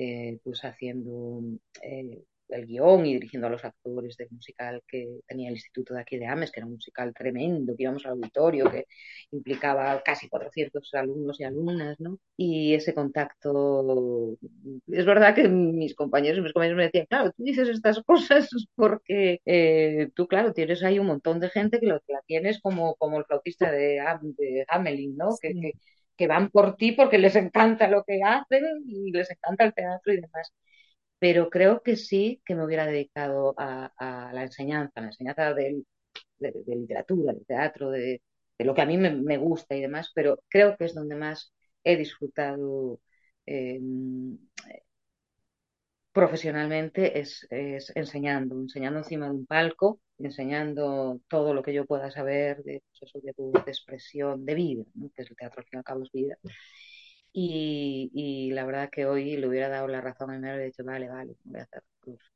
eh, 0.00 0.38
pues 0.44 0.64
haciendo 0.64 1.42
eh, 1.82 2.22
el 2.48 2.66
guion 2.66 3.04
y 3.04 3.14
dirigiendo 3.14 3.48
a 3.48 3.50
los 3.50 3.64
actores 3.64 4.16
del 4.16 4.28
musical 4.30 4.80
que 4.86 5.20
tenía 5.26 5.48
el 5.48 5.54
Instituto 5.56 5.92
de 5.94 6.00
aquí 6.00 6.18
de 6.18 6.26
Ames, 6.26 6.52
que 6.52 6.60
era 6.60 6.66
un 6.66 6.74
musical 6.74 7.12
tremendo, 7.12 7.74
que 7.76 7.82
íbamos 7.82 8.06
al 8.06 8.12
auditorio, 8.12 8.70
que 8.70 8.86
implicaba 9.32 10.00
casi 10.04 10.28
400 10.28 10.94
alumnos 10.94 11.40
y 11.40 11.44
alumnas, 11.44 11.98
¿no? 11.98 12.18
Y 12.36 12.74
ese 12.74 12.94
contacto, 12.94 14.38
es 14.86 15.04
verdad 15.04 15.34
que 15.34 15.48
mis 15.48 15.94
compañeros 15.96 16.38
y 16.38 16.42
mis 16.42 16.52
compañeros 16.52 16.76
me 16.78 16.84
decían, 16.84 17.06
claro, 17.06 17.32
tú 17.32 17.42
dices 17.42 17.68
estas 17.68 18.00
cosas 18.04 18.48
porque 18.76 19.40
eh, 19.44 20.10
tú, 20.14 20.28
claro, 20.28 20.52
tienes 20.52 20.82
ahí 20.84 21.00
un 21.00 21.08
montón 21.08 21.40
de 21.40 21.50
gente 21.50 21.80
que, 21.80 21.86
lo, 21.86 22.00
la 22.08 22.22
tienes 22.24 22.60
como, 22.60 22.94
como 22.96 23.18
el 23.18 23.24
flautista 23.24 23.70
de, 23.72 24.00
de 24.22 24.64
Hamelin, 24.68 25.16
¿no? 25.16 25.32
Sí. 25.32 25.38
Que, 25.48 25.60
que, 25.60 25.72
que 26.18 26.26
van 26.28 26.50
por 26.50 26.76
ti 26.76 26.92
porque 26.92 27.18
les 27.18 27.36
encanta 27.36 27.88
lo 27.88 28.04
que 28.04 28.20
hacen 28.24 28.64
y 28.86 29.12
les 29.12 29.30
encanta 29.30 29.64
el 29.64 29.74
teatro 29.74 30.12
y 30.12 30.20
demás. 30.20 30.52
Pero 31.18 31.50
creo 31.50 31.82
que 31.82 31.96
sí 31.96 32.42
que 32.44 32.54
me 32.54 32.64
hubiera 32.64 32.86
dedicado 32.86 33.54
a, 33.58 34.30
la 34.34 34.42
enseñanza, 34.44 35.00
la 35.00 35.08
enseñanza 35.08 35.54
de, 35.54 35.84
literatura, 36.38 37.32
de 37.34 37.44
teatro, 37.44 37.90
de, 37.90 38.22
lo 38.58 38.74
que 38.74 38.82
a 38.82 38.86
mí 38.86 38.98
me, 38.98 39.36
gusta 39.38 39.76
y 39.76 39.82
demás, 39.82 40.12
pero 40.14 40.40
creo 40.48 40.76
que 40.76 40.86
es 40.86 40.94
donde 40.94 41.16
más 41.16 41.52
he 41.84 41.96
disfrutado 41.96 43.00
eh, 43.46 43.80
profesionalmente 46.12 47.18
es, 47.20 47.46
es, 47.50 47.92
enseñando, 47.94 48.56
enseñando 48.56 48.98
encima 49.00 49.26
de 49.26 49.32
un 49.32 49.46
palco, 49.46 50.00
enseñando 50.18 51.20
todo 51.28 51.54
lo 51.54 51.62
que 51.62 51.72
yo 51.72 51.86
pueda 51.86 52.10
saber 52.10 52.62
de, 52.64 52.82
pues 52.90 53.02
eso, 53.02 53.20
de, 53.20 53.34
de 53.36 53.70
expresión, 53.70 54.44
de 54.44 54.54
vida, 54.54 54.84
¿no? 54.94 55.10
que 55.14 55.22
es 55.22 55.30
el 55.30 55.36
teatro 55.36 55.60
al 55.60 55.64
fin 55.64 55.76
y 55.76 55.78
al 55.78 55.84
cabo 55.84 56.02
es 56.02 56.12
vida. 56.12 56.38
Y, 57.32 58.10
y, 58.14 58.50
la 58.50 58.64
verdad 58.64 58.90
que 58.90 59.06
hoy 59.06 59.36
le 59.36 59.46
hubiera 59.46 59.68
dado 59.68 59.86
la 59.86 60.00
razón 60.00 60.30
a 60.30 60.34
mi 60.34 60.40
madre, 60.40 60.62
he 60.62 60.66
dicho, 60.66 60.82
vale, 60.82 61.08
vale, 61.08 61.36
voy 61.44 61.60
a 61.60 61.64
hacer 61.64 61.84
curso. 62.00 62.30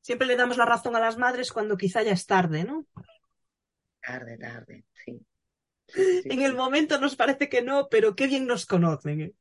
Siempre 0.00 0.26
le 0.26 0.36
damos 0.36 0.56
la 0.56 0.64
razón 0.64 0.96
a 0.96 1.00
las 1.00 1.18
madres 1.18 1.52
cuando 1.52 1.76
quizá 1.76 2.02
ya 2.02 2.12
es 2.12 2.26
tarde, 2.26 2.64
¿no? 2.64 2.86
Tarde, 4.00 4.38
tarde, 4.38 4.84
sí. 5.04 5.20
sí, 5.86 6.22
sí 6.22 6.28
en 6.28 6.38
sí. 6.38 6.44
el 6.44 6.54
momento 6.54 6.98
nos 6.98 7.14
parece 7.14 7.48
que 7.48 7.62
no, 7.62 7.88
pero 7.88 8.16
qué 8.16 8.26
bien 8.26 8.46
nos 8.46 8.66
conocen. 8.66 9.20
¿eh? 9.20 9.34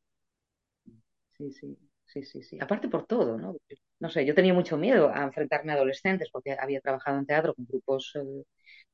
Sí, 1.38 1.52
sí, 1.52 1.78
sí, 2.14 2.24
sí, 2.24 2.44
sí. 2.44 2.58
Aparte 2.62 2.88
por 2.90 3.06
todo, 3.06 3.38
¿no? 3.38 3.56
No 4.00 4.10
sé, 4.10 4.26
yo 4.26 4.36
tenía 4.36 4.54
mucho 4.54 4.78
miedo 4.78 5.10
a 5.14 5.24
enfrentarme 5.24 5.72
a 5.72 5.76
adolescentes 5.76 6.30
porque 6.32 6.54
había 6.60 6.82
trabajado 6.82 7.18
en 7.20 7.26
teatro 7.26 7.54
con 7.54 7.66
grupos 7.66 8.14
eh, 8.16 8.44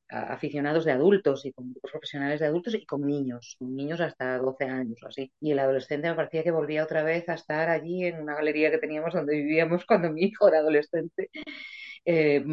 aficionados 0.08 0.84
de 0.84 0.92
adultos 0.92 1.44
y 1.46 1.52
con 1.52 1.70
grupos 1.70 1.90
profesionales 1.92 2.40
de 2.40 2.46
adultos 2.46 2.74
y 2.74 2.84
con 2.86 3.02
niños, 3.06 3.56
con 3.58 3.74
niños 3.76 4.00
hasta 4.00 4.38
12 4.38 4.64
años 4.64 5.02
o 5.02 5.08
así. 5.08 5.32
Y 5.40 5.52
el 5.52 5.58
adolescente 5.58 6.08
me 6.08 6.14
parecía 6.16 6.42
que 6.42 6.50
volvía 6.50 6.84
otra 6.84 7.02
vez 7.02 7.28
a 7.28 7.34
estar 7.34 7.68
allí 7.70 8.04
en 8.06 8.20
una 8.20 8.34
galería 8.34 8.70
que 8.70 8.78
teníamos 8.78 9.14
donde 9.14 9.36
vivíamos 9.36 9.84
cuando 9.86 10.10
mi 10.12 10.22
hijo 10.22 10.48
era 10.48 10.58
adolescente, 10.58 11.30
eh, 12.04 12.44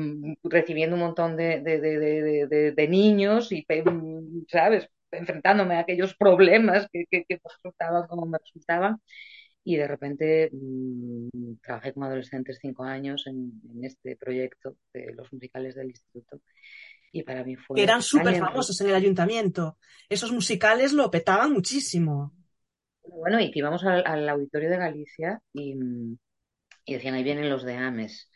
recibiendo 0.43 0.95
un 0.95 1.01
montón 1.01 1.35
de, 1.37 1.61
de, 1.61 1.79
de, 1.79 2.71
de, 2.75 2.87
niños 2.87 3.51
y, 3.51 3.65
¿sabes? 4.49 4.89
Enfrentándome 5.11 5.75
a 5.75 5.79
aquellos 5.79 6.15
problemas 6.15 6.87
que, 6.91 7.05
resultaban 7.43 8.07
como 8.07 8.25
me 8.25 8.37
resultaban. 8.39 9.01
Y 9.69 9.75
de 9.75 9.85
repente 9.85 10.49
mmm, 10.53 11.55
trabajé 11.61 11.91
con 11.91 12.03
adolescentes 12.03 12.57
cinco 12.61 12.85
años 12.85 13.27
en, 13.27 13.51
en 13.69 13.83
este 13.83 14.15
proyecto 14.15 14.77
de 14.93 15.13
los 15.13 15.33
musicales 15.33 15.75
del 15.75 15.89
instituto 15.89 16.39
y 17.11 17.23
para 17.23 17.43
mí 17.43 17.55
fue... 17.55 17.75
Que 17.75 17.83
eran 17.83 18.01
súper 18.01 18.37
famosos 18.37 18.79
en 18.79 18.87
el 18.87 18.95
ayuntamiento. 18.95 19.77
Esos 20.07 20.31
musicales 20.31 20.93
lo 20.93 21.11
petaban 21.11 21.51
muchísimo. 21.51 22.33
Bueno, 23.03 23.41
y 23.41 23.51
que 23.51 23.59
íbamos 23.59 23.83
al, 23.83 24.05
al 24.05 24.29
auditorio 24.29 24.69
de 24.69 24.77
Galicia 24.77 25.41
y, 25.51 25.75
y, 26.85 26.93
decían, 26.93 27.15
ahí 27.15 27.23
vienen 27.23 27.49
los 27.49 27.63
de 27.63 27.75
Ames. 27.75 28.29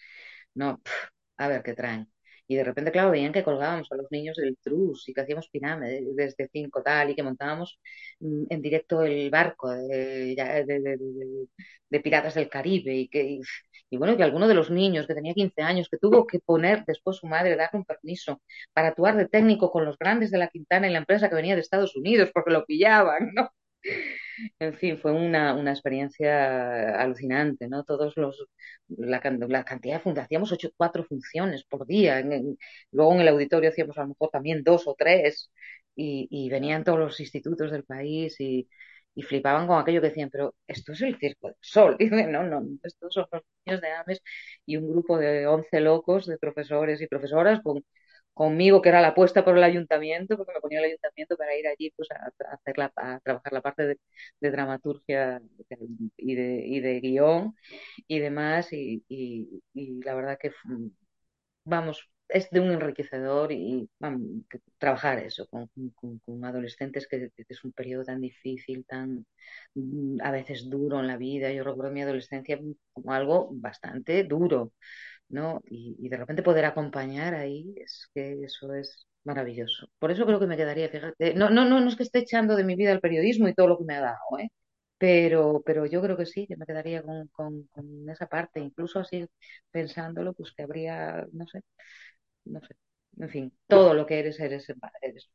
No, 0.54 0.82
pff, 0.84 0.94
a 1.38 1.48
ver 1.48 1.64
qué 1.64 1.74
traen. 1.74 2.12
Y 2.48 2.56
de 2.56 2.64
repente, 2.64 2.92
claro, 2.92 3.12
veían 3.12 3.32
que 3.34 3.44
colgábamos 3.44 3.92
a 3.92 3.96
los 3.96 4.08
niños 4.12 4.38
del 4.38 4.58
Trus 4.58 5.08
y 5.10 5.14
que 5.14 5.22
hacíamos 5.22 5.50
pirámide 5.50 6.02
desde 6.16 6.50
cinco 6.52 6.82
tal 6.84 7.10
y 7.10 7.16
que 7.16 7.24
montábamos 7.24 7.80
en 8.20 8.62
directo 8.62 9.04
el 9.04 9.30
barco 9.30 9.70
de 11.90 12.00
Piratas 12.04 12.36
del 12.36 12.50
Caribe 12.50 12.94
y 12.96 13.08
que... 13.10 13.24
Y, 13.24 13.42
y 13.90 13.98
bueno, 13.98 14.16
que 14.16 14.24
alguno 14.24 14.48
de 14.48 14.54
los 14.54 14.70
niños 14.72 15.06
que 15.08 15.14
tenía 15.16 15.34
15 15.34 15.62
años, 15.62 15.90
que 15.90 15.98
tuvo 15.98 16.26
que 16.26 16.40
poner 16.40 16.86
después 16.86 17.18
su 17.18 17.28
madre, 17.28 17.56
darle 17.58 17.80
un 17.80 17.86
permiso 17.86 18.42
para 18.74 18.90
actuar 18.90 19.18
de 19.18 19.28
técnico 19.28 19.70
con 19.72 19.84
los 19.86 19.98
grandes 19.98 20.32
de 20.32 20.38
la 20.38 20.48
Quintana 20.48 20.88
y 20.88 20.92
la 20.94 21.00
empresa 21.00 21.28
que 21.30 21.36
venía 21.36 21.56
de 21.56 21.62
Estados 21.62 21.96
Unidos 21.98 22.30
porque 22.34 22.52
lo 22.52 22.66
pillaban, 22.66 23.32
¿no? 23.34 23.50
En 24.60 24.74
fin, 24.78 24.98
fue 24.98 25.12
una, 25.12 25.54
una 25.56 25.72
experiencia 25.72 27.00
alucinante, 27.02 27.68
¿no? 27.68 27.84
Todos 27.84 28.16
los, 28.18 28.46
la, 28.88 29.22
la 29.50 29.64
cantidad 29.66 29.96
de 29.96 30.00
funciones, 30.00 30.26
hacíamos 30.26 30.52
ocho, 30.52 30.70
cuatro 30.78 31.04
funciones 31.04 31.64
por 31.66 31.86
día, 31.86 32.20
en, 32.20 32.32
en, 32.34 32.58
luego 32.92 33.14
en 33.14 33.22
el 33.22 33.28
auditorio 33.28 33.70
hacíamos 33.70 33.98
a 33.98 34.02
lo 34.02 34.10
mejor 34.10 34.30
también 34.32 34.64
dos 34.64 34.88
o 34.88 34.96
tres, 34.98 35.52
y, 35.96 36.28
y 36.32 36.50
venían 36.50 36.84
todos 36.84 37.00
los 37.00 37.20
institutos 37.20 37.72
del 37.72 37.84
país 37.84 38.40
y, 38.40 38.68
y 39.14 39.22
flipaban 39.24 39.68
con 39.68 39.80
aquello 39.80 40.02
que 40.02 40.08
decían, 40.10 40.30
pero 40.32 40.56
esto 40.68 40.94
es 40.94 41.02
el 41.02 41.18
Circo 41.20 41.48
del 41.48 41.58
Sol. 41.60 41.96
Y 42.00 42.06
dicen, 42.10 42.32
no, 42.32 42.44
no, 42.44 42.64
estos 42.84 43.14
son 43.14 43.26
los 43.32 43.44
niños 43.66 43.82
de 43.82 43.92
Ames 43.92 44.22
y 44.66 44.78
un 44.78 44.90
grupo 44.90 45.18
de 45.18 45.46
11 45.48 45.82
locos 45.82 46.26
de 46.28 46.38
profesores 46.38 47.02
y 47.02 47.08
profesoras 47.08 47.62
con, 47.62 47.84
conmigo, 48.34 48.82
que 48.82 48.90
era 48.90 49.02
la 49.02 49.10
apuesta 49.10 49.44
por 49.46 49.58
el 49.58 49.64
ayuntamiento, 49.64 50.38
porque 50.38 50.54
me 50.54 50.62
ponía 50.62 50.80
el 50.80 50.86
ayuntamiento 50.86 51.38
para 51.38 51.56
ir 51.56 51.68
allí 51.68 51.92
pues, 51.96 52.10
a, 52.12 52.16
a 52.50 52.54
hacer 52.54 52.78
la, 52.78 52.92
a 52.96 53.20
trabajar 53.22 53.54
la 53.54 53.62
parte 53.62 53.88
de, 53.88 54.52
dramaturgia 54.52 55.42
y 56.18 56.36
de, 56.36 57.00
guion 57.02 57.56
y 58.08 58.20
demás. 58.20 58.70
Y, 58.74 59.04
la 60.04 60.16
verdad 60.16 60.38
que, 60.40 60.52
vamos, 61.66 62.10
es 62.28 62.50
de 62.50 62.60
un 62.60 62.72
enriquecedor 62.72 63.52
y 63.52 63.90
trabajar 64.78 65.20
eso 65.20 65.48
con, 65.48 65.70
adolescentes 66.44 67.08
que, 67.08 67.30
que, 67.36 67.46
es 67.48 67.64
un 67.64 67.74
periodo 67.74 68.06
tan 68.06 68.22
difícil, 68.22 68.86
tan 68.86 69.26
a 70.22 70.32
veces 70.32 70.70
duro 70.70 71.00
en 71.00 71.08
la 71.08 71.18
vida. 71.18 71.52
Yo 71.52 71.64
recuerdo 71.64 71.92
mi 71.92 72.02
adolescencia 72.02 72.60
como 72.94 73.14
algo 73.14 73.50
bastante 73.54 74.24
duro, 74.24 74.74
¿no? 75.32 75.62
Y, 75.66 76.10
de 76.10 76.18
repente 76.18 76.44
poder 76.44 76.66
acompañar 76.66 77.34
ahí 77.36 77.74
es 77.78 78.10
que 78.14 78.44
eso 78.44 78.74
es 78.74 79.08
maravilloso. 79.24 79.88
Por 80.00 80.12
eso 80.12 80.26
creo 80.26 80.40
que 80.40 80.48
me 80.48 80.58
quedaría, 80.58 80.90
fíjate, 80.90 81.34
no, 81.36 81.50
no, 81.50 81.66
no, 81.66 81.88
es 81.88 81.96
que 81.96 82.04
esté 82.04 82.20
echando 82.20 82.56
de 82.56 82.64
mi 82.64 82.76
vida 82.76 82.92
el 82.92 83.02
periodismo 83.02 83.48
y 83.48 83.54
todo 83.54 83.68
lo 83.68 83.78
que 83.78 83.86
me 83.86 83.96
ha 83.96 84.02
dado, 84.02 84.40
¿eh? 84.40 84.50
Pero, 84.98 85.64
pero 85.66 85.86
yo 85.88 86.02
creo 86.02 86.18
que 86.18 86.26
sí, 86.28 86.46
que 86.48 86.58
me 86.58 86.66
quedaría 86.66 87.02
con, 87.04 87.28
con, 87.28 88.10
esa 88.10 88.28
parte, 88.28 88.60
incluso 88.60 89.00
así 89.00 89.28
pensándolo, 89.72 90.34
pues 90.34 90.54
que 90.56 90.64
habría, 90.64 91.26
no 91.34 91.48
sé, 91.48 91.62
no 92.46 92.62
sé, 92.62 92.76
en 93.18 93.30
fin, 93.30 93.54
todo 93.68 93.94
lo 93.94 94.06
que 94.06 94.20
eres, 94.20 94.40
eres, 94.40 94.68
eres 95.02 95.30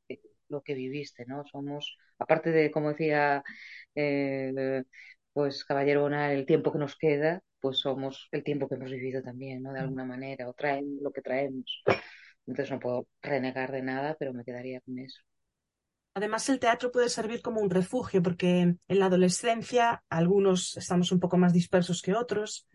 lo 0.49 0.63
que 0.63 0.75
viviste, 0.75 1.27
¿no? 1.27 1.45
Somos, 1.47 1.97
aparte 2.19 2.51
de, 2.51 2.71
como 2.71 2.91
decía, 2.91 3.43
eh, 3.95 4.83
pues 5.33 5.65
Caballero 5.65 6.09
el 6.09 6.47
tiempo 6.47 6.73
que 6.73 6.79
nos 6.79 6.97
queda, 6.97 7.43
pues 7.67 7.81
somos 7.81 8.29
el 8.31 8.45
tiempo 8.45 8.69
que 8.69 8.77
hemos 8.77 8.93
vivido 8.93 9.21
también, 9.23 9.61
¿no? 9.61 9.73
De 9.73 9.81
alguna 9.81 10.05
manera, 10.05 10.49
o 10.49 10.53
traemos 10.53 11.03
lo 11.03 11.11
que 11.11 11.21
traemos. 11.21 11.83
Entonces 12.47 12.71
no 12.71 12.79
puedo 12.79 13.09
renegar 13.21 13.73
de 13.73 13.83
nada, 13.83 14.15
pero 14.17 14.33
me 14.33 14.45
quedaría 14.45 14.81
con 14.83 15.01
eso. 15.01 15.21
Además, 16.15 16.49
el 16.49 16.61
teatro 16.61 16.93
puede 16.93 17.09
servir 17.09 17.43
como 17.43 17.61
un 17.61 17.69
refugio, 17.69 18.23
porque 18.23 18.61
en 18.61 18.79
la 18.87 19.07
adolescencia 19.07 20.05
algunos 20.09 20.77
estamos 20.77 21.11
un 21.11 21.19
poco 21.19 21.39
más 21.39 21.53
dispersos 21.53 22.03
que 22.03 22.15
otros, 22.15 22.69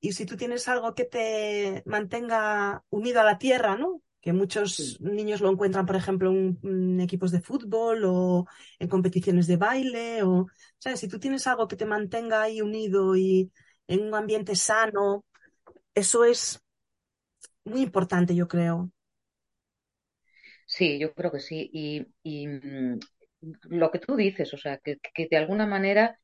y 0.00 0.12
si 0.12 0.24
tú 0.24 0.38
tienes 0.38 0.66
algo 0.68 0.94
que 0.94 1.04
te 1.04 1.82
mantenga 1.84 2.82
unido 2.88 3.20
a 3.20 3.24
la 3.24 3.36
tierra, 3.36 3.76
¿no? 3.76 4.00
Que 4.22 4.32
muchos 4.32 4.74
sí. 4.76 4.96
niños 5.00 5.42
lo 5.42 5.50
encuentran, 5.50 5.84
por 5.84 5.96
ejemplo, 5.96 6.30
en, 6.30 6.58
en, 6.62 7.00
equipos 7.00 7.30
de 7.30 7.42
fútbol 7.42 8.04
o 8.06 8.46
en 8.78 8.88
competiciones 8.88 9.46
de 9.46 9.58
baile, 9.58 10.22
o, 10.22 10.46
¿sabes? 10.78 11.00
Si 11.00 11.08
tú 11.08 11.20
tienes 11.20 11.46
algo 11.46 11.68
que 11.68 11.76
te 11.76 11.84
mantenga 11.84 12.40
ahí 12.40 12.62
unido 12.62 13.14
y 13.16 13.52
en 13.94 14.02
un 14.08 14.14
ambiente 14.14 14.56
sano, 14.56 15.24
eso 15.94 16.24
es 16.24 16.60
muy 17.64 17.80
importante, 17.80 18.34
yo 18.34 18.46
creo. 18.48 18.90
Sí, 20.66 20.98
yo 20.98 21.12
creo 21.14 21.32
que 21.32 21.40
sí. 21.40 21.70
Y, 21.72 22.06
y 22.22 22.46
mmm, 22.48 22.98
lo 23.64 23.90
que 23.90 23.98
tú 23.98 24.16
dices, 24.16 24.52
o 24.54 24.58
sea, 24.58 24.78
que, 24.78 24.98
que, 25.14 25.28
de 25.30 25.36
alguna 25.36 25.66
manera 25.66 26.18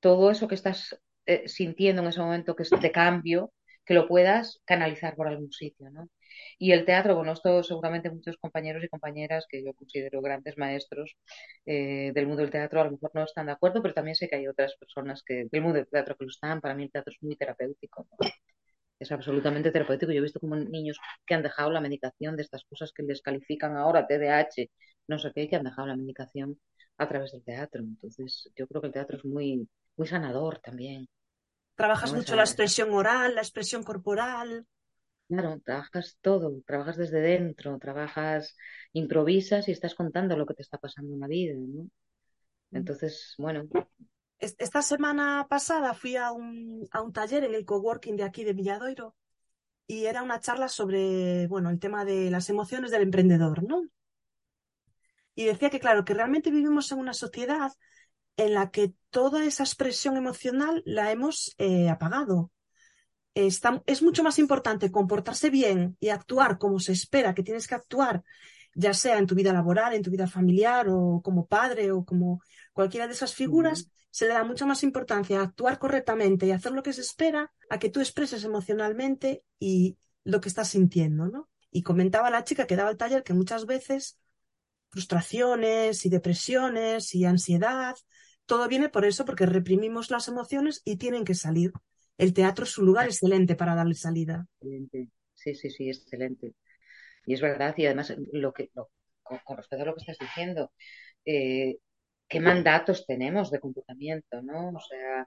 todo 0.00 0.30
eso 0.30 0.48
que 0.48 0.54
estás 0.56 0.98
eh, 1.26 1.48
sintiendo 1.48 2.02
en 2.02 2.08
ese 2.08 2.20
momento 2.20 2.56
que 2.56 2.64
es 2.64 2.70
de 2.70 2.92
cambio, 2.92 3.52
que 3.84 3.94
lo 3.94 4.08
puedas 4.08 4.62
canalizar 4.66 5.16
por 5.16 5.28
algún 5.28 5.52
sitio, 5.52 5.90
¿no? 5.90 6.08
Y 6.58 6.72
el 6.72 6.84
teatro, 6.84 7.16
bueno, 7.16 7.32
esto 7.32 7.62
seguramente 7.62 8.10
muchos 8.10 8.36
compañeros 8.36 8.84
y 8.84 8.88
compañeras 8.88 9.46
que 9.48 9.64
yo 9.64 9.72
considero 9.74 10.20
grandes 10.22 10.56
maestros 10.58 11.16
eh, 11.66 12.12
del 12.14 12.26
mundo 12.26 12.42
del 12.42 12.50
teatro 12.50 12.80
a 12.80 12.84
lo 12.84 12.92
mejor 12.92 13.10
no 13.14 13.24
están 13.24 13.46
de 13.46 13.52
acuerdo, 13.52 13.82
pero 13.82 13.94
también 13.94 14.14
sé 14.16 14.28
que 14.28 14.36
hay 14.36 14.46
otras 14.48 14.74
personas 14.76 15.22
que 15.24 15.46
del 15.50 15.62
mundo 15.62 15.78
del 15.78 15.88
teatro 15.88 16.16
que 16.16 16.24
lo 16.24 16.30
están. 16.30 16.60
Para 16.60 16.74
mí 16.74 16.84
el 16.84 16.90
teatro 16.90 17.12
es 17.12 17.22
muy 17.22 17.36
terapéutico. 17.36 18.06
Es 18.98 19.10
absolutamente 19.12 19.70
terapéutico. 19.70 20.12
Yo 20.12 20.18
he 20.18 20.22
visto 20.22 20.40
como 20.40 20.56
niños 20.56 20.98
que 21.26 21.34
han 21.34 21.42
dejado 21.42 21.70
la 21.70 21.80
medicación 21.80 22.36
de 22.36 22.42
estas 22.42 22.64
cosas 22.64 22.92
que 22.92 23.02
les 23.02 23.22
califican 23.22 23.76
ahora, 23.76 24.06
TDAH, 24.06 24.70
no 25.08 25.18
sé 25.18 25.32
qué, 25.34 25.48
que 25.48 25.56
han 25.56 25.64
dejado 25.64 25.88
la 25.88 25.96
medicación 25.96 26.58
a 26.98 27.08
través 27.08 27.32
del 27.32 27.42
teatro. 27.44 27.82
Entonces, 27.82 28.50
yo 28.56 28.66
creo 28.66 28.80
que 28.80 28.86
el 28.88 28.92
teatro 28.92 29.16
es 29.16 29.24
muy, 29.24 29.68
muy 29.96 30.06
sanador 30.06 30.58
también. 30.60 31.08
Trabajas 31.74 32.12
mucho 32.12 32.36
la 32.36 32.44
expresión 32.44 32.92
oral, 32.92 33.34
la 33.34 33.40
expresión 33.40 33.82
corporal. 33.82 34.66
Claro, 35.28 35.60
trabajas 35.64 36.18
todo, 36.20 36.60
trabajas 36.66 36.96
desde 36.96 37.20
dentro, 37.20 37.78
trabajas, 37.78 38.56
improvisas 38.92 39.68
y 39.68 39.72
estás 39.72 39.94
contando 39.94 40.36
lo 40.36 40.46
que 40.46 40.54
te 40.54 40.62
está 40.62 40.78
pasando 40.78 41.14
en 41.14 41.20
la 41.20 41.26
vida, 41.26 41.54
¿no? 41.56 41.84
Mm. 41.84 42.76
Entonces, 42.76 43.34
bueno. 43.38 43.64
Esta 44.38 44.82
semana 44.82 45.46
pasada 45.48 45.94
fui 45.94 46.16
a 46.16 46.32
un, 46.32 46.86
a 46.90 47.00
un 47.00 47.12
taller 47.12 47.44
en 47.44 47.54
el 47.54 47.64
coworking 47.64 48.16
de 48.16 48.24
aquí 48.24 48.44
de 48.44 48.52
Villadoiro 48.52 49.14
y 49.86 50.06
era 50.06 50.22
una 50.22 50.40
charla 50.40 50.68
sobre, 50.68 51.46
bueno, 51.46 51.70
el 51.70 51.78
tema 51.78 52.04
de 52.04 52.30
las 52.30 52.50
emociones 52.50 52.90
del 52.90 53.02
emprendedor, 53.02 53.62
¿no? 53.62 53.82
Y 55.34 55.44
decía 55.44 55.70
que, 55.70 55.80
claro, 55.80 56.04
que 56.04 56.14
realmente 56.14 56.50
vivimos 56.50 56.90
en 56.92 56.98
una 56.98 57.14
sociedad 57.14 57.72
en 58.36 58.54
la 58.54 58.70
que 58.70 58.92
toda 59.10 59.44
esa 59.44 59.62
expresión 59.62 60.16
emocional 60.16 60.82
la 60.84 61.10
hemos 61.10 61.54
eh, 61.58 61.88
apagado. 61.88 62.50
Es 63.34 64.02
mucho 64.02 64.22
más 64.22 64.38
importante 64.38 64.90
comportarse 64.90 65.50
bien 65.50 65.96
y 66.00 66.08
actuar 66.08 66.58
como 66.58 66.78
se 66.78 66.92
espera 66.92 67.34
que 67.34 67.42
tienes 67.42 67.66
que 67.66 67.74
actuar, 67.74 68.22
ya 68.74 68.94
sea 68.94 69.18
en 69.18 69.26
tu 69.26 69.34
vida 69.34 69.52
laboral, 69.52 69.94
en 69.94 70.02
tu 70.02 70.10
vida 70.10 70.26
familiar 70.26 70.86
o 70.88 71.20
como 71.22 71.46
padre 71.46 71.92
o 71.92 72.04
como 72.04 72.40
cualquiera 72.72 73.06
de 73.06 73.12
esas 73.12 73.34
figuras, 73.34 73.90
se 74.10 74.28
le 74.28 74.34
da 74.34 74.44
mucha 74.44 74.66
más 74.66 74.82
importancia 74.82 75.40
a 75.40 75.42
actuar 75.42 75.78
correctamente 75.78 76.46
y 76.46 76.52
hacer 76.52 76.72
lo 76.72 76.82
que 76.82 76.92
se 76.92 77.00
espera 77.00 77.52
a 77.70 77.78
que 77.78 77.90
tú 77.90 78.00
expreses 78.00 78.44
emocionalmente 78.44 79.44
y 79.58 79.96
lo 80.22 80.40
que 80.40 80.48
estás 80.48 80.68
sintiendo, 80.68 81.26
¿no? 81.26 81.48
Y 81.70 81.82
comentaba 81.82 82.30
la 82.30 82.44
chica 82.44 82.66
que 82.66 82.76
daba 82.76 82.90
el 82.90 82.96
taller 82.96 83.24
que 83.24 83.34
muchas 83.34 83.66
veces 83.66 84.18
frustraciones 84.90 86.06
y 86.06 86.08
depresiones 86.08 87.14
y 87.16 87.24
ansiedad. 87.24 87.96
Todo 88.46 88.68
viene 88.68 88.88
por 88.88 89.04
eso, 89.04 89.24
porque 89.24 89.46
reprimimos 89.46 90.10
las 90.10 90.28
emociones 90.28 90.82
y 90.84 90.96
tienen 90.96 91.24
que 91.24 91.34
salir. 91.34 91.72
El 92.16 92.32
teatro 92.32 92.64
es 92.64 92.78
un 92.78 92.86
lugar 92.86 93.06
excelente 93.06 93.54
para 93.56 93.74
darle 93.74 93.94
salida. 93.94 94.46
Excelente. 94.60 95.10
Sí, 95.34 95.54
sí, 95.54 95.70
sí, 95.70 95.88
excelente. 95.88 96.54
Y 97.26 97.34
es 97.34 97.40
verdad, 97.40 97.74
y 97.76 97.86
además, 97.86 98.14
lo 98.32 98.52
que, 98.52 98.70
con, 99.22 99.56
respecto 99.56 99.82
a 99.82 99.86
lo 99.86 99.94
que 99.94 100.00
estás 100.00 100.18
diciendo, 100.18 100.72
eh, 101.24 101.78
¿qué 102.28 102.40
mandatos 102.40 103.06
tenemos 103.06 103.50
de 103.50 103.60
comportamiento? 103.60 104.42
¿no? 104.42 104.70
O 104.70 104.80
sea, 104.80 105.26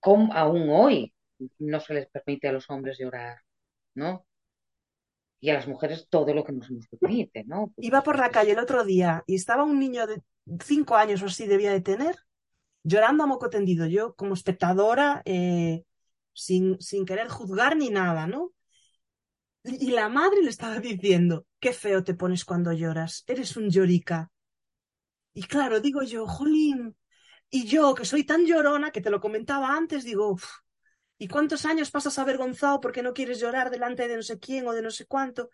¿cómo 0.00 0.32
aún 0.32 0.68
hoy 0.70 1.14
no 1.58 1.80
se 1.80 1.94
les 1.94 2.06
permite 2.08 2.48
a 2.48 2.52
los 2.52 2.68
hombres 2.70 2.98
llorar? 2.98 3.38
¿no? 3.94 4.26
y 5.40 5.50
a 5.50 5.54
las 5.54 5.68
mujeres 5.68 6.08
todo 6.08 6.34
lo 6.34 6.44
que 6.44 6.52
nos, 6.52 6.68
permite, 6.98 7.44
¿no? 7.44 7.72
Iba 7.76 8.02
por 8.02 8.18
la 8.18 8.30
calle 8.30 8.52
el 8.52 8.58
otro 8.58 8.84
día 8.84 9.22
y 9.26 9.34
estaba 9.34 9.64
un 9.64 9.78
niño 9.78 10.06
de 10.06 10.22
cinco 10.64 10.96
años 10.96 11.22
o 11.22 11.26
así 11.26 11.46
debía 11.46 11.72
de 11.72 11.80
tener, 11.80 12.16
llorando 12.86 13.24
a 13.24 13.26
moco 13.26 13.50
tendido, 13.50 13.86
yo 13.86 14.14
como 14.14 14.34
espectadora, 14.34 15.22
eh, 15.24 15.84
sin, 16.32 16.80
sin 16.80 17.04
querer 17.04 17.28
juzgar 17.28 17.76
ni 17.76 17.90
nada, 17.90 18.26
¿no? 18.26 18.52
Y 19.64 19.90
la 19.90 20.08
madre 20.08 20.42
le 20.42 20.50
estaba 20.50 20.78
diciendo, 20.78 21.46
qué 21.58 21.72
feo 21.72 22.04
te 22.04 22.14
pones 22.14 22.44
cuando 22.44 22.72
lloras, 22.72 23.24
eres 23.26 23.56
un 23.56 23.68
llorica. 23.70 24.30
Y 25.34 25.42
claro, 25.42 25.80
digo 25.80 26.02
yo, 26.02 26.26
jolín, 26.26 26.96
y 27.50 27.66
yo 27.66 27.94
que 27.94 28.04
soy 28.04 28.24
tan 28.24 28.46
llorona, 28.46 28.92
que 28.92 29.00
te 29.00 29.10
lo 29.10 29.20
comentaba 29.20 29.76
antes, 29.76 30.04
digo, 30.04 30.36
¿Y 31.18 31.28
cuántos 31.28 31.64
años 31.64 31.90
pasas 31.90 32.18
avergonzado 32.18 32.80
porque 32.80 33.02
no 33.02 33.14
quieres 33.14 33.40
llorar 33.40 33.70
delante 33.70 34.06
de 34.06 34.16
no 34.16 34.22
sé 34.22 34.38
quién 34.38 34.66
o 34.68 34.72
de 34.72 34.82
no 34.82 34.90
sé 34.90 35.06
cuánto? 35.06 35.50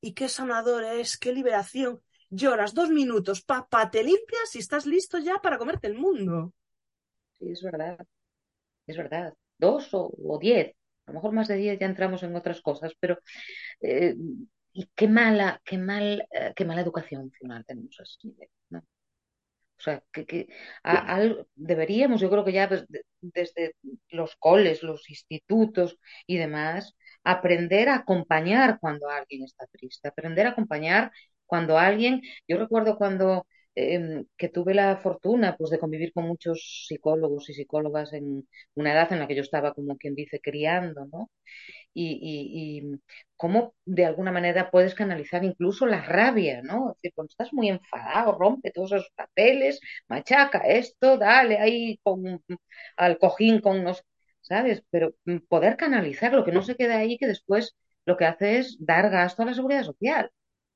Y 0.00 0.14
qué 0.14 0.28
sanador 0.28 0.84
es, 0.84 1.18
qué 1.18 1.32
liberación. 1.32 2.00
Lloras 2.30 2.74
dos 2.74 2.90
minutos, 2.90 3.42
papá, 3.42 3.90
te 3.90 4.04
limpias 4.04 4.54
y 4.54 4.60
estás 4.60 4.86
listo 4.86 5.18
ya 5.18 5.38
para 5.42 5.58
comerte 5.58 5.88
el 5.88 5.94
mundo. 5.94 6.54
Sí, 7.40 7.50
es 7.52 7.62
verdad. 7.62 7.98
Es 8.86 8.96
verdad. 8.98 9.34
Dos 9.58 9.90
o, 9.92 10.38
diez. 10.40 10.74
A 11.06 11.12
lo 11.12 11.16
mejor 11.16 11.32
más 11.32 11.48
de 11.48 11.56
diez 11.56 11.78
ya 11.80 11.86
entramos 11.86 12.22
en 12.24 12.36
otras 12.36 12.62
cosas, 12.62 12.94
pero 13.00 13.18
eh, 13.82 14.16
y 14.72 14.90
qué 14.96 15.08
mala, 15.08 15.60
qué 15.64 15.78
mal, 15.78 16.26
eh, 16.32 16.52
qué 16.56 16.64
mala 16.66 16.82
educación 16.82 17.32
final 17.32 17.64
tenemos 17.66 17.98
a 18.00 18.04
ese 18.04 18.18
nivel, 18.28 18.48
¿no? 18.70 18.80
O 19.78 19.82
sea, 19.82 20.02
que, 20.12 20.48
deberíamos, 21.54 22.20
yo 22.20 22.30
creo 22.30 22.44
que 22.44 22.52
ya 22.52 22.68
desde, 23.22 23.74
los 24.10 24.36
coles, 24.36 24.82
los 24.82 25.08
institutos 25.08 25.98
y 26.26 26.36
demás, 26.36 26.94
aprender 27.24 27.88
a 27.88 27.96
acompañar 27.96 28.78
cuando 28.80 29.08
alguien 29.08 29.44
está 29.44 29.66
triste, 29.68 30.08
aprender 30.08 30.46
a 30.46 30.50
acompañar 30.50 31.12
cuando 31.46 31.78
alguien, 31.78 32.22
yo 32.46 32.58
recuerdo 32.58 32.96
cuando 32.98 33.46
em, 33.74 34.26
que 34.36 34.48
tuve 34.48 34.74
la 34.74 34.96
fortuna 34.98 35.56
pues 35.56 35.70
de 35.70 35.78
convivir 35.78 36.12
con 36.12 36.24
muchos 36.26 36.86
psicólogos 36.88 37.48
y 37.50 37.54
psicólogas 37.54 38.12
en 38.12 38.48
una 38.74 38.92
edad 38.92 39.12
en 39.12 39.20
la 39.20 39.28
que 39.28 39.36
yo 39.36 39.42
estaba 39.42 39.74
como 39.74 39.96
quien 39.96 40.14
dice 40.14 40.40
criando, 40.40 41.06
¿no? 41.12 41.30
y, 41.92 42.82
y, 42.82 43.00
cómo 43.36 43.74
de 43.84 44.04
alguna 44.06 44.32
manera 44.32 44.70
puedes 44.70 44.94
canalizar 44.94 45.44
incluso 45.44 45.86
la 45.86 46.02
rabia, 46.02 46.62
¿no? 46.62 46.90
Es 46.90 46.96
decir, 46.96 47.12
cuando 47.14 47.30
estás 47.30 47.52
muy 47.52 47.68
enfadado, 47.68 48.36
rompe 48.38 48.70
todos 48.70 48.92
esos 48.92 49.10
papeles, 49.14 49.80
machaca 50.08 50.60
esto, 50.60 51.18
dale 51.18 51.58
ahí 51.58 51.98
con, 52.02 52.42
al 52.96 53.18
cojín 53.18 53.60
con 53.60 53.84
los, 53.84 54.04
¿sabes? 54.40 54.82
Pero 54.90 55.14
mm, 55.24 55.38
poder 55.48 55.76
canalizar 55.76 56.32
lo 56.32 56.44
que 56.44 56.52
no 56.52 56.62
se 56.62 56.76
queda 56.76 56.98
ahí, 56.98 57.18
que 57.18 57.26
después 57.26 57.76
lo 58.04 58.16
que 58.16 58.26
hace 58.26 58.58
es 58.58 58.76
dar 58.80 59.10
gasto 59.10 59.42
a 59.42 59.46
la 59.46 59.54
seguridad 59.54 59.84
social, 59.84 60.30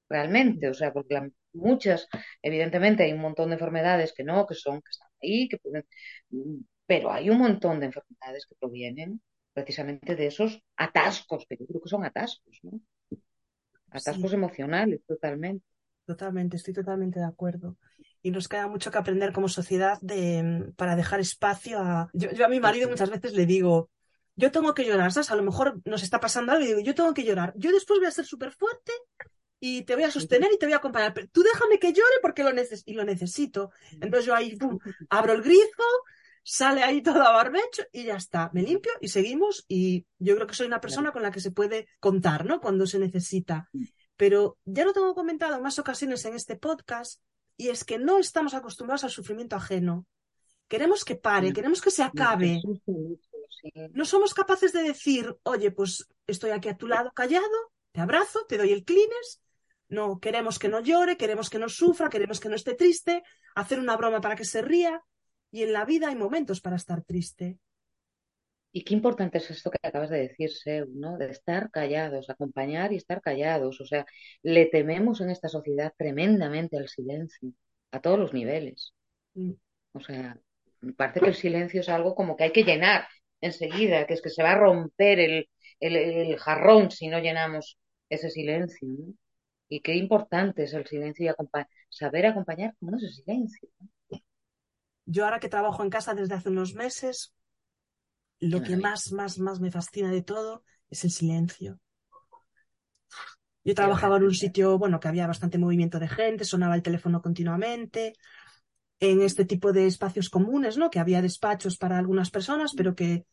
realmente, 0.08 0.68
o 0.68 0.74
sea, 0.74 0.92
porque 0.92 1.30
muchas, 1.54 2.08
evidentemente 2.42 3.04
hay 3.04 3.12
un 3.12 3.20
montón 3.20 3.48
de 3.48 3.54
enfermedades 3.54 4.12
que 4.12 4.24
no, 4.24 4.46
que 4.46 4.54
son, 4.54 4.80
que 4.82 4.90
están 4.90 5.08
ahí, 5.22 5.48
que 5.48 5.58
pueden, 5.58 5.84
mm, 6.30 6.60
pero 6.86 7.12
hay 7.12 7.30
un 7.30 7.38
montón 7.38 7.80
de 7.80 7.86
enfermedades 7.86 8.46
que 8.46 8.54
provienen 8.58 9.20
precisamente 9.52 10.16
de 10.16 10.26
esos 10.26 10.60
atascos, 10.76 11.46
que 11.48 11.56
yo 11.58 11.66
creo 11.66 11.80
que 11.80 11.88
son 11.88 12.04
atascos, 12.04 12.58
¿no? 12.62 12.80
Atascos 13.90 14.32
emocionales, 14.32 15.00
totalmente. 15.06 15.64
Totalmente, 16.06 16.56
estoy 16.56 16.74
totalmente 16.74 17.18
de 17.18 17.24
acuerdo. 17.24 17.78
Y 18.20 18.30
nos 18.30 18.48
queda 18.48 18.68
mucho 18.68 18.90
que 18.90 18.98
aprender 18.98 19.32
como 19.32 19.48
sociedad 19.48 19.98
de, 20.02 20.72
para 20.76 20.96
dejar 20.96 21.20
espacio 21.20 21.78
a... 21.78 22.10
Yo, 22.12 22.44
a 22.44 22.48
mi 22.48 22.60
marido 22.60 22.88
muchas 22.88 23.08
veces 23.08 23.32
le 23.32 23.46
digo, 23.46 23.90
yo 24.36 24.50
tengo 24.50 24.74
que 24.74 24.84
llorar, 24.84 25.12
¿sabes? 25.12 25.30
A 25.30 25.36
lo 25.36 25.42
mejor 25.42 25.80
nos 25.84 26.02
está 26.02 26.20
pasando 26.20 26.52
algo 26.52 26.64
y 26.64 26.68
digo, 26.68 26.80
yo 26.80 26.94
tengo 26.94 27.14
que 27.14 27.24
llorar. 27.24 27.54
Yo 27.56 27.72
después 27.72 28.00
voy 28.00 28.08
a 28.08 28.10
ser 28.10 28.26
súper 28.26 28.52
fuerte 28.52 28.92
y 29.60 29.82
te 29.82 29.94
voy 29.94 30.04
a 30.04 30.10
sostener 30.10 30.50
y 30.52 30.58
te 30.58 30.66
voy 30.66 30.74
a 30.74 30.78
acompañar. 30.78 31.14
Pero 31.14 31.28
tú 31.28 31.42
déjame 31.42 31.78
que 31.78 31.92
llore 31.92 32.16
porque 32.20 32.44
lo, 32.44 32.50
y 32.50 32.94
lo 32.94 33.04
necesito. 33.04 33.70
Entonces 33.92 34.26
yo 34.26 34.34
ahí 34.34 34.58
abro 35.10 35.32
el 35.32 35.42
grifo, 35.42 35.84
sale 36.42 36.82
ahí 36.82 37.02
todo 37.02 37.22
a 37.22 37.32
barbecho 37.32 37.82
y 37.92 38.04
ya 38.04 38.16
está. 38.16 38.50
Me 38.52 38.62
limpio 38.62 38.92
y 39.00 39.08
seguimos 39.08 39.64
y 39.66 40.06
yo 40.18 40.34
creo 40.36 40.46
que 40.46 40.54
soy 40.54 40.66
una 40.66 40.80
persona 40.80 41.12
con 41.12 41.22
la 41.22 41.30
que 41.30 41.40
se 41.40 41.50
puede 41.50 41.88
contar, 41.98 42.44
¿no? 42.44 42.60
Cuando 42.60 42.86
se 42.86 42.98
necesita. 42.98 43.68
Pero 44.16 44.58
ya 44.64 44.84
lo 44.84 44.92
tengo 44.92 45.14
comentado 45.14 45.56
en 45.56 45.62
más 45.62 45.78
ocasiones 45.78 46.24
en 46.24 46.34
este 46.34 46.56
podcast 46.56 47.20
y 47.56 47.68
es 47.68 47.84
que 47.84 47.98
no 47.98 48.18
estamos 48.18 48.54
acostumbrados 48.54 49.04
al 49.04 49.10
sufrimiento 49.10 49.56
ajeno. 49.56 50.06
Queremos 50.68 51.04
que 51.04 51.16
pare, 51.16 51.52
queremos 51.52 51.80
que 51.80 51.90
se 51.90 52.02
acabe. 52.02 52.60
No 53.92 54.04
somos 54.04 54.34
capaces 54.34 54.72
de 54.72 54.82
decir, 54.82 55.34
oye, 55.42 55.70
pues 55.70 56.08
estoy 56.26 56.50
aquí 56.50 56.68
a 56.68 56.76
tu 56.76 56.86
lado 56.86 57.12
callado, 57.12 57.72
te 57.92 58.00
abrazo, 58.00 58.44
te 58.46 58.58
doy 58.58 58.72
el 58.72 58.84
clines. 58.84 59.40
No, 59.94 60.18
queremos 60.18 60.58
que 60.58 60.68
no 60.68 60.80
llore, 60.80 61.16
queremos 61.16 61.48
que 61.48 61.60
no 61.60 61.68
sufra, 61.68 62.08
queremos 62.08 62.40
que 62.40 62.48
no 62.48 62.56
esté 62.56 62.74
triste, 62.74 63.22
hacer 63.54 63.78
una 63.78 63.96
broma 63.96 64.20
para 64.20 64.34
que 64.34 64.44
se 64.44 64.60
ría. 64.60 65.00
Y 65.52 65.62
en 65.62 65.72
la 65.72 65.84
vida 65.84 66.08
hay 66.08 66.16
momentos 66.16 66.60
para 66.60 66.76
estar 66.76 67.04
triste. 67.04 67.58
Y 68.72 68.82
qué 68.82 68.92
importante 68.92 69.38
es 69.38 69.48
esto 69.52 69.70
que 69.70 69.78
acabas 69.80 70.10
de 70.10 70.18
decir, 70.28 70.50
¿no? 70.94 71.16
De 71.16 71.30
estar 71.30 71.70
callados, 71.70 72.28
acompañar 72.28 72.92
y 72.92 72.96
estar 72.96 73.20
callados. 73.22 73.80
O 73.80 73.86
sea, 73.86 74.04
le 74.42 74.66
tememos 74.66 75.20
en 75.20 75.30
esta 75.30 75.48
sociedad 75.48 75.92
tremendamente 75.96 76.76
al 76.76 76.88
silencio, 76.88 77.52
a 77.92 78.00
todos 78.00 78.18
los 78.18 78.34
niveles. 78.34 78.92
Mm. 79.34 79.52
O 79.92 80.00
sea, 80.00 80.36
me 80.80 80.92
parece 80.92 81.20
que 81.20 81.28
el 81.28 81.36
silencio 81.36 81.82
es 81.82 81.88
algo 81.88 82.16
como 82.16 82.36
que 82.36 82.44
hay 82.44 82.52
que 82.52 82.64
llenar 82.64 83.06
enseguida, 83.40 84.08
que 84.08 84.14
es 84.14 84.22
que 84.22 84.30
se 84.30 84.42
va 84.42 84.52
a 84.52 84.58
romper 84.58 85.20
el, 85.20 85.48
el, 85.78 86.36
jarrón 86.38 86.90
si 86.90 87.06
no 87.06 87.20
llenamos 87.20 87.78
ese 88.08 88.28
silencio. 88.28 88.88
¿no? 88.88 89.14
Y 89.68 89.80
qué 89.80 89.94
importante 89.96 90.64
es 90.64 90.74
el 90.74 90.86
silencio 90.86 91.30
y 91.30 91.66
saber 91.88 92.26
acompañar 92.26 92.74
con 92.78 92.94
ese 92.94 93.08
silencio. 93.08 93.68
Yo 95.06 95.24
ahora 95.24 95.40
que 95.40 95.48
trabajo 95.48 95.82
en 95.82 95.90
casa 95.90 96.14
desde 96.14 96.34
hace 96.34 96.48
unos 96.48 96.74
meses, 96.74 97.34
lo 98.40 98.62
que 98.62 98.76
más, 98.76 99.12
más, 99.12 99.38
más 99.38 99.60
me 99.60 99.70
fascina 99.70 100.10
de 100.10 100.22
todo 100.22 100.64
es 100.90 101.04
el 101.04 101.10
silencio. 101.10 101.78
Yo 103.64 103.74
trabajaba 103.74 104.18
en 104.18 104.24
un 104.24 104.34
sitio, 104.34 104.78
bueno, 104.78 105.00
que 105.00 105.08
había 105.08 105.26
bastante 105.26 105.56
movimiento 105.56 105.98
de 105.98 106.08
gente, 106.08 106.44
sonaba 106.44 106.74
el 106.74 106.82
teléfono 106.82 107.22
continuamente, 107.22 108.12
en 109.00 109.22
este 109.22 109.44
tipo 109.44 109.72
de 109.72 109.86
espacios 109.86 110.28
comunes, 110.28 110.76
¿no? 110.76 110.90
Que 110.90 110.98
había 110.98 111.22
despachos 111.22 111.78
para 111.78 111.98
algunas 111.98 112.30
personas, 112.30 112.72
pero 112.76 112.94
que 112.94 113.24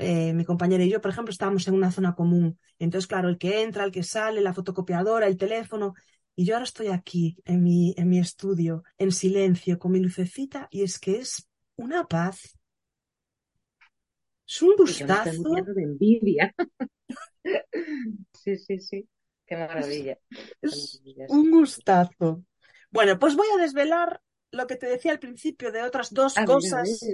eh, 0.00 0.32
mi 0.32 0.44
compañera 0.44 0.82
y 0.82 0.90
yo, 0.90 1.00
por 1.00 1.10
ejemplo, 1.10 1.30
estábamos 1.30 1.66
en 1.68 1.74
una 1.74 1.92
zona 1.92 2.14
común. 2.14 2.58
Entonces, 2.78 3.06
claro, 3.06 3.28
el 3.28 3.38
que 3.38 3.62
entra, 3.62 3.84
el 3.84 3.92
que 3.92 4.02
sale, 4.02 4.40
la 4.40 4.54
fotocopiadora, 4.54 5.26
el 5.26 5.36
teléfono. 5.36 5.94
Y 6.34 6.46
yo 6.46 6.54
ahora 6.54 6.64
estoy 6.64 6.88
aquí, 6.88 7.36
en 7.44 7.62
mi, 7.62 7.94
en 7.96 8.08
mi 8.08 8.18
estudio, 8.18 8.82
en 8.96 9.12
silencio, 9.12 9.78
con 9.78 9.92
mi 9.92 10.00
lucecita, 10.00 10.68
y 10.70 10.82
es 10.82 10.98
que 10.98 11.18
es 11.18 11.48
una 11.76 12.04
paz. 12.06 12.56
Es 14.46 14.62
un 14.62 14.74
gustazo. 14.76 15.42
de 15.74 15.82
envidia. 15.82 16.54
sí, 18.34 18.56
sí, 18.56 18.80
sí. 18.80 19.08
Qué 19.46 19.56
maravilla. 19.56 20.18
Es 20.62 21.02
un 21.28 21.50
gustazo. 21.50 22.44
Bueno, 22.90 23.18
pues 23.18 23.36
voy 23.36 23.48
a 23.54 23.60
desvelar 23.60 24.20
lo 24.52 24.66
que 24.66 24.76
te 24.76 24.86
decía 24.86 25.12
al 25.12 25.18
principio 25.18 25.70
de 25.72 25.82
otras 25.82 26.12
dos 26.12 26.34
cosas 26.46 27.04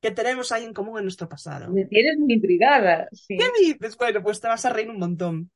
que 0.00 0.10
tenemos 0.10 0.50
ahí 0.52 0.64
en 0.64 0.72
común 0.72 0.98
en 0.98 1.04
nuestro 1.04 1.28
pasado. 1.28 1.70
Me 1.70 1.84
tienes 1.84 2.18
muy 2.18 2.34
intrigada. 2.34 3.08
Sí. 3.12 3.36
¿Qué 3.36 3.50
dices? 3.60 3.96
Bueno, 3.96 4.22
pues 4.22 4.40
te 4.40 4.48
vas 4.48 4.64
a 4.64 4.70
reír 4.70 4.90
un 4.90 4.98
montón. 4.98 5.50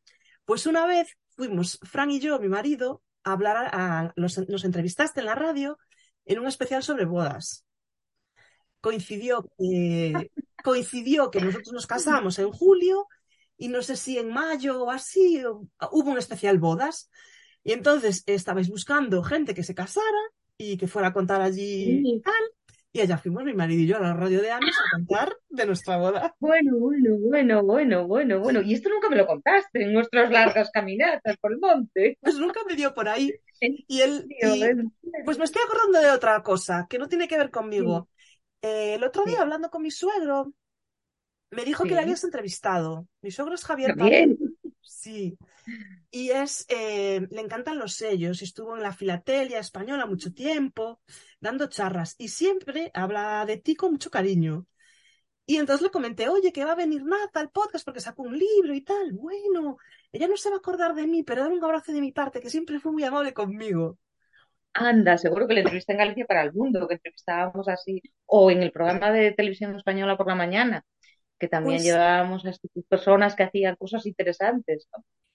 Pues 0.44 0.66
una 0.66 0.86
vez 0.86 1.16
fuimos, 1.30 1.78
Fran 1.82 2.10
y 2.10 2.20
yo, 2.20 2.38
mi 2.38 2.48
marido, 2.48 3.02
a 3.22 3.32
hablar, 3.32 3.70
a, 3.72 4.12
los, 4.16 4.48
nos 4.48 4.64
entrevistaste 4.64 5.20
en 5.20 5.26
la 5.26 5.34
radio 5.34 5.78
en 6.26 6.38
un 6.38 6.46
especial 6.46 6.82
sobre 6.82 7.06
bodas. 7.06 7.64
Coincidió 8.80 9.48
que, 9.58 10.12
coincidió 10.64 11.30
que 11.30 11.40
nosotros 11.40 11.72
nos 11.72 11.86
casamos 11.86 12.38
en 12.38 12.50
julio 12.50 13.06
y 13.56 13.68
no 13.68 13.82
sé 13.82 13.96
si 13.96 14.18
en 14.18 14.32
mayo 14.32 14.82
o 14.82 14.90
así 14.90 15.42
hubo 15.90 16.10
un 16.10 16.18
especial 16.18 16.58
bodas. 16.58 17.10
Y 17.62 17.72
entonces 17.72 18.22
estabais 18.26 18.68
buscando 18.68 19.22
gente 19.22 19.54
que 19.54 19.62
se 19.62 19.74
casara 19.74 20.04
y 20.58 20.76
que 20.76 20.86
fuera 20.86 21.08
a 21.08 21.12
contar 21.14 21.40
allí 21.40 22.20
tal. 22.22 22.34
Y 22.96 23.00
allá 23.00 23.18
fuimos 23.18 23.42
mi 23.42 23.52
marido 23.52 23.82
y 23.82 23.88
yo 23.88 23.96
a 23.96 24.00
la 24.00 24.14
radio 24.14 24.40
de 24.40 24.52
Amis 24.52 24.76
a 24.78 24.96
contar 24.96 25.36
de 25.48 25.66
nuestra 25.66 25.96
boda. 25.96 26.32
Bueno, 26.38 26.78
bueno, 26.78 27.16
bueno, 27.18 27.64
bueno, 27.64 28.06
bueno, 28.06 28.38
bueno. 28.38 28.62
Y 28.62 28.74
esto 28.74 28.88
nunca 28.88 29.10
me 29.10 29.16
lo 29.16 29.26
contaste 29.26 29.82
en 29.82 29.92
nuestras 29.92 30.30
largas 30.30 30.70
caminatas 30.70 31.36
por 31.38 31.50
el 31.50 31.58
monte. 31.58 32.16
Pues 32.20 32.36
nunca 32.38 32.60
me 32.68 32.76
dio 32.76 32.94
por 32.94 33.08
ahí. 33.08 33.34
Y 33.60 34.00
él, 34.00 34.28
pues 35.24 35.38
me 35.38 35.44
estoy 35.44 35.62
acordando 35.64 36.02
de 36.02 36.10
otra 36.12 36.40
cosa 36.44 36.86
que 36.88 36.98
no 36.98 37.08
tiene 37.08 37.26
que 37.26 37.36
ver 37.36 37.50
conmigo. 37.50 38.08
Eh, 38.62 38.94
el 38.94 39.02
otro 39.02 39.24
día, 39.24 39.40
hablando 39.40 39.70
con 39.70 39.82
mi 39.82 39.90
suegro, 39.90 40.54
me 41.50 41.64
dijo 41.64 41.82
que 41.82 41.96
le 41.96 42.00
habías 42.00 42.22
entrevistado. 42.22 43.08
Mi 43.22 43.32
suegro 43.32 43.56
es 43.56 43.64
Javier 43.64 43.96
También. 43.96 44.38
Sí. 44.84 45.38
Y 46.10 46.30
es, 46.30 46.66
eh, 46.68 47.26
le 47.30 47.40
encantan 47.40 47.78
los 47.78 47.94
sellos. 47.94 48.42
Estuvo 48.42 48.76
en 48.76 48.82
la 48.82 48.92
filatelia 48.92 49.58
española 49.58 50.06
mucho 50.06 50.32
tiempo, 50.32 51.00
dando 51.40 51.68
charras. 51.68 52.14
Y 52.18 52.28
siempre 52.28 52.90
habla 52.94 53.44
de 53.46 53.56
ti 53.56 53.74
con 53.74 53.92
mucho 53.92 54.10
cariño. 54.10 54.66
Y 55.46 55.56
entonces 55.56 55.82
le 55.82 55.90
comenté, 55.90 56.28
oye, 56.28 56.52
que 56.52 56.64
va 56.64 56.72
a 56.72 56.76
venir 56.76 57.04
Nata 57.04 57.40
al 57.40 57.50
podcast 57.50 57.84
porque 57.84 58.00
sacó 58.00 58.22
un 58.22 58.38
libro 58.38 58.74
y 58.74 58.82
tal. 58.82 59.12
Bueno, 59.12 59.76
ella 60.12 60.28
no 60.28 60.36
se 60.36 60.48
va 60.48 60.56
a 60.56 60.58
acordar 60.58 60.94
de 60.94 61.06
mí, 61.06 61.22
pero 61.22 61.42
dame 61.42 61.56
un 61.56 61.64
abrazo 61.64 61.92
de 61.92 62.00
mi 62.00 62.12
parte, 62.12 62.40
que 62.40 62.50
siempre 62.50 62.80
fue 62.80 62.92
muy 62.92 63.04
amable 63.04 63.34
conmigo. 63.34 63.98
Anda, 64.72 65.18
seguro 65.18 65.46
que 65.46 65.54
le 65.54 65.60
entrevisté 65.60 65.92
en 65.92 65.98
Galicia 65.98 66.26
para 66.26 66.42
el 66.42 66.52
mundo, 66.52 66.88
que 66.88 66.94
entrevistábamos 66.94 67.68
así, 67.68 68.02
o 68.26 68.50
en 68.50 68.62
el 68.62 68.72
programa 68.72 69.12
de 69.12 69.32
televisión 69.32 69.76
española 69.76 70.16
por 70.16 70.26
la 70.26 70.34
mañana 70.34 70.84
que 71.44 71.48
también 71.48 71.76
pues 71.76 71.84
llevábamos 71.84 72.44
a 72.46 72.50
estas 72.50 72.70
personas 72.88 73.34
que 73.34 73.42
hacían 73.42 73.76
cosas 73.76 74.06
interesantes. 74.06 74.88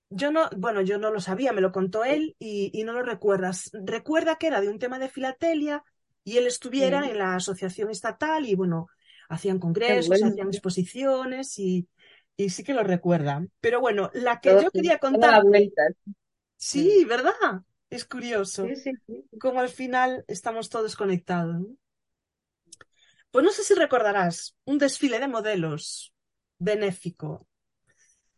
Yo 0.09 0.31
no, 0.31 0.49
bueno, 0.57 0.81
yo 0.81 0.97
no 0.97 1.11
lo 1.11 1.19
sabía, 1.19 1.53
me 1.53 1.61
lo 1.61 1.71
contó 1.71 2.03
él 2.03 2.35
y, 2.39 2.83
no 2.83 2.93
lo 2.93 3.03
recuerdas. 3.03 3.69
Recuerda 3.73 4.37
que 4.37 4.47
era 4.47 4.59
de 4.59 4.69
un 4.69 4.79
tema 4.79 4.97
de 4.97 5.07
filatelia 5.07 5.83
y 6.23 6.37
él 6.37 6.47
estuviera 6.47 7.07
en 7.07 7.19
la 7.19 7.35
asociación 7.35 7.91
estatal 7.91 8.47
y 8.47 8.55
bueno, 8.55 8.87
hacían 9.29 9.59
congresos, 9.59 10.23
hacían 10.23 10.47
exposiciones 10.47 11.59
y, 11.59 11.87
y, 12.35 12.49
sí 12.49 12.63
que 12.63 12.73
lo 12.73 12.83
recuerda. 12.83 13.45
Pero 13.61 13.81
bueno, 13.81 14.09
la 14.15 14.39
que 14.39 14.49
yo 14.49 14.71
quería 14.71 14.97
contar. 14.97 15.43
Sí, 16.57 17.05
¿verdad? 17.05 17.33
Es 17.91 18.05
curioso. 18.05 18.65
Sí, 18.75 18.93
Como 19.39 19.59
al 19.59 19.69
final 19.69 20.25
estamos 20.27 20.69
todos 20.69 20.95
conectados. 20.95 21.61
Pues 23.31 23.45
no 23.45 23.51
sé 23.51 23.63
si 23.63 23.75
recordarás 23.75 24.57
un 24.65 24.77
desfile 24.77 25.19
de 25.19 25.27
modelos 25.27 26.13
benéfico 26.57 27.47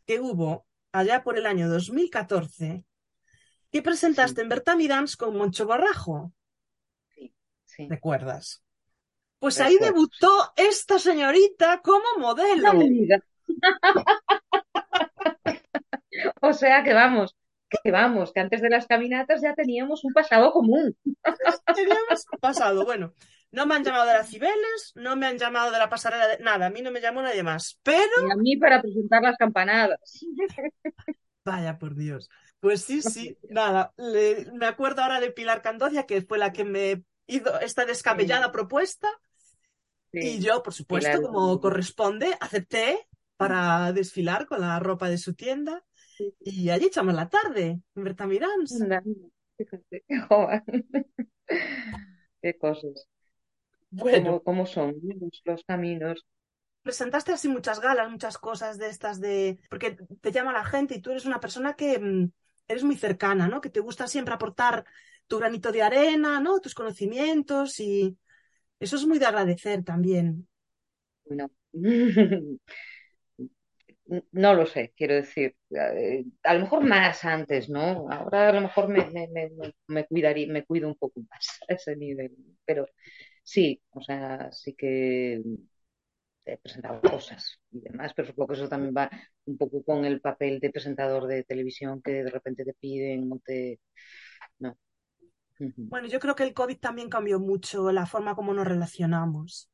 que 0.05 0.19
hubo 0.19 0.67
allá 0.91 1.23
por 1.23 1.37
el 1.37 1.45
año 1.45 1.69
2014 1.69 2.83
que 3.71 3.81
presentaste 3.81 4.41
en 4.41 4.49
Bertami 4.49 4.87
Dance 4.87 5.15
con 5.15 5.37
Moncho 5.37 5.65
Barrajo. 5.65 6.33
Sí, 7.15 7.33
sí. 7.63 7.87
¿Recuerdas? 7.89 8.61
Pues 9.39 9.61
ahí 9.61 9.77
debutó 9.79 10.51
esta 10.55 10.99
señorita 10.99 11.81
como 11.81 12.03
modelo. 12.19 12.73
o 16.41 16.53
sea 16.53 16.83
que 16.83 16.93
vamos, 16.93 17.35
que 17.83 17.91
vamos, 17.91 18.33
que 18.33 18.41
antes 18.41 18.61
de 18.61 18.69
las 18.69 18.85
caminatas 18.85 19.41
ya 19.41 19.55
teníamos 19.55 20.03
un 20.03 20.13
pasado 20.13 20.51
común. 20.51 20.95
teníamos 21.75 22.27
un 22.31 22.39
pasado, 22.39 22.85
bueno. 22.85 23.15
No 23.51 23.65
me 23.65 23.75
han 23.75 23.83
llamado 23.83 24.05
de 24.05 24.13
las 24.13 24.29
Cibeles, 24.29 24.93
no 24.95 25.15
me 25.15 25.27
han 25.27 25.37
llamado 25.37 25.71
de 25.71 25.77
la 25.77 25.89
pasarela, 25.89 26.27
de... 26.27 26.39
nada, 26.39 26.67
a 26.67 26.69
mí 26.69 26.81
no 26.81 26.91
me 26.91 27.01
llamó 27.01 27.21
nadie 27.21 27.43
más. 27.43 27.79
Pero. 27.83 28.27
Y 28.27 28.31
a 28.31 28.35
mí 28.35 28.57
para 28.57 28.81
presentar 28.81 29.21
las 29.21 29.37
campanadas. 29.37 29.99
Vaya 31.43 31.77
por 31.77 31.95
Dios. 31.95 32.29
Pues 32.59 32.83
sí, 32.83 33.01
sí, 33.01 33.37
nada. 33.49 33.93
Me 34.53 34.67
acuerdo 34.67 35.01
ahora 35.01 35.19
de 35.19 35.31
Pilar 35.31 35.61
Candocia, 35.61 36.05
que 36.05 36.21
fue 36.21 36.37
la 36.37 36.53
que 36.53 36.63
me 36.63 37.03
hizo 37.25 37.59
esta 37.59 37.85
descabellada 37.85 38.51
propuesta. 38.51 39.09
Y 40.13 40.39
yo, 40.39 40.61
por 40.61 40.73
supuesto, 40.73 41.21
como 41.21 41.59
corresponde, 41.59 42.37
acepté 42.39 43.07
para 43.37 43.91
desfilar 43.93 44.45
con 44.45 44.61
la 44.61 44.79
ropa 44.79 45.09
de 45.09 45.17
su 45.17 45.33
tienda. 45.33 45.83
Y 46.39 46.69
allí 46.69 46.85
echamos 46.85 47.15
la 47.15 47.29
tarde, 47.29 47.81
en 47.95 48.03
Bertamirans. 48.03 48.77
Fíjate, 49.57 50.03
qué 52.41 52.57
cosas. 52.59 53.07
Bueno. 53.91 54.41
¿Cómo, 54.41 54.65
son 54.65 54.95
los, 55.45 55.63
caminos? 55.65 56.25
Presentaste 56.81 57.33
así 57.33 57.47
muchas 57.47 57.79
galas, 57.79 58.09
muchas 58.09 58.37
cosas 58.37 58.77
de 58.79 58.87
estas 58.87 59.19
de... 59.21 59.59
Porque 59.69 59.97
te 60.21 60.31
llama 60.31 60.53
la 60.53 60.65
gente 60.65 60.95
y 60.95 61.01
tú 61.01 61.11
eres 61.11 61.25
una 61.25 61.39
persona 61.39 61.75
que 61.75 61.99
mm, 61.99 62.31
eres 62.67 62.83
muy 62.83 62.95
cercana, 62.95 63.47
¿no? 63.47 63.61
Que 63.61 63.69
te 63.69 63.81
gusta 63.81 64.07
siempre 64.07 64.33
aportar 64.33 64.85
tu 65.27 65.37
granito 65.37 65.71
de 65.71 65.83
arena, 65.83 66.39
¿no? 66.39 66.59
Tus 66.59 66.73
conocimientos 66.73 67.79
y 67.79 68.17
eso 68.79 68.95
es 68.95 69.05
muy 69.05 69.19
de 69.19 69.25
agradecer 69.25 69.83
también. 69.83 70.47
Bueno, 71.25 71.51
no 74.31 74.53
lo 74.53 74.65
sé, 74.65 74.93
quiero 74.95 75.15
decir, 75.15 75.55
eh, 75.69 76.25
a 76.43 76.53
lo 76.53 76.61
mejor 76.61 76.83
más 76.83 77.23
antes, 77.23 77.69
¿no? 77.69 78.09
Ahora 78.09 78.49
a 78.49 78.53
lo 78.53 78.61
mejor 78.61 78.87
me, 78.89 79.05
me, 79.11 79.27
me, 79.27 79.51
me, 79.87 80.05
cuidaría, 80.07 80.51
me 80.51 80.65
cuido 80.65 80.87
un 80.87 80.95
poco 80.95 81.21
más 81.29 81.59
a 81.69 81.73
ese 81.73 81.95
nivel, 81.95 82.35
pero 82.65 82.87
Sí, 83.43 83.81
o 83.91 84.01
sea, 84.01 84.51
sí 84.51 84.73
que 84.73 85.41
he 86.45 86.57
presentado 86.57 87.01
cosas 87.01 87.59
y 87.71 87.79
demás, 87.81 88.13
pero 88.15 88.27
supongo 88.27 88.49
que 88.49 88.53
eso 88.55 88.69
también 88.69 88.93
va 88.95 89.09
un 89.45 89.57
poco 89.57 89.83
con 89.83 90.05
el 90.05 90.21
papel 90.21 90.59
de 90.59 90.71
presentador 90.71 91.27
de 91.27 91.43
televisión 91.43 92.01
que 92.01 92.23
de 92.23 92.29
repente 92.29 92.65
te 92.65 92.73
piden 92.73 93.31
o 93.31 93.39
te... 93.39 93.79
No. 94.59 94.77
Bueno, 95.59 96.07
yo 96.07 96.19
creo 96.19 96.35
que 96.35 96.43
el 96.43 96.53
COVID 96.53 96.79
también 96.79 97.09
cambió 97.09 97.39
mucho 97.39 97.91
la 97.91 98.07
forma 98.07 98.35
como 98.35 98.53
nos 98.53 98.67
relacionamos. 98.67 99.69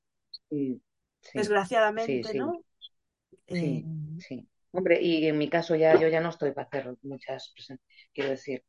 Sí, 0.49 0.81
Desgraciadamente, 1.33 2.33
¿no? 2.33 2.61
Sí, 3.47 3.85
eh, 3.85 3.85
sí. 4.19 4.47
Hombre, 4.71 5.01
y 5.01 5.25
en 5.27 5.37
mi 5.37 5.49
caso 5.49 5.75
ya 5.75 5.97
yo 5.99 6.07
ya 6.09 6.19
no 6.19 6.29
estoy 6.29 6.51
para 6.51 6.67
hacer 6.67 6.93
muchas 7.01 7.51
presentaciones, 7.53 8.09
quiero 8.13 8.29
decir, 8.31 8.63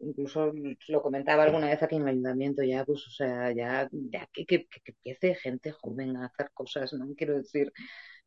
incluso 0.00 0.52
lo 0.88 1.02
comentaba 1.02 1.44
alguna 1.44 1.68
vez 1.68 1.82
aquí 1.82 1.96
en 1.96 2.02
el 2.02 2.08
ayuntamiento, 2.08 2.62
ya, 2.62 2.84
pues, 2.84 3.06
o 3.06 3.10
sea, 3.10 3.52
ya, 3.52 3.88
ya 3.92 4.28
que, 4.32 4.46
que, 4.46 4.66
empiece 4.84 5.34
gente 5.34 5.72
joven 5.72 6.16
a 6.16 6.26
hacer 6.26 6.50
cosas, 6.54 6.92
¿no? 6.94 7.14
Quiero 7.16 7.36
decir, 7.36 7.72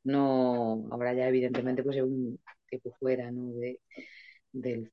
no, 0.03 0.87
ahora 0.91 1.13
ya 1.13 1.27
evidentemente 1.27 1.83
pues 1.83 1.97
un 2.01 2.39
tiempo 2.67 2.95
fuera, 2.99 3.31
¿no? 3.31 3.53
De, 3.53 3.79
de, 4.51 4.91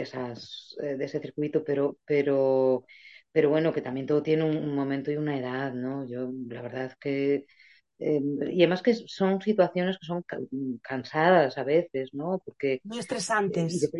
esas, 0.00 0.76
eh, 0.82 0.96
de 0.96 1.04
ese 1.04 1.20
circuito, 1.20 1.64
pero, 1.64 1.98
pero, 2.04 2.84
pero 3.32 3.50
bueno, 3.50 3.72
que 3.72 3.82
también 3.82 4.06
todo 4.06 4.22
tiene 4.22 4.44
un, 4.44 4.74
momento 4.74 5.10
y 5.10 5.16
una 5.16 5.38
edad, 5.38 5.72
¿no? 5.74 6.06
Yo, 6.06 6.30
la 6.48 6.62
verdad 6.62 6.86
es 6.86 6.96
que 6.96 7.46
eh, 7.98 8.20
y 8.50 8.62
además 8.62 8.82
que 8.82 8.94
son 8.94 9.40
situaciones 9.40 9.98
que 9.98 10.06
son 10.06 10.24
cansadas 10.82 11.56
a 11.56 11.64
veces, 11.64 12.12
¿no? 12.12 12.42
Porque 12.44 12.80
muy 12.84 12.98
estresantes 12.98 13.90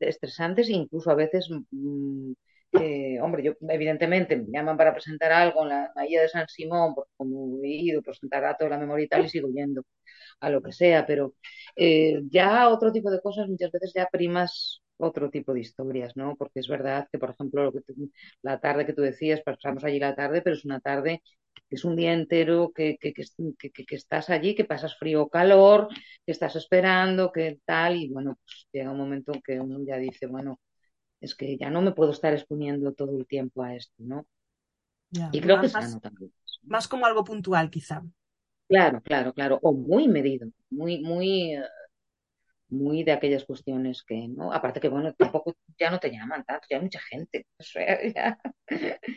estresantes 0.00 0.68
e 0.68 0.72
incluso 0.72 1.10
a 1.10 1.14
veces 1.14 1.48
mm, 1.70 2.32
hombre, 3.22 3.42
yo 3.42 3.52
evidentemente 3.68 4.36
me 4.36 4.46
llaman 4.52 4.76
para 4.76 4.92
presentar 4.92 5.32
algo 5.32 5.62
en 5.62 5.68
la 5.70 5.92
Bahía 5.94 6.22
de 6.22 6.28
San 6.28 6.48
Simón, 6.48 6.94
porque 6.94 7.10
como 7.16 7.62
he 7.64 7.68
ido, 7.68 8.02
presentar 8.02 8.42
datos 8.42 8.66
de 8.66 8.70
la 8.70 8.78
memoria 8.78 9.04
y 9.04 9.08
tal, 9.08 9.24
y 9.24 9.28
sigo 9.28 9.48
yendo 9.48 9.82
a 10.40 10.50
lo 10.50 10.62
que 10.62 10.72
sea, 10.72 11.06
pero 11.06 11.34
eh, 11.76 12.20
ya 12.30 12.68
otro 12.68 12.92
tipo 12.92 13.10
de 13.10 13.20
cosas 13.20 13.48
muchas 13.48 13.70
veces 13.72 13.92
ya 13.94 14.08
primas 14.10 14.82
otro 14.98 15.30
tipo 15.30 15.54
de 15.54 15.60
historias, 15.60 16.16
¿no? 16.16 16.36
Porque 16.36 16.60
es 16.60 16.68
verdad 16.68 17.08
que, 17.10 17.18
por 17.18 17.30
ejemplo, 17.30 17.64
lo 17.64 17.72
que 17.72 17.80
la 18.42 18.60
tarde 18.60 18.86
que 18.86 18.92
tú 18.92 19.02
decías, 19.02 19.40
pasamos 19.42 19.84
allí 19.84 19.98
la 19.98 20.14
tarde, 20.14 20.42
pero 20.42 20.56
es 20.56 20.64
una 20.64 20.80
tarde 20.80 21.22
es 21.70 21.84
un 21.84 21.96
día 21.96 22.12
entero 22.12 22.72
que, 22.74 22.98
que, 23.00 23.12
que, 23.12 23.94
estás 23.94 24.28
allí, 24.30 24.54
que 24.54 24.64
pasas 24.64 24.96
frío 24.96 25.22
o 25.22 25.28
calor, 25.28 25.88
que 26.26 26.32
estás 26.32 26.56
esperando, 26.56 27.30
que 27.32 27.60
tal, 27.64 27.96
y 27.96 28.08
bueno, 28.08 28.38
pues 28.44 28.66
llega 28.72 28.90
un 28.90 28.98
momento 28.98 29.32
en 29.32 29.40
que 29.42 29.60
uno 29.60 29.78
ya 29.86 29.96
dice, 29.96 30.26
bueno, 30.26 30.60
es 31.20 31.34
que 31.34 31.56
ya 31.56 31.70
no 31.70 31.82
me 31.82 31.92
puedo 31.92 32.10
estar 32.10 32.32
exponiendo 32.32 32.92
todo 32.92 33.16
el 33.16 33.26
tiempo 33.26 33.62
a 33.62 33.74
esto, 33.74 33.94
¿no? 33.98 34.26
y 35.32 35.40
creo 35.40 35.60
que 35.60 35.66
es 35.66 35.72
sano 35.72 36.00
también. 36.00 36.32
Más 36.62 36.86
como 36.86 37.06
algo 37.06 37.24
puntual, 37.24 37.70
quizá. 37.70 38.02
Claro, 38.68 39.00
claro, 39.02 39.32
claro. 39.32 39.58
O 39.62 39.72
muy 39.72 40.06
medido, 40.06 40.48
muy, 40.70 41.00
muy, 41.00 41.54
eh, 41.54 41.62
muy 42.70 43.04
de 43.04 43.12
aquellas 43.12 43.44
cuestiones 43.44 44.02
que, 44.04 44.28
¿no? 44.28 44.52
Aparte 44.52 44.80
que, 44.80 44.88
bueno, 44.88 45.12
tampoco 45.14 45.56
ya 45.78 45.90
no 45.90 45.98
te 45.98 46.10
llaman 46.10 46.44
tanto, 46.44 46.66
ya 46.70 46.76
hay 46.76 46.82
mucha 46.82 47.00
gente, 47.00 47.46
o 47.58 47.62
sea, 47.62 47.98
ya, 48.14 48.38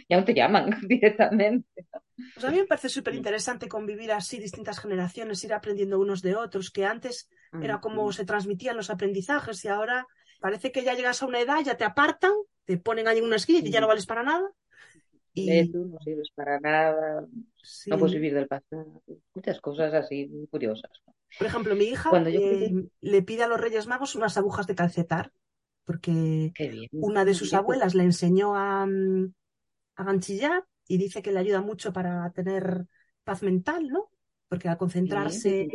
ya 0.10 0.18
no 0.18 0.24
te 0.24 0.34
llaman 0.34 0.76
directamente. 0.88 1.88
Pues 2.34 2.46
a 2.46 2.52
mí 2.52 2.58
me 2.58 2.66
parece 2.66 2.90
súper 2.90 3.16
interesante 3.16 3.68
convivir 3.68 4.12
así 4.12 4.40
distintas 4.40 4.80
generaciones, 4.80 5.44
ir 5.44 5.54
aprendiendo 5.54 6.00
unos 6.00 6.22
de 6.22 6.36
otros, 6.36 6.72
que 6.72 6.86
antes 6.86 7.30
era 7.62 7.80
como 7.80 8.12
se 8.12 8.26
transmitían 8.26 8.76
los 8.76 8.90
aprendizajes 8.90 9.64
y 9.64 9.68
ahora 9.68 10.08
parece 10.42 10.72
que 10.72 10.84
ya 10.84 10.96
llegas 10.96 11.22
a 11.22 11.28
una 11.28 11.40
edad, 11.40 11.60
ya 11.64 11.78
te 11.78 11.84
apartan, 11.84 12.34
te 12.66 12.78
ponen 12.78 13.08
ahí 13.08 13.20
en 13.20 13.26
una 13.26 13.36
esquina 13.36 13.60
y 13.60 13.72
ya 13.72 13.80
no 13.80 13.88
vales 13.88 14.08
para 14.08 14.24
nada. 14.24 14.50
Y... 15.36 15.72
Tú 15.72 15.86
no 15.86 16.00
sirves 16.00 16.30
para 16.34 16.60
nada, 16.60 17.28
no 17.88 17.98
puedes 17.98 18.14
vivir 18.14 18.34
del 18.34 18.48
pasado, 18.48 19.04
muchas 19.34 19.62
cosas 19.62 19.94
así 19.94 20.28
muy 20.28 20.48
curiosas. 20.48 20.92
Por 21.38 21.48
ejemplo, 21.48 21.76
mi 21.76 21.86
hija 21.86 22.12
eh, 22.28 22.72
le 23.02 23.22
pide 23.22 23.44
a 23.44 23.48
los 23.48 23.60
Reyes 23.60 23.88
Magos 23.88 24.16
unas 24.16 24.38
agujas 24.38 24.68
de 24.68 24.76
calcetar, 24.76 25.32
porque 25.84 26.52
una 26.92 27.26
de 27.26 27.34
sus 27.34 27.54
abuelas 27.54 27.96
le 27.96 28.04
enseñó 28.04 28.56
a, 28.56 28.86
mm, 28.86 29.34
a 29.96 30.04
ganchillar 30.04 30.64
y 30.88 30.98
dice 30.98 31.22
que 31.22 31.32
le 31.32 31.40
ayuda 31.40 31.62
mucho 31.62 31.94
para 31.94 32.30
tener 32.32 32.86
paz 33.24 33.44
mental, 33.44 33.88
¿no? 33.88 34.10
Porque 34.48 34.70
al 34.70 34.78
concentrarse 34.78 35.68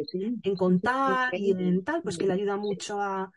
en 0.43 0.57
contar 0.57 1.35
y 1.35 1.51
en 1.51 1.83
tal, 1.83 2.03
pues 2.03 2.17
que 2.17 2.27
le 2.27 2.35
ayuda 2.35 2.57
mucho 2.57 3.01
a, 3.01 3.33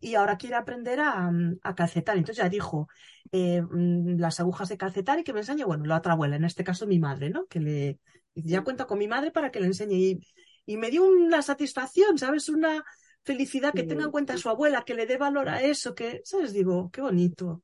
y 0.00 0.14
ahora 0.14 0.36
quiere 0.36 0.56
aprender 0.56 1.00
a, 1.00 1.30
calcetar. 1.74 2.16
Entonces 2.16 2.42
ya 2.42 2.48
dijo 2.48 2.88
eh, 3.32 3.62
mm, 3.62 4.18
las 4.18 4.40
agujas 4.40 4.68
de 4.68 4.76
calcetar 4.76 5.18
y 5.18 5.24
que 5.24 5.32
me 5.32 5.40
enseñe, 5.40 5.64
bueno, 5.64 5.84
la 5.86 5.98
otra 5.98 6.12
abuela, 6.12 6.36
en 6.36 6.44
este 6.44 6.64
caso 6.64 6.86
mi 6.86 6.98
madre, 6.98 7.30
¿no? 7.30 7.46
Que 7.46 7.60
le 7.60 7.98
ya 8.34 8.62
cuenta 8.62 8.86
con 8.86 8.98
mi 8.98 9.08
madre 9.08 9.30
para 9.30 9.50
que 9.50 9.60
le 9.60 9.66
enseñe. 9.66 9.94
Y, 9.94 10.20
y 10.66 10.76
me 10.76 10.90
dio 10.90 11.04
una 11.04 11.42
satisfacción, 11.42 12.18
¿sabes? 12.18 12.48
Una 12.48 12.84
felicidad 13.22 13.72
que 13.74 13.82
tenga 13.82 14.04
en 14.04 14.10
cuenta 14.10 14.34
a 14.34 14.38
su 14.38 14.48
abuela, 14.48 14.84
que 14.84 14.94
le 14.94 15.06
dé 15.06 15.16
valor 15.16 15.48
a 15.48 15.62
eso, 15.62 15.94
que, 15.94 16.20
¿sabes? 16.24 16.52
Digo, 16.52 16.90
qué 16.92 17.00
bonito. 17.00 17.62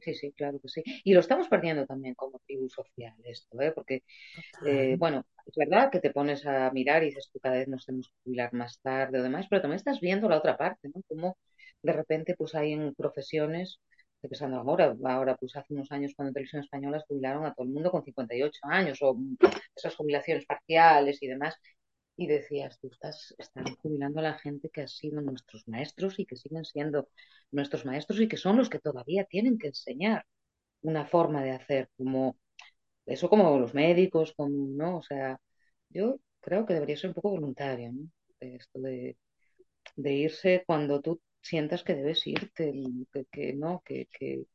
Sí, 0.00 0.14
sí, 0.14 0.32
claro 0.32 0.58
que 0.60 0.68
sí. 0.68 0.82
Y 1.04 1.14
lo 1.14 1.20
estamos 1.20 1.48
perdiendo 1.48 1.86
también 1.86 2.14
como 2.14 2.38
tribu 2.40 2.68
social 2.68 3.14
esto, 3.24 3.60
¿eh? 3.60 3.72
Porque, 3.72 4.02
eh, 4.66 4.96
bueno, 4.98 5.24
es 5.46 5.54
verdad 5.56 5.90
que 5.90 6.00
te 6.00 6.10
pones 6.10 6.44
a 6.46 6.70
mirar 6.72 7.02
y 7.02 7.06
dices 7.06 7.30
tú 7.32 7.38
cada 7.40 7.56
vez 7.56 7.68
nos 7.68 7.86
tenemos 7.86 8.08
que 8.08 8.14
jubilar 8.24 8.52
más 8.52 8.80
tarde 8.80 9.20
o 9.20 9.22
demás, 9.22 9.46
pero 9.48 9.62
también 9.62 9.76
estás 9.76 10.00
viendo 10.00 10.28
la 10.28 10.38
otra 10.38 10.56
parte, 10.56 10.90
¿no? 10.94 11.02
Como 11.08 11.38
de 11.82 11.92
repente 11.92 12.34
pues 12.36 12.54
hay 12.54 12.72
en 12.72 12.94
profesiones, 12.94 13.80
estoy 14.16 14.30
pensando 14.30 14.58
ahora, 14.58 14.96
ahora 15.04 15.36
pues 15.36 15.54
hace 15.56 15.74
unos 15.74 15.90
años 15.92 16.12
cuando 16.16 16.32
Televisión 16.32 16.62
Española 16.62 17.02
jubilaron 17.06 17.46
a 17.46 17.54
todo 17.54 17.66
el 17.66 17.72
mundo 17.72 17.90
con 17.90 18.02
58 18.04 18.60
años 18.64 18.98
o 19.02 19.16
esas 19.74 19.94
jubilaciones 19.94 20.46
parciales 20.46 21.22
y 21.22 21.28
demás, 21.28 21.56
y 22.16 22.26
decías, 22.26 22.78
tú 22.80 22.88
estás, 22.92 23.34
están 23.38 23.64
jubilando 23.76 24.20
a 24.20 24.22
la 24.22 24.38
gente 24.38 24.70
que 24.70 24.82
ha 24.82 24.88
sido 24.88 25.20
nuestros 25.20 25.66
maestros 25.68 26.18
y 26.18 26.26
que 26.26 26.36
siguen 26.36 26.64
siendo 26.64 27.08
nuestros 27.50 27.84
maestros 27.84 28.20
y 28.20 28.28
que 28.28 28.36
son 28.36 28.56
los 28.56 28.70
que 28.70 28.78
todavía 28.78 29.24
tienen 29.24 29.58
que 29.58 29.68
enseñar 29.68 30.24
una 30.82 31.06
forma 31.06 31.42
de 31.42 31.52
hacer, 31.52 31.90
como 31.96 32.36
eso 33.06 33.28
como 33.30 33.58
los 33.58 33.74
médicos, 33.74 34.34
como, 34.36 34.68
¿no? 34.68 34.98
O 34.98 35.02
sea, 35.02 35.40
yo 35.90 36.20
creo 36.40 36.66
que 36.66 36.74
debería 36.74 36.96
ser 36.96 37.10
un 37.10 37.14
poco 37.14 37.30
voluntario, 37.30 37.92
¿no? 37.92 38.08
Esto 38.40 38.80
de, 38.80 39.16
irse 39.96 40.64
cuando 40.66 41.00
tú 41.00 41.20
sientas 41.40 41.84
que 41.84 41.94
debes 41.94 42.26
irte, 42.26 42.72
que, 43.12 43.26
que 43.30 43.52
no, 43.54 43.82
que, 43.84 44.08
que, 44.12 44.46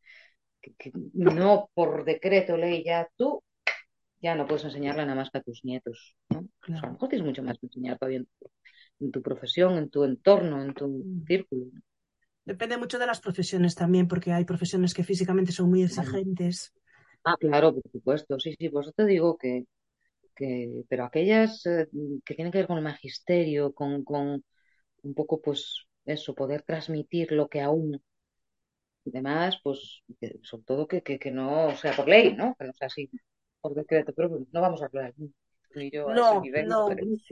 no 1.13 1.69
por 1.73 2.05
decreto 2.05 2.57
ley 2.57 2.83
ya 2.83 3.09
tú 3.15 3.43
ya 4.21 4.35
no 4.35 4.47
puedes 4.47 4.65
enseñarle 4.65 5.03
nada 5.03 5.15
más 5.15 5.29
que 5.29 5.37
a 5.37 5.41
tus 5.41 5.63
nietos. 5.63 6.15
¿no? 6.29 6.47
a 6.67 6.87
lo 6.87 6.93
mejor 6.93 7.09
tienes 7.09 7.27
mucho 7.27 7.43
más 7.43 7.57
que 7.57 7.67
enseñar 7.67 7.97
todavía 7.97 8.23
en, 8.99 9.11
tu 9.11 9.21
profesión, 9.21 9.77
en 9.77 9.89
tu 9.89 10.03
entorno, 10.03 10.61
en 10.61 10.73
tu 10.73 10.87
mm. 10.87 11.25
círculo. 11.25 11.65
Depende 12.45 12.77
mucho 12.77 12.99
de 12.99 13.05
las 13.05 13.21
profesiones 13.21 13.75
también, 13.75 14.07
porque 14.07 14.31
hay 14.31 14.43
profesiones 14.43 14.93
que 14.93 15.03
físicamente 15.03 15.51
son 15.51 15.69
muy 15.69 15.83
exigentes. 15.83 16.73
Ah, 17.23 17.35
claro, 17.39 17.73
por 17.73 17.91
supuesto. 17.91 18.39
Sí, 18.39 18.55
sí, 18.57 18.69
por 18.69 18.83
eso 18.83 18.91
te 18.91 19.05
digo 19.05 19.37
que, 19.37 19.65
que 20.35 20.83
pero 20.89 21.05
aquellas 21.05 21.65
eh, 21.65 21.87
que 22.25 22.33
tienen 22.33 22.51
que 22.51 22.57
ver 22.59 22.67
con 22.67 22.77
el 22.77 22.83
magisterio, 22.83 23.73
con, 23.73 24.03
con 24.03 24.43
un 25.03 25.13
poco, 25.13 25.39
pues, 25.41 25.85
eso, 26.05 26.33
poder 26.33 26.63
transmitir 26.63 27.31
lo 27.31 27.47
que 27.47 27.61
aún 27.61 28.01
demás, 29.05 29.59
pues, 29.63 30.03
sobre 30.43 30.63
todo 30.63 30.87
que, 30.87 31.01
que, 31.01 31.19
que, 31.19 31.31
no 31.31 31.75
sea 31.75 31.95
por 31.95 32.07
ley, 32.07 32.35
¿no? 32.35 32.55
Que 32.57 32.65
no 32.65 32.73
sea 32.73 32.87
así 32.87 33.09
por 33.61 33.73
decreto, 33.73 34.13
pero 34.15 34.29
no 34.51 34.61
vamos 34.61 34.81
a 34.81 34.85
hablar. 34.85 35.13
no, 35.15 36.41
no. 36.65 36.89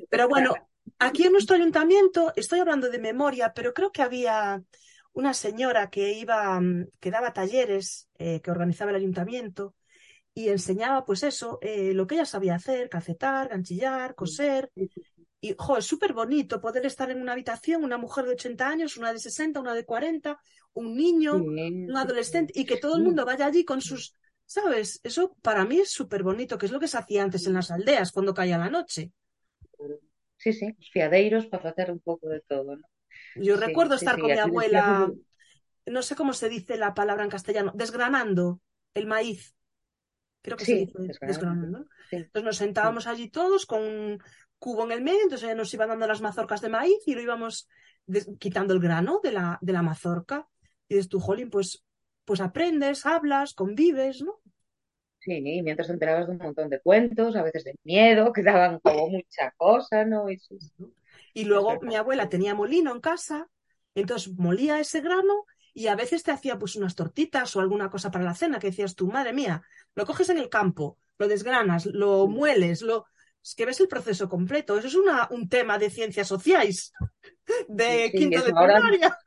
Pero... 0.10 0.30
bueno, 0.30 0.54
aquí 1.00 1.24
en 1.24 1.32
nuestro 1.32 1.56
ayuntamiento, 1.56 2.34
estoy 2.36 2.60
hablando 2.60 2.90
de 2.90 3.00
memoria, 3.00 3.54
pero 3.54 3.74
creo 3.74 3.92
que 3.92 4.02
había 4.02 4.62
una 5.14 5.34
señora 5.34 5.90
que 5.90 6.14
iba, 6.14 6.60
mm, 6.60 6.90
que 7.00 7.12
daba 7.12 7.34
talleres, 7.34 8.08
eh, 8.20 8.42
que 8.42 8.52
organizaba 8.52 8.92
el 8.92 8.98
ayuntamiento, 8.98 9.76
y 10.34 10.50
enseñaba, 10.50 11.04
pues 11.04 11.24
eso, 11.24 11.58
eh, 11.64 11.94
lo 11.96 12.06
que 12.06 12.14
ella 12.14 12.26
sabía 12.26 12.54
hacer, 12.54 12.90
calcetar, 12.90 13.50
ganchillar, 13.50 14.14
coser. 14.14 14.72
Y, 15.42 15.56
jo, 15.58 15.78
es 15.78 15.86
súper 15.86 16.14
bonito 16.14 16.62
poder 16.62 16.86
estar 16.86 17.10
en 17.10 17.22
una 17.22 17.32
habitación, 17.32 17.84
una 17.84 17.98
mujer 17.98 18.26
de 18.26 18.34
80 18.34 18.68
años, 18.68 18.98
una 18.98 19.12
de 19.12 19.18
60, 19.18 19.60
una 19.60 19.74
de 19.74 19.86
40, 19.86 20.40
un 20.74 20.96
niño, 20.96 21.34
un 21.36 21.98
adolescente, 21.98 22.54
y 22.56 22.66
que 22.66 22.78
todo 22.78 22.98
el 22.98 23.04
mundo 23.04 23.26
vaya 23.26 23.48
allí 23.48 23.66
con 23.66 23.82
sus 23.82 24.14
¿Sabes? 24.48 25.02
Eso 25.04 25.36
para 25.42 25.66
mí 25.66 25.80
es 25.80 25.92
súper 25.92 26.24
bonito, 26.24 26.58
que 26.58 26.66
es 26.66 26.72
lo 26.72 26.80
que 26.80 26.88
se 26.88 26.98
hacía 26.98 27.22
antes 27.22 27.46
en 27.46 27.54
las 27.54 27.70
aldeas 27.70 28.14
cuando 28.14 28.34
caía 28.34 28.58
la 28.58 28.70
noche. 28.70 29.12
Sí, 30.38 30.54
sí, 30.54 30.74
fiadeiros 30.92 31.48
para 31.48 31.72
hacer 31.72 31.92
un 31.92 32.00
poco 32.00 32.30
de 32.30 32.40
todo, 32.40 32.78
¿no? 32.78 32.88
Yo 33.36 33.58
recuerdo 33.58 33.96
estar 33.96 34.18
con 34.18 34.32
mi 34.32 34.38
abuela, 34.38 35.12
no 35.86 36.02
sé 36.02 36.16
cómo 36.16 36.32
se 36.32 36.48
dice 36.48 36.78
la 36.78 36.94
palabra 36.94 37.26
en 37.26 37.30
castellano, 37.30 37.74
desgranando 37.76 38.62
el 38.94 39.06
maíz. 39.06 39.54
Creo 40.42 40.56
que 40.56 40.66
se 40.66 40.76
dice 40.76 40.94
desgranando. 41.22 41.86
Entonces 42.12 42.44
nos 42.44 42.58
sentábamos 42.58 43.06
allí 43.06 43.30
todos 43.30 43.66
con 43.66 43.82
un 43.84 44.24
cubo 44.60 44.86
en 44.86 44.94
el 44.94 45.02
medio, 45.02 45.24
entonces 45.24 45.56
nos 45.58 45.74
iban 45.74 45.90
dando 45.90 46.08
las 46.08 46.22
mazorcas 46.22 46.62
de 46.62 46.70
maíz 46.70 47.00
y 47.06 47.16
lo 47.16 47.22
íbamos 47.22 47.68
quitando 48.40 48.74
el 48.74 48.80
grano 48.80 49.20
de 49.22 49.34
la, 49.34 49.58
de 49.62 49.74
la 49.74 49.82
mazorca. 49.82 50.48
Y 50.88 50.96
dices 50.96 51.10
tú, 51.10 51.20
Jolín, 51.20 51.50
pues 51.50 51.84
pues 52.28 52.42
aprendes, 52.42 53.06
hablas, 53.06 53.54
convives, 53.54 54.22
¿no? 54.22 54.42
Sí, 55.20 55.42
y 55.44 55.64
mientras 55.64 55.88
te 55.88 55.94
enterabas 55.94 56.28
de 56.28 56.34
un 56.34 56.40
montón 56.40 56.70
de 56.70 56.82
cuentos, 56.82 57.38
a 57.38 57.42
veces 57.42 57.64
de 57.64 57.76
miedo, 57.86 58.34
que 58.34 58.44
daban 58.44 58.80
como 58.80 59.08
mucha 59.08 59.54
cosa, 59.56 60.04
¿no? 60.04 60.26
Y, 61.34 61.46
luego 61.46 61.80
mi 61.82 61.96
abuela 61.96 62.28
tenía 62.28 62.54
molino 62.54 62.92
en 62.92 63.00
casa, 63.00 63.48
entonces 63.96 64.34
molía 64.38 64.80
ese 64.82 65.00
grano 65.00 65.46
y 65.74 65.88
a 65.88 65.96
veces 65.96 66.24
te 66.24 66.32
hacía 66.32 66.60
pues 66.60 66.76
unas 66.76 66.96
tortitas 66.96 67.56
o 67.56 67.62
alguna 67.62 67.90
cosa 67.90 68.12
para 68.12 68.26
la 68.26 68.36
cena 68.36 68.60
que 68.60 68.68
decías 68.68 68.96
tú, 68.96 69.08
madre 69.08 69.32
mía, 69.32 69.62
lo 69.96 70.06
coges 70.06 70.28
en 70.30 70.38
el 70.38 70.50
campo, 70.50 70.98
lo 71.18 71.30
desgranas, 71.30 71.86
lo 71.86 72.28
mueles, 72.28 72.82
lo... 72.82 73.06
Es 73.42 73.56
que 73.56 73.66
ves 73.66 73.80
el 73.80 73.88
proceso 73.88 74.28
completo. 74.28 74.78
Eso 74.78 74.88
es 74.88 74.96
una, 74.96 75.30
un 75.32 75.48
tema 75.48 75.78
de 75.78 75.90
ciencias 75.90 76.28
sociales 76.28 76.92
de 77.70 78.12
quinto 78.12 78.42
de 78.44 78.52
primaria. 78.52 79.18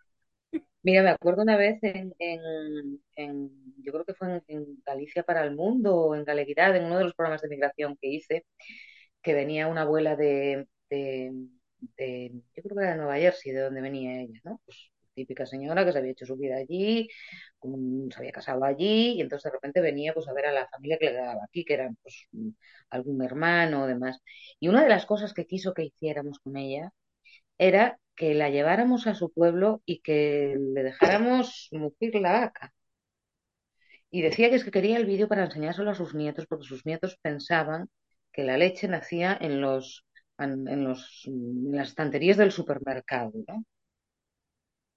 Mira, 0.83 1.03
me 1.03 1.11
acuerdo 1.11 1.43
una 1.43 1.57
vez 1.59 1.79
en, 1.83 2.15
en, 2.19 3.51
yo 3.83 3.93
creo 3.93 4.05
que 4.05 4.15
fue 4.15 4.43
en, 4.49 4.83
Galicia 4.85 5.23
para 5.23 5.43
el 5.45 5.55
Mundo 5.55 5.95
o 5.97 6.15
en 6.15 6.25
Galeguidad, 6.25 6.75
en 6.77 6.85
uno 6.87 6.99
de 6.99 7.05
los 7.05 7.15
programas 7.15 7.43
de 7.43 7.49
migración 7.49 7.97
que 8.01 8.09
hice, 8.09 8.47
que 9.23 9.35
venía 9.35 9.69
una 9.69 9.83
abuela 9.83 10.17
de, 10.17 10.67
de, 10.91 11.33
yo 12.57 12.63
creo 12.63 12.77
que 12.77 12.83
era 12.85 12.93
de 12.93 12.97
Nueva 12.99 13.17
Jersey, 13.19 13.53
de 13.53 13.61
donde 13.63 13.81
venía 13.83 14.21
ella, 14.23 14.41
¿no? 14.45 14.61
Pues 14.65 14.91
típica 15.15 15.47
señora 15.47 15.85
que 15.85 15.93
se 15.93 15.99
había 15.99 16.13
hecho 16.13 16.27
su 16.27 16.37
vida 16.37 16.57
allí, 16.57 17.09
se 17.63 18.19
había 18.19 18.33
casado 18.33 18.65
allí, 18.65 19.15
y 19.17 19.21
entonces 19.21 19.45
de 19.51 19.57
repente 19.57 19.81
venía 19.81 20.15
pues 20.15 20.29
a 20.29 20.33
ver 20.33 20.47
a 20.47 20.53
la 20.53 20.69
familia 20.69 20.99
que 20.99 21.07
le 21.07 21.13
quedaba 21.13 21.45
aquí, 21.45 21.65
que 21.65 21.75
eran 21.75 21.97
pues 22.03 22.27
algún 22.91 23.23
hermano 23.23 23.85
o 23.85 23.87
demás. 23.87 24.21
Y 24.61 24.69
una 24.69 24.83
de 24.83 24.89
las 24.89 25.07
cosas 25.07 25.35
que 25.35 25.47
quiso 25.47 25.75
que 25.75 25.85
hiciéramos 25.85 26.39
con 26.41 26.57
ella 26.57 26.93
era 27.59 27.99
que 28.21 28.35
la 28.35 28.51
lleváramos 28.51 29.07
a 29.07 29.15
su 29.15 29.33
pueblo 29.33 29.81
y 29.87 30.03
que 30.03 30.55
le 30.59 30.83
dejáramos 30.83 31.69
mugir 31.73 32.15
la 32.17 32.33
vaca. 32.33 32.75
Y 34.11 34.21
decía 34.21 34.51
que 34.51 34.57
es 34.57 34.65
que 34.65 34.71
quería 34.71 34.99
el 34.99 35.07
vídeo 35.07 35.27
para 35.27 35.47
enseñárselo 35.47 35.91
a 35.91 35.95
sus 35.95 36.15
nietos, 36.15 36.45
porque 36.47 36.67
sus 36.67 36.85
nietos 36.85 37.17
pensaban 37.23 37.89
que 38.31 38.45
la 38.45 38.59
leche 38.59 38.89
nacía 38.89 39.39
en 39.41 39.63
los, 39.63 40.05
en, 40.37 40.85
los, 40.85 41.23
en 41.25 41.73
las 41.73 41.89
estanterías 41.89 42.37
del 42.37 42.53
supermercado, 42.53 43.33
¿no? 43.49 43.65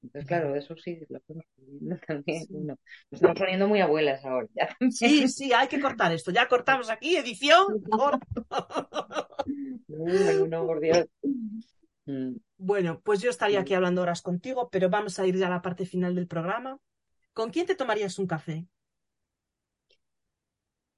Entonces, 0.02 0.28
claro, 0.28 0.54
eso 0.58 0.76
sí, 0.76 1.00
lo 1.08 1.20
estamos 1.20 1.46
poniendo 1.56 1.98
también. 2.06 2.46
Sí. 2.46 2.54
Nos 2.56 2.78
estamos 3.10 3.40
poniendo 3.40 3.70
muy 3.70 3.80
abuelas 3.80 4.26
ahora. 4.26 4.50
Ya. 4.54 4.76
Sí, 4.92 5.30
sí, 5.30 5.54
hay 5.54 5.70
que 5.70 5.80
cortar 5.80 6.12
esto. 6.12 6.32
Ya 6.32 6.50
cortamos 6.50 6.90
aquí, 6.90 7.16
edición. 7.16 7.68
no, 9.88 10.68
por 10.68 10.82
Dios. 10.82 11.08
Mm. 12.06 12.36
Bueno, 12.58 13.02
pues 13.02 13.22
yo 13.22 13.30
estaría 13.30 13.60
aquí 13.60 13.74
hablando 13.74 14.02
horas 14.02 14.22
contigo, 14.22 14.70
pero 14.70 14.90
vamos 14.90 15.20
a 15.20 15.28
ir 15.28 15.38
ya 15.38 15.48
a 15.48 15.52
la 15.52 15.62
parte 15.62 15.86
final 15.86 16.16
del 16.16 16.28
programa. 16.28 16.80
¿Con 17.34 17.50
quién 17.50 17.66
te 17.66 17.76
tomarías 17.76 18.20
un 18.20 18.28
café? 18.28 18.68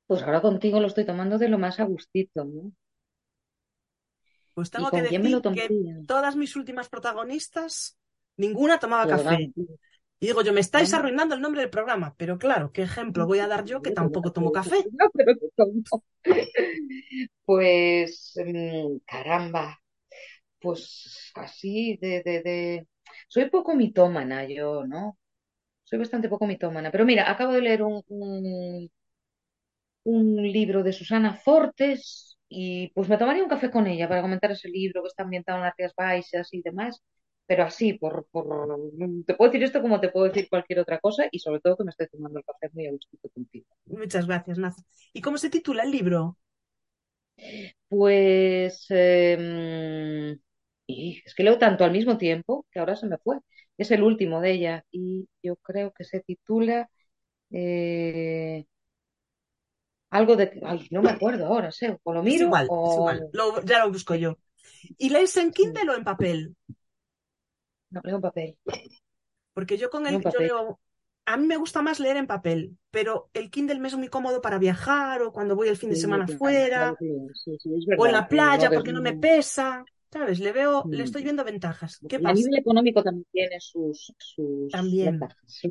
Pues 0.08 0.22
ahora 0.22 0.41
contigo 0.41 0.80
lo 0.80 0.88
estoy 0.88 1.06
tomando 1.06 1.38
de 1.38 1.49
lo 1.49 1.58
más 1.58 1.80
a 1.80 1.86
gustito, 1.86 2.45
¿no? 2.45 2.72
Pues 4.53 4.70
¿Y 4.70 4.72
tengo 4.72 4.91
que 4.91 5.01
decir 5.01 5.41
que 5.53 6.03
todas 6.08 6.36
mis 6.36 6.56
últimas 6.56 6.88
protagonistas, 6.89 7.97
ninguna 8.38 8.80
tomaba 8.80 9.08
café. 9.08 9.51
Y 10.18 10.28
digo 10.28 10.41
yo, 10.43 10.53
me 10.53 10.62
estáis 10.62 10.93
arruinando 10.93 11.36
el 11.36 11.41
nombre 11.41 11.62
del 11.62 11.70
programa, 11.70 12.16
pero 12.18 12.38
claro, 12.38 12.72
¿qué 12.72 12.84
ejemplo 12.84 13.28
voy 13.28 13.39
a 13.39 13.47
dar 13.47 13.66
yo 13.66 13.82
que 13.82 13.91
tampoco 13.91 14.32
tomo 14.32 14.51
café? 14.51 14.78
No, 14.93 15.10
pero. 15.14 15.34
Pues, 17.45 18.34
mm, 18.43 18.97
caramba, 19.06 19.80
pues 20.66 21.32
así 21.36 21.97
de, 22.01 22.24
de, 22.26 22.43
de... 22.43 22.89
Soy 23.30 23.49
poco 23.51 23.76
mitómana 23.76 24.45
yo, 24.47 24.86
¿no? 24.88 25.18
Soy 25.84 25.99
bastante 25.99 26.30
poco 26.30 26.47
mitómana. 26.47 26.91
Pero 26.91 27.05
mira, 27.05 27.32
acabo 27.32 27.53
de 27.53 27.61
leer 27.61 27.84
un, 27.84 28.03
un, 28.09 28.89
un 30.03 30.36
libro 30.57 30.84
de 30.84 30.93
Susana 30.93 31.34
Fortes 31.36 32.38
y 32.47 32.89
pues 32.93 33.09
me 33.09 33.18
tomaría 33.18 33.43
un 33.43 33.49
café 33.49 33.72
con 33.72 33.88
ella 33.88 34.07
para 34.07 34.22
comentar 34.22 34.51
ese 34.51 34.70
libro 34.70 35.01
que 35.01 35.07
está 35.07 35.24
ambientado 35.24 35.57
en 35.59 35.63
las 35.66 35.74
Rías 35.78 35.93
Baixas 35.97 36.53
y 36.53 36.61
demás. 36.61 37.01
Pero 37.47 37.63
así, 37.63 37.93
por, 37.93 38.28
por... 38.32 38.47
Te 39.26 39.36
puedo 39.36 39.51
decir 39.51 39.63
esto 39.63 39.82
como 39.82 39.99
te 39.99 40.09
puedo 40.09 40.26
decir 40.28 40.47
cualquier 40.49 40.80
otra 40.80 40.99
cosa 40.99 41.26
y 41.32 41.39
sobre 41.39 41.59
todo 41.61 41.78
que 41.78 41.84
me 41.84 41.91
estoy 41.91 42.07
tomando 42.07 42.39
el 42.39 42.45
café 42.45 42.70
muy 42.74 42.88
a 42.88 42.91
gusto 42.91 43.18
contigo. 43.34 43.68
Muchas 43.86 44.26
gracias, 44.28 44.57
Nazo. 44.57 44.84
¿Y 45.13 45.22
cómo 45.22 45.38
se 45.38 45.49
titula 45.49 45.84
el 45.84 45.91
libro? 45.91 46.38
Pues 47.88 48.86
eh, 48.89 50.38
y 50.88 51.21
es 51.25 51.36
que 51.36 51.43
leo 51.43 51.57
tanto 51.59 51.83
al 51.86 51.91
mismo 51.91 52.17
tiempo 52.17 52.65
que 52.71 52.79
ahora 52.79 52.95
se 52.95 53.07
me 53.07 53.17
fue. 53.17 53.39
Es 53.77 53.91
el 53.91 54.03
último 54.03 54.41
de 54.41 54.51
ella 54.53 54.86
y 54.91 55.27
yo 55.43 55.55
creo 55.57 55.91
que 55.93 56.03
se 56.05 56.21
titula 56.21 56.89
eh, 57.51 58.65
algo 60.09 60.36
de... 60.36 60.59
Ay, 60.65 60.88
no 60.91 61.01
me 61.01 61.11
acuerdo 61.11 61.45
ahora, 61.47 61.71
sé, 61.71 61.99
o 62.03 62.13
lo 62.13 62.23
Es 62.23 62.39
miro 62.39 62.41
igual, 62.41 62.75
es 62.83 62.97
o... 62.97 62.97
igual. 62.97 63.27
Lo- 63.31 63.61
ya 63.63 63.79
lo 63.79 63.91
busco 63.91 64.15
yo. 64.15 64.38
¿Y 64.97 65.09
lees 65.09 65.38
en 65.38 65.51
Kindle 65.51 65.91
o 65.91 65.95
en 65.95 66.03
papel? 66.05 66.55
No, 67.89 68.01
leo 68.03 68.15
en 68.17 68.21
papel. 68.21 68.57
Porque 69.53 69.77
yo 69.77 69.89
con 69.89 70.05
el, 70.07 70.27
yo 70.27 70.39
leo, 70.41 70.79
a 71.25 71.38
mí 71.38 71.47
me 71.47 71.57
gusta 71.57 71.81
más 71.81 71.99
leer 71.99 72.17
en 72.17 72.27
papel, 72.27 72.77
pero 72.91 73.29
el 73.33 73.49
Kindle 73.51 73.79
me 73.79 73.88
es 73.88 73.95
muy 73.95 74.09
cómodo 74.09 74.41
para 74.41 74.59
viajar 74.59 75.21
o 75.21 75.31
cuando 75.33 75.55
voy 75.55 75.67
el 75.69 75.77
fin 75.77 75.89
de 75.89 75.95
Sí, 75.95 75.95
semana 75.95 76.27
fuera 76.27 76.99
sí, 76.99 77.31
sí, 77.43 77.57
o 77.95 78.05
en 78.05 78.11
la 78.13 78.27
que 78.27 78.27
playa 78.29 78.71
porque 78.73 78.93
no 78.93 79.01
me 79.01 79.13
pesa, 79.13 79.86
¿sabes? 80.12 80.39
Le 80.39 80.51
veo, 80.53 80.88
le 80.91 81.03
Mm. 81.03 81.03
estoy 81.03 81.24
viendo 81.24 81.43
ventajas. 81.43 82.01
¿Qué 82.08 82.20
Y 82.20 82.28
a 82.28 82.34
pasa? 82.34 82.34
nivel 82.34 82.58
económico 82.58 83.03
también 83.03 83.26
tiene 83.32 83.60
sus, 83.60 84.14
sus 84.18 84.72
También. 84.72 84.95
ventajas. 84.99 85.70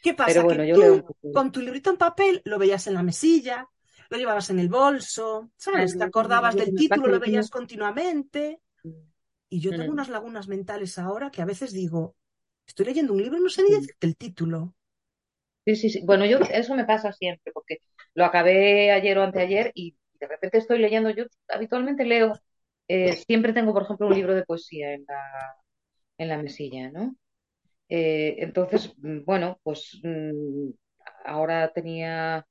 ¿Qué 0.00 0.14
pasa? 0.14 0.42
Pero 0.42 0.44
bueno, 0.44 0.64
que 0.64 0.64
yo 0.64 0.76
leo 0.76 0.96
tú 0.96 1.06
papel. 1.06 1.32
con 1.32 1.52
tu 1.52 1.60
librito 1.60 1.90
en 1.90 1.96
papel 1.96 2.42
lo 2.44 2.58
veías 2.58 2.86
en 2.86 2.94
la 2.94 3.02
mesilla, 3.02 3.68
lo 4.10 4.18
llevabas 4.18 4.50
en 4.50 4.58
el 4.58 4.68
bolso, 4.68 5.50
¿sabes? 5.56 5.96
Te 5.96 6.04
acordabas 6.04 6.56
del 6.56 6.74
título, 6.74 7.08
pasa 7.08 7.10
lo 7.10 7.20
veías 7.20 7.50
continuamente. 7.50 8.60
Y 9.50 9.60
yo 9.60 9.74
tengo 9.74 9.90
Mm. 9.90 9.92
unas 9.92 10.08
lagunas 10.10 10.48
mentales 10.48 10.98
ahora 10.98 11.30
que 11.30 11.42
a 11.42 11.46
veces 11.46 11.72
digo, 11.72 12.16
estoy 12.66 12.86
leyendo 12.86 13.12
un 13.14 13.22
libro 13.22 13.38
y 13.38 13.42
no 13.42 13.50
sé 13.50 13.62
ni 13.64 13.70
decirte 13.72 14.06
el 14.08 14.16
título. 14.16 14.74
Sí, 15.64 15.76
sí, 15.76 15.90
sí. 15.90 16.00
Bueno, 16.04 16.26
yo 16.26 16.38
eso 16.50 16.74
me 16.74 16.84
pasa 16.84 17.12
siempre 17.12 17.52
porque 17.52 17.78
lo 18.14 18.24
acabé 18.24 18.90
ayer 18.90 19.16
o 19.18 19.22
anteayer 19.22 19.70
y 19.74 19.96
de 20.18 20.26
repente 20.26 20.58
estoy 20.58 20.78
leyendo. 20.80 21.10
Yo 21.10 21.24
habitualmente 21.48 22.04
leo, 22.04 22.32
eh, 22.92 23.12
siempre 23.26 23.52
tengo, 23.52 23.72
por 23.72 23.82
ejemplo, 23.84 24.06
un 24.08 24.14
libro 24.14 24.34
de 24.34 24.44
poesía 24.44 24.94
en 24.94 25.04
la, 25.08 25.22
en 26.18 26.28
la 26.28 26.38
mesilla, 26.42 26.90
¿no? 26.90 27.16
Eh, 27.88 28.36
entonces, 28.38 28.94
mm, 28.98 29.24
bueno, 29.24 29.58
pues 29.62 30.00
mm, 30.04 30.70
ahora 31.24 31.72
tenía 31.72 32.46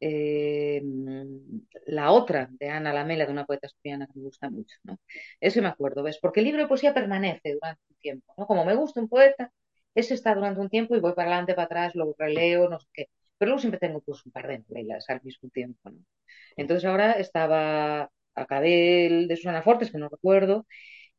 eh, 0.00 0.80
mm, 0.84 1.60
la 1.86 2.12
otra 2.12 2.48
de 2.52 2.70
Ana 2.70 2.92
Lamela, 2.92 3.26
de 3.26 3.32
una 3.32 3.46
poeta 3.46 3.66
asturiana 3.68 4.06
que 4.06 4.14
me 4.16 4.24
gusta 4.24 4.50
mucho, 4.50 4.76
¿no? 4.84 4.98
Eso 5.40 5.62
me 5.62 5.68
acuerdo, 5.68 6.02
¿ves? 6.02 6.18
Porque 6.20 6.40
el 6.40 6.46
libro 6.46 6.62
de 6.62 6.68
poesía 6.68 6.94
permanece 6.94 7.54
durante 7.54 7.82
un 7.90 7.96
tiempo, 7.98 8.34
¿no? 8.38 8.46
Como 8.46 8.64
me 8.64 8.74
gusta 8.76 9.00
un 9.00 9.08
poeta, 9.08 9.52
ese 9.94 10.14
está 10.14 10.34
durante 10.34 10.60
un 10.60 10.68
tiempo 10.70 10.96
y 10.96 11.00
voy 11.00 11.14
para 11.14 11.28
adelante, 11.30 11.54
para 11.54 11.66
atrás, 11.66 11.94
lo 11.94 12.14
releo, 12.18 12.68
no 12.68 12.78
sé 12.80 12.86
qué. 12.92 13.06
Pero 13.38 13.50
luego 13.50 13.60
siempre 13.60 13.80
tengo 13.80 14.00
pues 14.00 14.24
un 14.26 14.32
par 14.32 14.48
de 14.48 14.60
novelas 14.68 15.08
al 15.10 15.20
mismo 15.22 15.48
tiempo, 15.50 15.90
¿no? 15.90 16.00
Entonces 16.56 16.84
ahora 16.84 17.12
estaba, 17.12 18.10
acabé 18.42 19.06
el 19.06 19.28
de 19.28 19.36
Susana 19.36 19.62
Fortes, 19.62 19.90
que 19.90 19.98
no 19.98 20.08
recuerdo, 20.08 20.66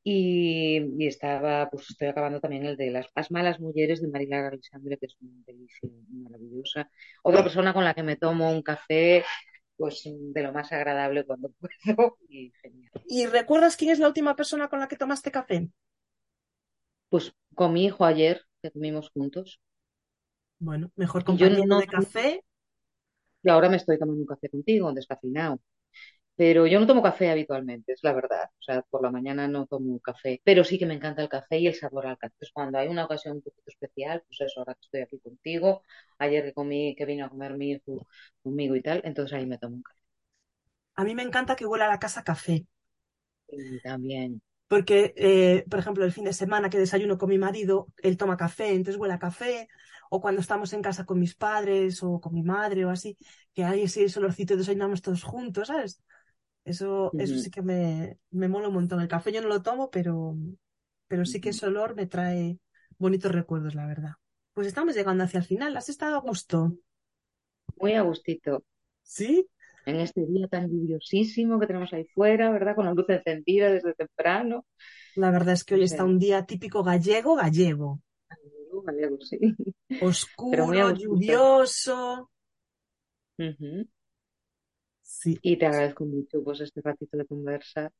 y, 0.03 0.79
y 1.03 1.07
estaba, 1.07 1.69
pues 1.71 1.89
estoy 1.91 2.09
acabando 2.09 2.39
también 2.41 2.65
el 2.65 2.77
de 2.77 2.91
Las, 2.91 3.07
Las 3.15 3.31
malas 3.31 3.59
mujeres 3.59 4.01
de 4.01 4.09
Marilar 4.09 4.45
Alexandre, 4.47 4.97
que 4.99 5.07
es 5.07 5.17
una 5.21 5.43
delicia 5.47 5.89
maravillosa. 6.11 6.89
Otra 7.23 7.43
persona 7.43 7.73
con 7.73 7.85
la 7.85 7.93
que 7.95 8.03
me 8.03 8.17
tomo 8.17 8.51
un 8.51 8.63
café, 8.63 9.25
pues 9.77 10.03
de 10.05 10.43
lo 10.43 10.53
más 10.53 10.71
agradable 10.73 11.25
cuando 11.25 11.51
puedo 11.85 12.17
y 12.29 12.51
genial. 12.61 12.91
¿Y 13.07 13.25
recuerdas 13.25 13.75
quién 13.75 13.91
es 13.91 13.99
la 13.99 14.07
última 14.07 14.37
persona 14.37 14.69
con 14.69 14.79
la 14.79 14.87
que 14.87 14.95
tomaste 14.95 15.31
café? 15.33 15.69
Pues 17.09 17.35
con 17.53 17.73
mi 17.73 17.85
hijo 17.85 18.03
ayer, 18.03 18.41
que 18.63 18.71
comimos 18.71 19.11
juntos, 19.11 19.61
Bueno, 20.59 20.91
mejor 20.95 21.25
y 21.25 21.37
yo 21.37 21.49
compañero 21.49 21.65
no, 21.65 21.81
de 21.81 21.87
café. 21.87 22.43
y 23.43 23.49
ahora 23.49 23.69
me 23.69 23.77
estoy 23.77 23.97
tomando 23.99 24.21
un 24.21 24.25
café 24.27 24.49
contigo, 24.49 24.91
descafeinado. 24.93 25.59
Pero 26.39 26.65
yo 26.67 26.79
no 26.79 26.87
tomo 26.87 27.03
café 27.03 27.29
habitualmente, 27.29 27.91
es 27.93 27.99
la 28.03 28.13
verdad. 28.13 28.45
O 28.59 28.61
sea, 28.63 28.81
por 28.83 29.03
la 29.03 29.11
mañana 29.11 29.47
no 29.47 29.65
tomo 29.67 29.99
café, 29.99 30.41
pero 30.43 30.63
sí 30.63 30.79
que 30.79 30.85
me 30.85 30.93
encanta 30.95 31.21
el 31.21 31.29
café 31.29 31.59
y 31.59 31.67
el 31.67 31.75
sabor 31.75 32.07
al 32.07 32.17
café. 32.17 32.33
Entonces, 32.35 32.53
cuando 32.53 32.77
hay 32.79 32.87
una 32.87 33.05
ocasión 33.05 33.35
un 33.37 33.41
poquito 33.43 33.63
especial, 33.69 34.23
pues 34.27 34.41
eso, 34.41 34.59
ahora 34.61 34.73
que 34.75 34.81
estoy 34.85 35.01
aquí 35.01 35.19
contigo, 35.19 35.83
ayer 36.17 36.43
que 36.45 36.53
comí, 36.53 36.95
que 36.95 37.05
vino 37.05 37.25
a 37.25 37.29
comer 37.29 37.57
mi 37.57 37.71
hijo 37.71 38.07
conmigo 38.41 38.75
y 38.75 38.81
tal, 38.81 39.01
entonces 39.05 39.37
ahí 39.37 39.45
me 39.45 39.57
tomo 39.57 39.75
un 39.77 39.83
café. 39.83 39.99
A 40.95 41.03
mí 41.05 41.15
me 41.15 41.23
encanta 41.23 41.55
que 41.55 41.65
huela 41.65 41.85
a 41.85 41.89
la 41.89 41.99
casa 41.99 42.23
café. 42.23 42.65
Y 43.49 43.79
también, 43.81 44.41
Porque, 44.67 45.13
eh, 45.17 45.65
por 45.69 45.79
ejemplo, 45.79 46.05
el 46.05 46.11
fin 46.13 46.25
de 46.25 46.33
semana 46.33 46.69
que 46.69 46.77
desayuno 46.79 47.17
con 47.17 47.29
mi 47.29 47.37
marido, 47.39 47.87
él 48.03 48.17
toma 48.17 48.37
café, 48.37 48.69
entonces 48.73 48.99
huele 49.01 49.15
a 49.15 49.19
café. 49.19 49.67
O 50.11 50.21
cuando 50.21 50.41
estamos 50.41 50.73
en 50.73 50.81
casa 50.83 51.05
con 51.05 51.19
mis 51.19 51.35
padres 51.35 52.03
o 52.03 52.19
con 52.21 52.33
mi 52.33 52.43
madre 52.43 52.85
o 52.85 52.89
así, 52.91 53.17
que 53.53 53.63
hay 53.65 53.83
ese 53.83 54.05
ese 54.05 54.19
olorcito 54.19 54.53
y 54.55 54.57
desayunamos 54.57 55.01
todos 55.01 55.23
juntos, 55.23 55.67
¿sabes? 55.69 56.01
Eso, 56.69 57.11
eso 57.17 57.37
sí 57.39 57.49
que 57.49 57.61
me, 57.61 58.19
me 58.29 58.47
mola 58.47 58.67
un 58.67 58.75
montón. 58.75 59.01
El 59.01 59.07
café 59.07 59.31
yo 59.31 59.41
no 59.41 59.47
lo 59.47 59.61
tomo, 59.61 59.89
pero, 59.89 60.35
pero 61.07 61.25
sí 61.25 61.41
que 61.41 61.49
ese 61.49 61.65
olor 61.65 61.95
me 61.95 62.05
trae 62.05 62.59
bonitos 62.97 63.31
recuerdos, 63.31 63.73
la 63.73 63.87
verdad. 63.87 64.11
Pues 64.53 64.67
estamos 64.67 64.95
llegando 64.95 65.23
hacia 65.23 65.39
el 65.39 65.45
final. 65.45 65.75
¿Has 65.75 65.89
estado 65.89 66.15
a 66.15 66.21
gusto? 66.21 66.77
muy 67.79 67.93
a 67.93 68.01
gustito. 68.01 68.63
¿Sí? 69.01 69.47
En 69.85 69.95
este 69.95 70.25
día 70.25 70.47
tan 70.47 70.69
lluviosísimo 70.69 71.59
que 71.59 71.67
tenemos 71.67 71.91
ahí 71.93 72.05
fuera, 72.13 72.51
¿verdad? 72.51 72.75
Con 72.75 72.85
la 72.85 72.93
luz 72.93 73.09
encendida 73.09 73.71
desde 73.71 73.93
temprano. 73.93 74.65
La 75.15 75.31
verdad 75.31 75.53
es 75.53 75.63
que 75.63 75.75
hoy 75.75 75.83
está 75.83 76.03
un 76.03 76.19
día 76.19 76.45
típico 76.45 76.83
gallego, 76.83 77.35
gallego. 77.35 78.01
algo 78.29 78.81
galego, 78.83 79.17
sí. 79.21 79.39
Oscuro, 80.01 80.93
lluvioso. 80.93 82.29
Y 85.41 85.57
te 85.57 85.65
agradezco 85.65 86.05
mucho 86.05 86.43
pues 86.43 86.61
este 86.61 86.81
ratito 86.81 87.17
de 87.17 87.25
conversa, 87.25 87.91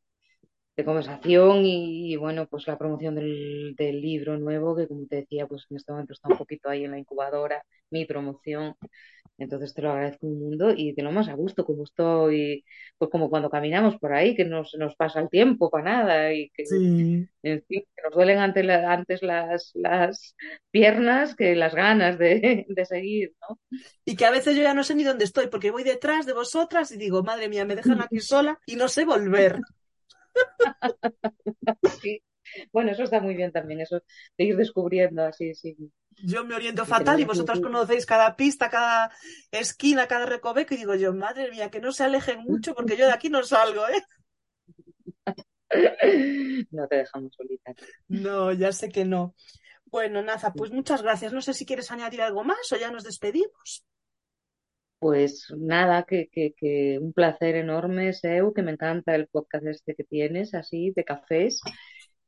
de 0.79 0.85
conversación 0.85 1.65
y, 1.65 2.13
y, 2.13 2.15
bueno, 2.17 2.47
pues 2.47 2.67
la 2.67 2.77
promoción 2.77 3.15
del, 3.15 3.75
del 3.77 4.01
libro 4.01 4.37
nuevo, 4.37 4.75
que 4.75 4.87
como 4.87 5.05
te 5.07 5.17
decía, 5.17 5.47
pues 5.47 5.65
en 5.69 5.77
este 5.77 5.91
momento 5.91 6.13
está 6.13 6.29
un 6.29 6.37
poquito 6.37 6.69
ahí 6.69 6.85
en 6.85 6.91
la 6.91 6.99
incubadora, 6.99 7.63
mi 7.91 8.05
promoción. 8.05 8.75
Entonces 9.37 9.73
te 9.73 9.81
lo 9.81 9.91
agradezco 9.91 10.27
un 10.27 10.39
mundo 10.39 10.71
y 10.75 10.93
de 10.93 11.03
lo 11.03 11.11
más 11.11 11.29
a 11.29 11.33
gusto, 11.35 11.65
como 11.65 11.83
estoy, 11.83 12.65
pues 12.97 13.09
como 13.11 13.29
cuando 13.29 13.49
caminamos 13.49 13.97
por 13.97 14.13
ahí, 14.13 14.35
que 14.35 14.45
no 14.45 14.65
se 14.65 14.77
nos 14.77 14.95
pasa 14.95 15.21
el 15.21 15.29
tiempo 15.29 15.69
para 15.71 15.85
nada 15.85 16.33
y 16.33 16.49
que, 16.51 16.63
sí. 16.63 17.29
en 17.43 17.63
fin, 17.65 17.83
que 17.95 18.01
nos 18.03 18.13
duelen 18.13 18.39
antes, 18.39 18.65
la- 18.65 18.91
antes 18.93 19.23
las, 19.23 19.71
las 19.75 20.35
piernas 20.71 21.35
que 21.35 21.55
las 21.55 21.73
ganas 21.75 22.17
de, 22.19 22.65
de 22.69 22.85
seguir, 22.85 23.33
¿no? 23.49 23.59
Y 24.05 24.15
que 24.15 24.25
a 24.25 24.31
veces 24.31 24.55
yo 24.57 24.63
ya 24.63 24.73
no 24.73 24.83
sé 24.83 24.95
ni 24.95 25.03
dónde 25.03 25.25
estoy, 25.25 25.47
porque 25.47 25.71
voy 25.71 25.83
detrás 25.83 26.25
de 26.25 26.33
vosotras 26.33 26.91
y 26.91 26.97
digo, 26.97 27.23
madre 27.23 27.49
mía, 27.49 27.65
me 27.65 27.75
dejan 27.75 28.01
aquí 28.01 28.19
sola 28.19 28.59
y 28.65 28.75
no 28.75 28.87
sé 28.89 29.05
volver. 29.05 29.63
Sí. 32.01 32.21
Bueno, 32.71 32.91
eso 32.91 33.03
está 33.03 33.19
muy 33.19 33.35
bien 33.35 33.51
también, 33.51 33.81
eso 33.81 34.01
de 34.37 34.43
ir 34.43 34.57
descubriendo 34.57 35.23
así, 35.23 35.53
sí. 35.53 35.77
Yo 36.23 36.43
me 36.43 36.55
oriento 36.55 36.85
fatal 36.85 37.19
y 37.19 37.25
vosotros 37.25 37.61
conocéis 37.61 38.05
cada 38.05 38.35
pista, 38.35 38.69
cada 38.69 39.11
esquina, 39.51 40.07
cada 40.07 40.25
recoveco 40.25 40.73
y 40.73 40.77
digo 40.77 40.95
yo, 40.95 41.13
madre 41.13 41.49
mía, 41.51 41.69
que 41.69 41.79
no 41.79 41.91
se 41.91 42.03
alejen 42.03 42.39
mucho 42.41 42.73
porque 42.73 42.97
yo 42.97 43.05
de 43.05 43.13
aquí 43.13 43.29
no 43.29 43.43
salgo, 43.43 43.87
¿eh? 43.87 44.03
No 46.71 46.87
te 46.87 46.95
dejamos 46.95 47.31
solita. 47.35 47.75
No, 48.07 48.51
ya 48.51 48.71
sé 48.71 48.89
que 48.89 49.05
no. 49.05 49.35
Bueno, 49.85 50.21
Naza, 50.21 50.51
pues 50.53 50.71
muchas 50.71 51.01
gracias. 51.01 51.31
No 51.31 51.41
sé 51.41 51.53
si 51.53 51.65
quieres 51.65 51.91
añadir 51.91 52.21
algo 52.21 52.43
más 52.43 52.71
o 52.71 52.75
ya 52.75 52.91
nos 52.91 53.03
despedimos. 53.03 53.85
Pues 54.99 55.47
nada, 55.57 56.03
que, 56.03 56.27
que, 56.29 56.53
que 56.57 56.99
un 56.99 57.13
placer 57.13 57.55
enorme, 57.55 58.11
Seu, 58.13 58.53
que 58.53 58.61
me 58.63 58.71
encanta 58.71 59.15
el 59.15 59.27
podcast 59.27 59.65
este 59.65 59.95
que 59.95 60.03
tienes, 60.03 60.53
así, 60.53 60.91
de 60.91 61.05
cafés, 61.05 61.61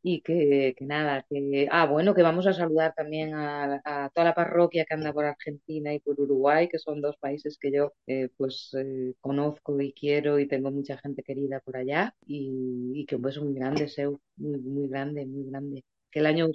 y 0.04 0.22
que, 0.22 0.74
que 0.78 0.86
nada, 0.86 1.26
que... 1.30 1.68
Ah, 1.72 1.86
bueno, 1.86 2.16
que 2.16 2.24
vamos 2.24 2.48
a 2.48 2.54
saludar 2.54 2.94
también 2.96 3.34
a, 3.36 4.10
toda 4.14 4.26
la 4.26 4.36
parroquia 4.36 4.86
que 4.86 4.94
anda 4.94 5.14
por 5.14 5.26
Argentina 5.26 5.94
y 5.94 6.00
por 6.00 6.20
Uruguay, 6.20 6.68
que 6.70 6.80
son 6.80 7.02
dos 7.02 7.18
países 7.18 7.58
que 7.60 7.72
yo 7.72 7.94
eh, 8.08 8.30
pues 8.38 8.72
eh, 8.78 9.14
conozco 9.22 9.80
y 9.82 9.94
quiero 9.94 10.40
y 10.40 10.48
tengo 10.48 10.72
mucha 10.72 10.98
gente 10.98 11.24
querida 11.24 11.60
por 11.60 11.78
allá, 11.78 12.16
y, 12.26 12.92
y 12.96 13.06
que 13.06 13.16
un 13.18 13.22
beso 13.24 13.44
muy 13.44 13.54
grande, 13.54 13.88
Seu, 13.90 14.20
muy, 14.38 14.60
muy 14.62 14.88
grande, 14.90 15.26
muy 15.26 15.46
grande. 15.50 15.84
Que 16.12 16.20
el 16.20 16.26
año 16.26 16.48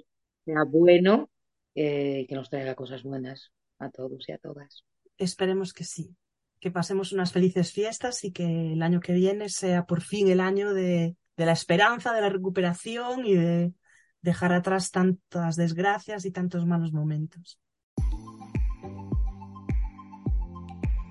sea 0.45 0.64
bueno 0.64 1.31
eh, 1.75 2.21
y 2.23 2.27
que 2.27 2.35
nos 2.35 2.51
traiga 2.51 2.75
cosas 2.75 3.03
buenas 3.03 3.53
a 3.79 3.91
todos 3.91 4.29
y 4.29 4.33
a 4.33 4.39
todas. 4.39 4.85
Esperemos 5.19 5.73
que 5.73 5.85
sí. 5.85 6.17
Que 6.61 6.71
pasemos 6.71 7.12
unas 7.12 7.33
felices 7.33 7.73
fiestas 7.73 8.25
y 8.25 8.33
que 8.33 8.73
el 8.73 8.83
año 8.83 9.01
que 9.01 9.12
viene 9.12 9.49
sea 9.49 9.87
por 9.87 10.03
fin 10.03 10.29
el 10.29 10.41
año 10.41 10.73
de, 10.73 11.17
de 11.37 11.47
la 11.47 11.53
esperanza, 11.53 12.12
de 12.12 12.21
la 12.21 12.29
recuperación 12.29 13.27
y 13.27 13.35
de 13.35 13.75
dejar 14.23 14.53
atrás 14.53 14.91
tantas 14.91 15.57
desgracias 15.57 16.25
y 16.25 16.31
tantos 16.31 16.67
malos 16.67 16.93
momentos. 16.93 17.61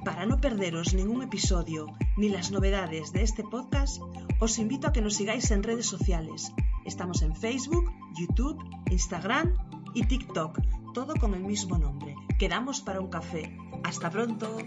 Para 0.04 0.28
no 0.28 0.38
perderos 0.38 0.94
ningún 0.94 1.24
episodio 1.24 1.88
ni 2.18 2.30
las 2.30 2.52
novedades 2.52 3.12
de 3.12 3.24
este 3.24 3.44
podcast, 3.44 4.00
os 4.40 4.60
invito 4.60 4.88
a 4.88 4.94
que 4.94 5.02
nos 5.02 5.16
sigáis 5.16 5.50
en 5.50 5.64
redes 5.64 5.88
sociales. 5.88 6.52
Estamos 6.86 7.24
en 7.24 7.36
Facebook, 7.36 7.92
YouTube, 8.16 8.62
Instagram 8.92 9.75
y 9.96 10.04
TikTok, 10.04 10.60
todo 10.94 11.16
con 11.16 11.34
el 11.34 11.44
mismo 11.44 11.78
nombre. 11.78 12.16
Quedamos 12.38 12.82
para 12.82 13.00
un 13.00 13.10
café. 13.10 13.58
Hasta 13.84 14.12
pronto. 14.12 14.58